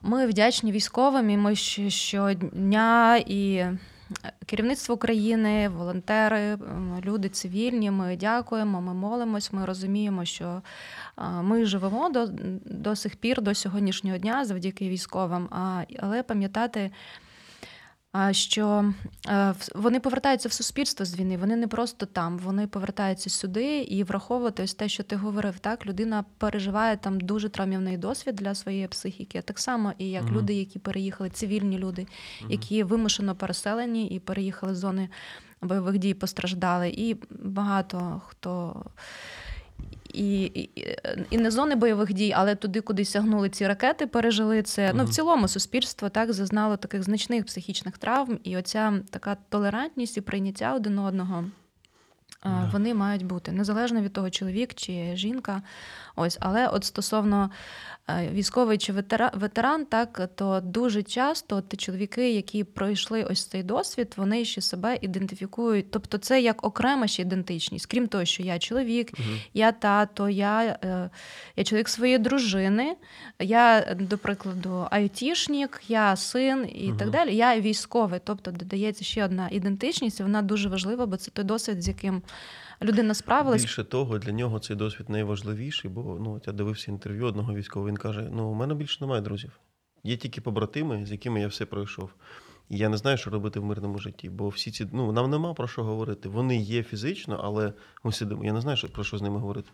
Ми 0.06 0.28
вдячні 0.28 0.72
військовим, 0.72 1.30
і 1.30 1.38
ми 1.38 1.56
щодня 1.56 3.18
і 3.18 3.66
керівництво 4.46 4.96
України, 4.96 5.70
волонтери, 5.70 6.58
люди 7.06 7.30
цивільні. 7.30 7.92
Ми 7.92 8.18
дякуємо, 8.18 8.82
ми 8.82 8.94
молимось, 8.94 9.54
ми 9.54 9.66
розуміємо, 9.66 10.26
що 10.26 10.62
ми 11.42 11.66
живемо 11.66 12.10
до 12.10 12.28
до 12.66 12.96
сих 12.96 13.16
пір, 13.16 13.42
до 13.42 13.56
сьогоднішнього 13.56 14.18
дня 14.18 14.46
завдяки 14.46 14.90
військовим. 14.90 15.50
Але 16.00 16.24
пам'ятати 16.24 16.92
що 18.32 18.94
е, 19.28 19.54
вони 19.76 20.00
повертаються 20.00 20.50
в 20.50 20.52
суспільство 20.52 21.06
з 21.06 21.20
війни, 21.20 21.38
вони 21.38 21.56
не 21.56 21.68
просто 21.68 22.06
там, 22.06 22.38
вони 22.38 22.68
повертаються 22.68 23.30
сюди 23.30 23.78
і 23.78 24.04
враховувати 24.04 24.64
ось 24.64 24.74
те, 24.74 24.90
що 24.90 25.04
ти 25.04 25.16
говорив, 25.16 25.60
так 25.60 25.86
людина 25.86 26.26
переживає 26.38 26.98
там 26.98 27.20
дуже 27.20 27.50
травмівний 27.50 27.98
досвід 27.98 28.36
для 28.36 28.56
своєї 28.56 28.88
психіки, 28.88 29.42
так 29.42 29.60
само 29.60 29.94
і 29.98 30.10
як 30.10 30.24
угу. 30.24 30.36
люди, 30.36 30.54
які 30.54 30.80
переїхали, 30.80 31.30
цивільні 31.30 31.78
люди, 31.78 32.08
угу. 32.42 32.52
які 32.52 32.84
вимушено 32.84 33.36
переселені 33.36 34.08
і 34.08 34.20
переїхали 34.20 34.76
з 34.76 34.78
зони 34.78 35.10
бойових 35.62 35.98
дій, 35.98 36.14
постраждали, 36.14 36.90
і 36.90 37.18
багато 37.30 38.22
хто 38.28 38.84
і, 40.14 40.44
і 40.44 40.70
і, 41.30 41.38
не 41.38 41.52
зони 41.52 41.76
бойових 41.76 42.14
дій, 42.14 42.34
але 42.36 42.56
туди, 42.56 42.82
куди 42.82 43.06
сягнули 43.06 43.50
ці 43.50 43.68
ракети, 43.68 44.08
пережили 44.08 44.62
це. 44.62 44.92
Ну 44.96 45.06
в 45.06 45.10
цілому 45.10 45.48
суспільство 45.48 46.10
так 46.10 46.34
зазнало 46.34 46.78
таких 46.78 47.04
значних 47.04 47.46
психічних 47.46 47.98
травм, 47.98 48.40
і 48.44 48.58
оця 48.58 48.94
така 49.10 49.38
толерантність 49.50 50.18
і 50.18 50.22
прийняття 50.22 50.74
один 50.74 51.00
одного. 51.00 51.46
Вони 52.72 52.94
мають 52.94 53.26
бути 53.26 53.52
незалежно 53.52 54.02
від 54.02 54.14
того, 54.14 54.30
чоловік 54.30 54.74
чи 54.74 55.12
жінка. 55.16 55.62
Ось, 56.16 56.38
але 56.42 56.68
от 56.68 56.84
стосовно 56.84 57.50
Е, 58.10 58.30
військовий 58.34 58.78
чи 58.78 58.94
ветеран, 59.34 59.86
так 59.86 60.30
то 60.36 60.60
дуже 60.64 61.04
часто 61.04 61.62
ті 61.62 61.78
чоловіки, 61.78 62.32
які 62.32 62.64
пройшли 62.64 63.24
ось 63.24 63.46
цей 63.46 63.64
досвід, 63.64 64.14
вони 64.18 64.46
ще 64.46 64.62
себе 64.62 64.98
ідентифікують. 65.02 65.92
Тобто, 65.92 66.18
це 66.18 66.42
як 66.42 66.66
окрема 66.66 67.08
ще 67.08 67.22
ідентичність. 67.22 67.86
Крім 67.86 68.08
того, 68.08 68.26
що 68.26 68.44
я 68.44 68.60
чоловік, 68.60 69.12
угу. 69.20 69.30
я 69.54 69.72
тато, 69.72 70.30
я 70.30 70.64
е, 70.84 71.10
я 71.56 71.64
чоловік 71.64 71.90
своєї 71.90 72.18
дружини, 72.18 72.96
я, 73.40 73.96
до 74.00 74.18
прикладу, 74.18 74.88
айтішнік, 74.92 75.82
я 75.88 76.16
син 76.16 76.70
і 76.76 76.90
угу. 76.90 76.98
так 76.98 77.10
далі. 77.10 77.36
Я 77.36 77.60
військовий. 77.60 78.20
Тобто 78.24 78.52
додається 78.52 79.04
ще 79.04 79.26
одна 79.26 79.50
ідентичність, 79.52 80.20
і 80.20 80.24
вона 80.24 80.42
дуже 80.42 80.70
важлива, 80.70 81.06
бо 81.06 81.18
це 81.18 81.32
той 81.32 81.46
досвід, 81.46 81.84
з 81.84 81.88
яким 81.88 82.22
людина 82.84 83.14
справилась. 83.14 83.62
Більше 83.62 83.84
того, 83.84 84.20
для 84.20 84.32
нього 84.32 84.60
цей 84.60 84.76
досвід 84.76 85.10
найважливіший, 85.10 85.92
бо 85.92 86.18
ну, 86.20 86.42
я 86.48 86.54
дивився 86.54 86.92
інтерв'ю 86.92 87.26
одного 87.26 87.54
військового, 87.54 87.90
він 87.90 87.98
каже: 87.98 88.30
ну, 88.32 88.50
у 88.50 88.54
мене 88.54 88.76
більше 88.76 88.98
немає 89.02 89.22
друзів. 89.22 89.60
Є 90.04 90.18
тільки 90.18 90.42
побратими, 90.42 91.06
з 91.06 91.12
якими 91.12 91.42
я 91.42 91.48
все 91.48 91.66
пройшов. 91.66 92.10
І 92.70 92.78
я 92.78 92.90
не 92.90 92.98
знаю, 92.98 93.18
що 93.18 93.30
робити 93.30 93.60
в 93.60 93.66
мирному 93.66 94.00
житті, 94.00 94.30
бо 94.30 94.50
всі 94.50 94.72
ці 94.72 94.88
ну 94.92 95.12
нам 95.12 95.30
нема 95.30 95.54
про 95.54 95.68
що 95.68 95.84
говорити. 95.84 96.30
Вони 96.30 96.58
є 96.58 96.84
фізично, 96.84 97.40
але 97.44 97.74
ми 98.04 98.12
сидимо. 98.12 98.46
Я 98.46 98.54
не 98.54 98.62
знаю, 98.62 98.78
що 98.78 98.88
про 98.88 99.04
що 99.04 99.18
з 99.18 99.22
ними 99.22 99.40
говорити. 99.40 99.70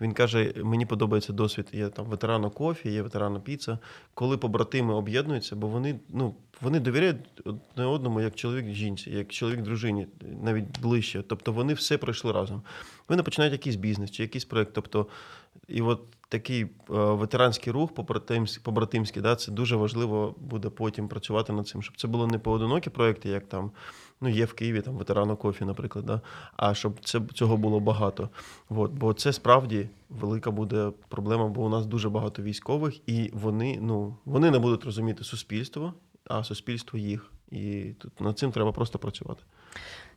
Він 0.00 0.12
каже: 0.12 0.52
мені 0.56 0.86
подобається 0.86 1.32
досвід. 1.32 1.68
Є 1.72 1.88
там 1.88 2.06
ветерана 2.06 2.50
кофі, 2.50 2.90
є 2.90 3.02
ветерана 3.02 3.40
піца, 3.40 3.78
коли 4.14 4.38
побратими 4.38 4.94
об'єднуються, 4.94 5.56
бо 5.56 5.66
вони 5.66 6.00
ну 6.08 6.34
вони 6.60 6.80
довіряють 6.80 7.16
одне 7.44 7.84
одному 7.84 8.20
як 8.20 8.34
чоловік 8.34 8.74
жінці, 8.74 9.10
як 9.10 9.28
чоловік 9.28 9.62
дружині, 9.62 10.06
навіть 10.42 10.80
ближче. 10.80 11.22
Тобто 11.28 11.52
вони 11.52 11.74
все 11.74 11.98
пройшли 11.98 12.32
разом. 12.32 12.62
Вони 13.08 13.22
починають 13.22 13.52
якийсь 13.52 13.76
бізнес 13.76 14.10
чи 14.10 14.22
якийсь 14.22 14.44
проект. 14.44 14.72
Тобто, 14.72 15.06
і 15.68 15.82
от 15.82 16.00
такий 16.28 16.62
е, 16.62 16.68
ветеранський 16.88 17.72
рух 17.72 17.94
побратимський, 17.94 18.62
побратимський, 18.64 19.22
да, 19.22 19.36
це 19.36 19.52
дуже 19.52 19.76
важливо 19.76 20.34
буде 20.38 20.68
потім 20.68 21.08
працювати 21.08 21.52
над 21.52 21.68
цим, 21.68 21.82
щоб 21.82 21.96
це 21.96 22.08
було 22.08 22.26
не 22.26 22.38
поодинокі 22.38 22.90
проекти, 22.90 23.28
як 23.28 23.46
там 23.46 23.70
ну, 24.20 24.28
є 24.28 24.44
в 24.44 24.52
Києві 24.52 24.80
там 24.80 24.96
ветерану 24.96 25.36
кофі, 25.36 25.64
наприклад, 25.64 26.06
да, 26.06 26.20
а 26.56 26.74
щоб 26.74 27.00
це, 27.04 27.20
цього 27.34 27.56
було 27.56 27.80
багато. 27.80 28.28
От, 28.68 28.92
бо 28.92 29.14
це 29.14 29.32
справді 29.32 29.88
велика 30.10 30.50
буде 30.50 30.92
проблема, 31.08 31.48
бо 31.48 31.62
у 31.62 31.68
нас 31.68 31.86
дуже 31.86 32.08
багато 32.08 32.42
військових, 32.42 33.08
і 33.08 33.30
вони, 33.32 33.78
ну, 33.80 34.16
вони 34.24 34.50
не 34.50 34.58
будуть 34.58 34.84
розуміти 34.84 35.24
суспільство, 35.24 35.94
а 36.24 36.44
суспільство 36.44 36.98
їх. 36.98 37.30
І 37.50 37.94
тут 37.98 38.20
над 38.20 38.38
цим 38.38 38.52
треба 38.52 38.72
просто 38.72 38.98
працювати. 38.98 39.42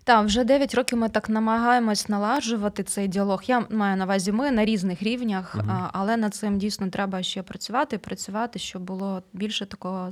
Так, 0.06 0.26
вже 0.26 0.44
9 0.44 0.76
років 0.76 0.98
ми 0.98 1.10
так 1.10 1.30
намагаємось 1.30 2.10
наладжувати 2.10 2.84
цей 2.84 3.08
діалог. 3.08 3.44
Я 3.48 3.66
маю 3.70 3.98
на 3.98 4.06
увазі 4.06 4.32
ми 4.32 4.52
на 4.52 4.66
різних 4.66 5.04
рівнях, 5.04 5.56
а, 5.56 5.90
але 5.94 6.18
над 6.18 6.36
цим 6.36 6.58
дійсно 6.58 6.90
треба 6.90 7.24
ще 7.24 7.44
працювати, 7.44 7.98
працювати, 7.98 8.60
щоб 8.60 8.82
було 8.82 9.24
більше 9.34 9.66
такого 9.66 10.10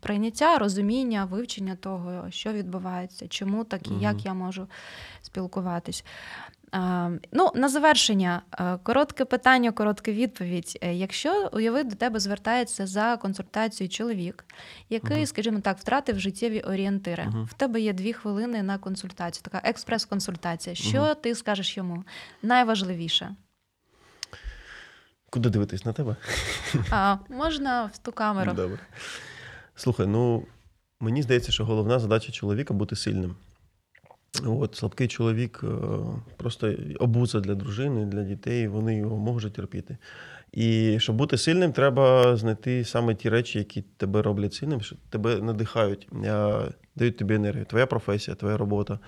прийняття, 0.00 0.58
розуміння, 0.58 1.24
вивчення 1.24 1.76
того, 1.76 2.30
що 2.30 2.52
відбувається, 2.52 3.28
чому 3.28 3.64
так 3.64 3.88
і 3.88 3.90
Мгм. 3.90 4.02
як 4.02 4.24
я 4.24 4.34
можу 4.34 4.66
спілкуватись. 5.22 6.04
Ну, 7.32 7.50
на 7.54 7.68
завершення, 7.68 8.42
е, 8.60 8.78
коротке 8.82 9.24
питання, 9.24 9.72
коротка 9.72 10.12
відповідь. 10.12 10.78
Е, 10.82 10.94
Якщо 10.94 11.50
уяви, 11.52 11.84
до 11.84 11.96
тебе 11.96 12.20
звертається 12.20 12.86
за 12.86 13.16
консультацією 13.16 13.90
чоловік, 13.90 14.44
який, 14.90 15.16
Мгм. 15.16 15.26
скажімо 15.26 15.60
так, 15.60 15.78
втратив 15.78 16.18
життєві 16.20 16.60
орієнтири, 16.60 17.24
Мгм. 17.24 17.44
в 17.44 17.52
тебе 17.52 17.80
є 17.80 17.92
дві 17.92 18.12
хвилини 18.12 18.62
на 18.62 18.78
консультацію, 18.78 19.42
така 19.44 19.68
експрес-консультація. 19.70 20.74
Що 20.74 21.00
Мгм. 21.02 21.14
ти 21.22 21.34
скажеш 21.34 21.76
йому? 21.76 22.04
Найважливіше. 22.42 23.34
Куди 25.30 25.48
дивитись 25.50 25.84
на 25.84 25.92
тебе? 25.92 26.16
А, 26.90 27.16
можна 27.28 27.84
в 27.94 27.98
ту 27.98 28.12
камеру. 28.12 28.52
Добре. 28.52 28.78
Слухай, 29.76 30.06
ну 30.06 30.46
мені 31.00 31.22
здається, 31.22 31.52
що 31.52 31.64
головна 31.64 31.98
задача 31.98 32.32
чоловіка 32.32 32.74
бути 32.74 32.96
сильним. 32.96 33.36
От, 34.40 34.76
слабкий 34.76 35.08
чоловік 35.08 35.60
е, 35.64 35.68
просто 36.36 36.74
обуза 36.98 37.40
для 37.40 37.54
дружини, 37.54 38.04
для 38.04 38.22
дітей, 38.22 38.68
вони 38.68 38.96
його 38.96 39.16
можуть 39.16 39.52
терпіти. 39.52 39.96
І 40.52 40.96
щоб 41.00 41.16
бути 41.16 41.38
сильним, 41.38 41.72
треба 41.72 42.36
знайти 42.36 42.84
саме 42.84 43.14
ті 43.14 43.28
речі, 43.28 43.58
які 43.58 43.82
тебе 43.82 44.22
роблять 44.22 44.54
сильним, 44.54 44.80
що 44.80 44.96
тебе 45.10 45.36
надихають, 45.36 46.08
е, 46.24 46.54
дають 46.96 47.16
тобі 47.16 47.34
енергію. 47.34 47.64
Твоя 47.64 47.86
професія, 47.86 48.34
твоя 48.34 48.56
робота. 48.56 48.98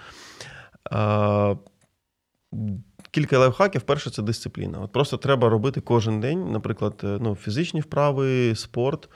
Кілька 3.11 3.39
лайфхаків. 3.39 3.83
Перше, 3.83 4.11
це 4.11 4.23
дисципліна. 4.23 4.81
От 4.81 4.93
просто 4.93 5.17
треба 5.17 5.49
робити 5.49 5.81
кожен 5.81 6.21
день, 6.21 6.53
наприклад, 6.53 7.01
е, 7.05 7.19
ну, 7.21 7.35
фізичні 7.35 7.81
вправи, 7.81 8.55
спорт, 8.55 9.09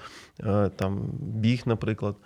там, 0.76 1.10
біг, 1.20 1.62
наприклад. 1.66 2.16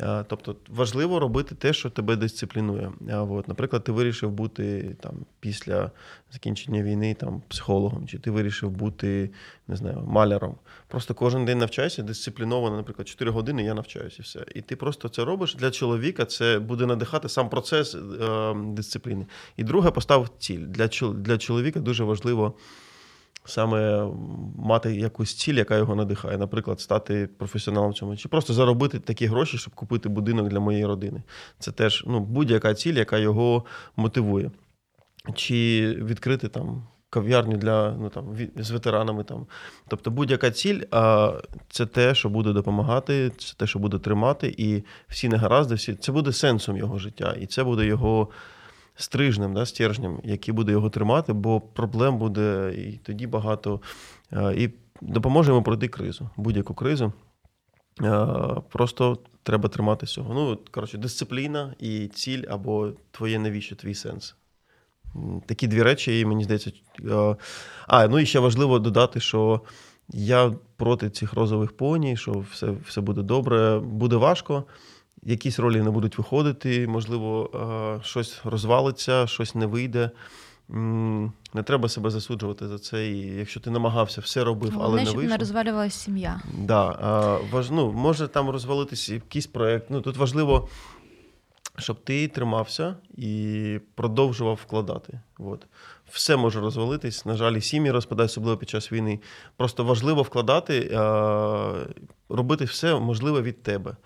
Е, 0.00 0.24
Тобто 0.28 0.56
важливо 0.68 1.20
робити 1.20 1.54
те, 1.54 1.72
що 1.72 1.90
тебе 1.90 2.16
дисциплінує. 2.16 2.92
А 3.12 3.22
От, 3.22 3.48
наприклад, 3.48 3.84
ти 3.84 3.92
вирішив 3.92 4.30
бути 4.30 4.96
там 5.00 5.14
після 5.40 5.90
закінчення 6.32 6.82
війни 6.82 7.14
там, 7.14 7.42
психологом, 7.48 8.08
чи 8.08 8.18
ти 8.18 8.30
вирішив 8.30 8.70
бути 8.70 9.30
не 9.68 9.76
знаю, 9.76 10.02
маляром. 10.06 10.54
Просто 10.88 11.14
кожен 11.14 11.44
день 11.44 11.58
навчайся, 11.58 12.02
дисципліновано, 12.02 12.76
наприклад, 12.76 13.08
4 13.08 13.30
години 13.30 13.64
я 13.64 13.74
навчаюся 13.74 14.16
і 14.18 14.22
все. 14.22 14.44
І 14.54 14.60
ти 14.60 14.76
просто 14.76 15.08
це 15.08 15.24
робиш 15.24 15.54
для 15.54 15.70
чоловіка. 15.70 16.24
Це 16.24 16.58
буде 16.58 16.86
надихати 16.86 17.28
сам 17.28 17.48
процес 17.48 17.94
е, 17.94 18.54
дисципліни. 18.54 19.26
І 19.56 19.64
друге, 19.64 19.90
постав 19.90 20.28
ціль. 20.38 20.60
Для, 20.66 20.84
чол- 20.84 21.14
для 21.14 21.38
чоловіка 21.38 21.80
дуже 21.80 22.04
важливо 22.04 22.54
саме 23.44 24.08
мати 24.56 24.94
якусь 24.94 25.34
ціль, 25.34 25.54
яка 25.54 25.76
його 25.76 25.94
надихає. 25.94 26.38
Наприклад, 26.38 26.80
стати 26.80 27.28
професіоналом 27.38 27.90
в 27.90 27.94
цьому, 27.94 28.16
чи 28.16 28.28
просто 28.28 28.54
заробити 28.54 28.98
такі 28.98 29.26
гроші, 29.26 29.58
щоб 29.58 29.74
купити 29.74 30.08
будинок 30.08 30.48
для 30.48 30.60
моєї 30.60 30.86
родини. 30.86 31.22
Це 31.58 31.72
теж 31.72 32.04
ну, 32.06 32.20
будь-яка 32.20 32.74
ціль, 32.74 32.94
яка 32.94 33.18
його 33.18 33.64
мотивує. 33.96 34.50
Чи 35.34 35.86
відкрити 36.02 36.48
там. 36.48 36.86
Кав'ярню 37.10 37.56
для 37.56 37.90
ну 37.90 38.08
там 38.08 38.36
з 38.56 38.70
ветеранами 38.70 39.24
там. 39.24 39.46
Тобто 39.88 40.10
будь-яка 40.10 40.50
ціль, 40.50 40.80
а 40.90 41.32
це 41.68 41.86
те, 41.86 42.14
що 42.14 42.28
буде 42.28 42.52
допомагати, 42.52 43.30
це 43.38 43.54
те, 43.56 43.66
що 43.66 43.78
буде 43.78 43.98
тримати, 43.98 44.54
і 44.58 44.82
всі 45.08 45.28
негаразди, 45.28 45.74
всі 45.74 45.94
це 45.94 46.12
буде 46.12 46.32
сенсом 46.32 46.76
його 46.76 46.98
життя, 46.98 47.36
і 47.40 47.46
це 47.46 47.64
буде 47.64 47.86
його 47.86 48.28
стрижнем, 48.96 49.54
да, 49.54 49.66
стержнем, 49.66 50.20
який 50.24 50.54
буде 50.54 50.72
його 50.72 50.90
тримати, 50.90 51.32
бо 51.32 51.60
проблем 51.60 52.18
буде 52.18 52.74
і 52.78 52.92
тоді 53.02 53.26
багато. 53.26 53.80
Е, 54.32 54.54
І 54.56 54.70
допоможе 55.00 55.50
йому 55.50 55.62
пройти 55.62 55.88
кризу, 55.88 56.30
будь-яку 56.36 56.74
кризу. 56.74 57.12
Е, 58.02 58.26
Просто 58.68 59.18
треба 59.42 59.68
тримати 59.68 60.06
цього. 60.06 60.34
Ну, 60.34 60.58
коротше, 60.70 60.98
дисципліна 60.98 61.74
і 61.78 62.08
ціль, 62.08 62.42
або 62.50 62.92
твоє 63.10 63.38
навіщо, 63.38 63.76
твій 63.76 63.94
сенс. 63.94 64.36
Такі 65.46 65.66
дві 65.68 65.82
речі, 65.82 66.20
і 66.20 66.24
мені 66.24 66.44
здається. 66.44 66.72
е, 67.00 67.36
А, 67.86 68.08
ну 68.08 68.18
і 68.18 68.26
ще 68.26 68.38
важливо 68.38 68.78
додати, 68.78 69.20
що 69.20 69.60
я 70.08 70.54
проти 70.76 71.10
цих 71.10 71.32
розових 71.32 71.76
поні, 71.76 72.16
що 72.16 72.32
все, 72.32 72.70
все 72.86 73.00
буде 73.00 73.22
добре, 73.22 73.78
буде 73.78 74.16
важко. 74.16 74.64
Якісь 75.24 75.58
ролі 75.58 75.82
не 75.82 75.90
будуть 75.90 76.18
виходити, 76.18 76.86
можливо, 76.86 77.50
е, 78.00 78.04
щось 78.04 78.40
розвалиться, 78.44 79.26
щось 79.26 79.54
не 79.54 79.66
вийде. 79.66 80.10
Не 81.54 81.62
треба 81.64 81.88
себе 81.88 82.10
засуджувати 82.10 82.68
за 82.68 82.78
це. 82.78 83.08
І 83.08 83.18
якщо 83.18 83.60
ти 83.60 83.70
намагався, 83.70 84.20
все 84.20 84.44
робив, 84.44 84.78
але 84.80 85.00
не 85.00 85.06
щоб 85.06 85.22
не 85.22 85.36
розвалювалася 85.36 85.98
сім'я. 85.98 86.40
Да, 86.58 86.98
а, 87.02 87.38
важ, 87.52 87.70
ну, 87.70 87.92
може 87.92 88.28
там 88.28 88.50
розвалитися 88.50 89.14
якийсь 89.14 89.46
проект. 89.46 89.86
Ну, 89.90 90.00
тут 90.00 90.16
важливо, 90.16 90.68
щоб 91.78 92.04
ти 92.04 92.28
тримався 92.28 92.96
і 93.16 93.80
продовжував 93.94 94.54
вкладати. 94.54 95.20
От. 95.38 95.66
Все 96.10 96.36
може 96.36 96.60
розвалитись. 96.60 97.26
На 97.26 97.36
жаль, 97.36 97.52
і 97.52 97.60
сім'ї 97.60 97.90
розпадаються, 97.90 98.32
особливо 98.32 98.58
під 98.58 98.68
час 98.68 98.92
війни. 98.92 99.20
Просто 99.56 99.84
важливо 99.84 100.22
вкладати, 100.22 100.88
робити 102.28 102.64
все 102.64 102.98
можливе 103.00 103.42
від 103.42 103.62
тебе. 103.62 103.96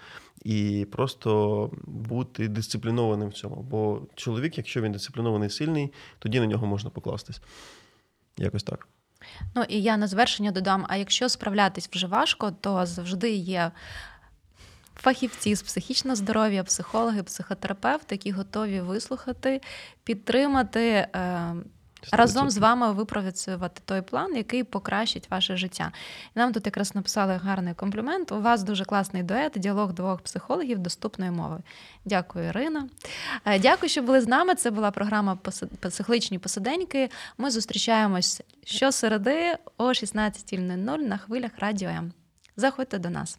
І 0.45 0.87
просто 0.93 1.71
бути 1.85 2.49
дисциплінованим 2.49 3.29
в 3.29 3.33
цьому. 3.33 3.57
Бо 3.57 4.03
чоловік, 4.15 4.59
якщо 4.59 4.81
він 4.81 4.93
дисциплінований 4.93 5.51
сильний, 5.51 5.93
тоді 6.19 6.41
на 6.41 6.47
нього 6.47 6.67
можна 6.67 6.91
покластись. 6.91 7.41
Якось 8.37 8.63
так. 8.63 8.89
Ну 9.55 9.65
і 9.69 9.83
я 9.83 9.97
на 9.97 10.07
завершення 10.07 10.51
додам: 10.51 10.87
а 10.89 10.97
якщо 10.97 11.29
справлятись 11.29 11.89
вже 11.93 12.07
важко, 12.07 12.51
то 12.61 12.87
завжди 12.87 13.31
є 13.31 13.71
фахівці 14.99 15.55
з 15.55 15.63
психічного 15.63 16.17
здоров'я, 16.17 16.65
психологи, 16.65 17.23
психотерапевти, 17.23 18.15
які 18.15 18.31
готові 18.31 18.81
вислухати, 18.81 19.61
підтримати. 20.05 20.81
е, 21.17 21.55
Разом 22.13 22.51
з 22.51 22.59
вами 22.59 22.93
випрацювати 22.93 23.83
той 23.85 24.03
план, 24.03 24.37
який 24.37 24.65
покращить 24.65 25.31
ваше 25.31 25.57
життя. 25.57 25.93
І 26.37 26.39
нам 26.39 26.53
тут 26.53 26.67
якраз 26.67 26.95
написали 26.95 27.37
гарний 27.37 27.75
комплімент. 27.75 28.33
У 28.33 28.41
вас 28.41 28.63
дуже 28.63 28.85
класний 28.85 29.23
дует, 29.23 29.53
діалог 29.57 29.93
двох 29.93 30.21
психологів 30.21 30.79
доступною 30.79 31.33
мовою. 31.33 31.61
Дякую, 32.05 32.49
Ірина. 32.49 32.89
Е, 33.45 33.59
Дякую, 33.59 33.91
що 33.91 34.03
були 34.03 34.21
з 34.21 34.29
нами. 34.29 34.55
Це 34.55 34.71
була 34.71 34.91
програма 34.91 35.39
«Поси- 35.45 35.67
«Психологічні 35.67 36.39
посиденьки. 36.39 37.11
Ми 37.39 37.51
зустрічаємось 37.51 38.43
щосереди 38.65 39.57
о 39.77 39.93
16.00 39.93 40.99
на 40.99 41.17
хвилях 41.19 41.51
Радіо 41.59 41.89
М. 41.89 42.13
Заходьте 42.57 42.99
до 42.99 43.11
нас. 43.11 43.39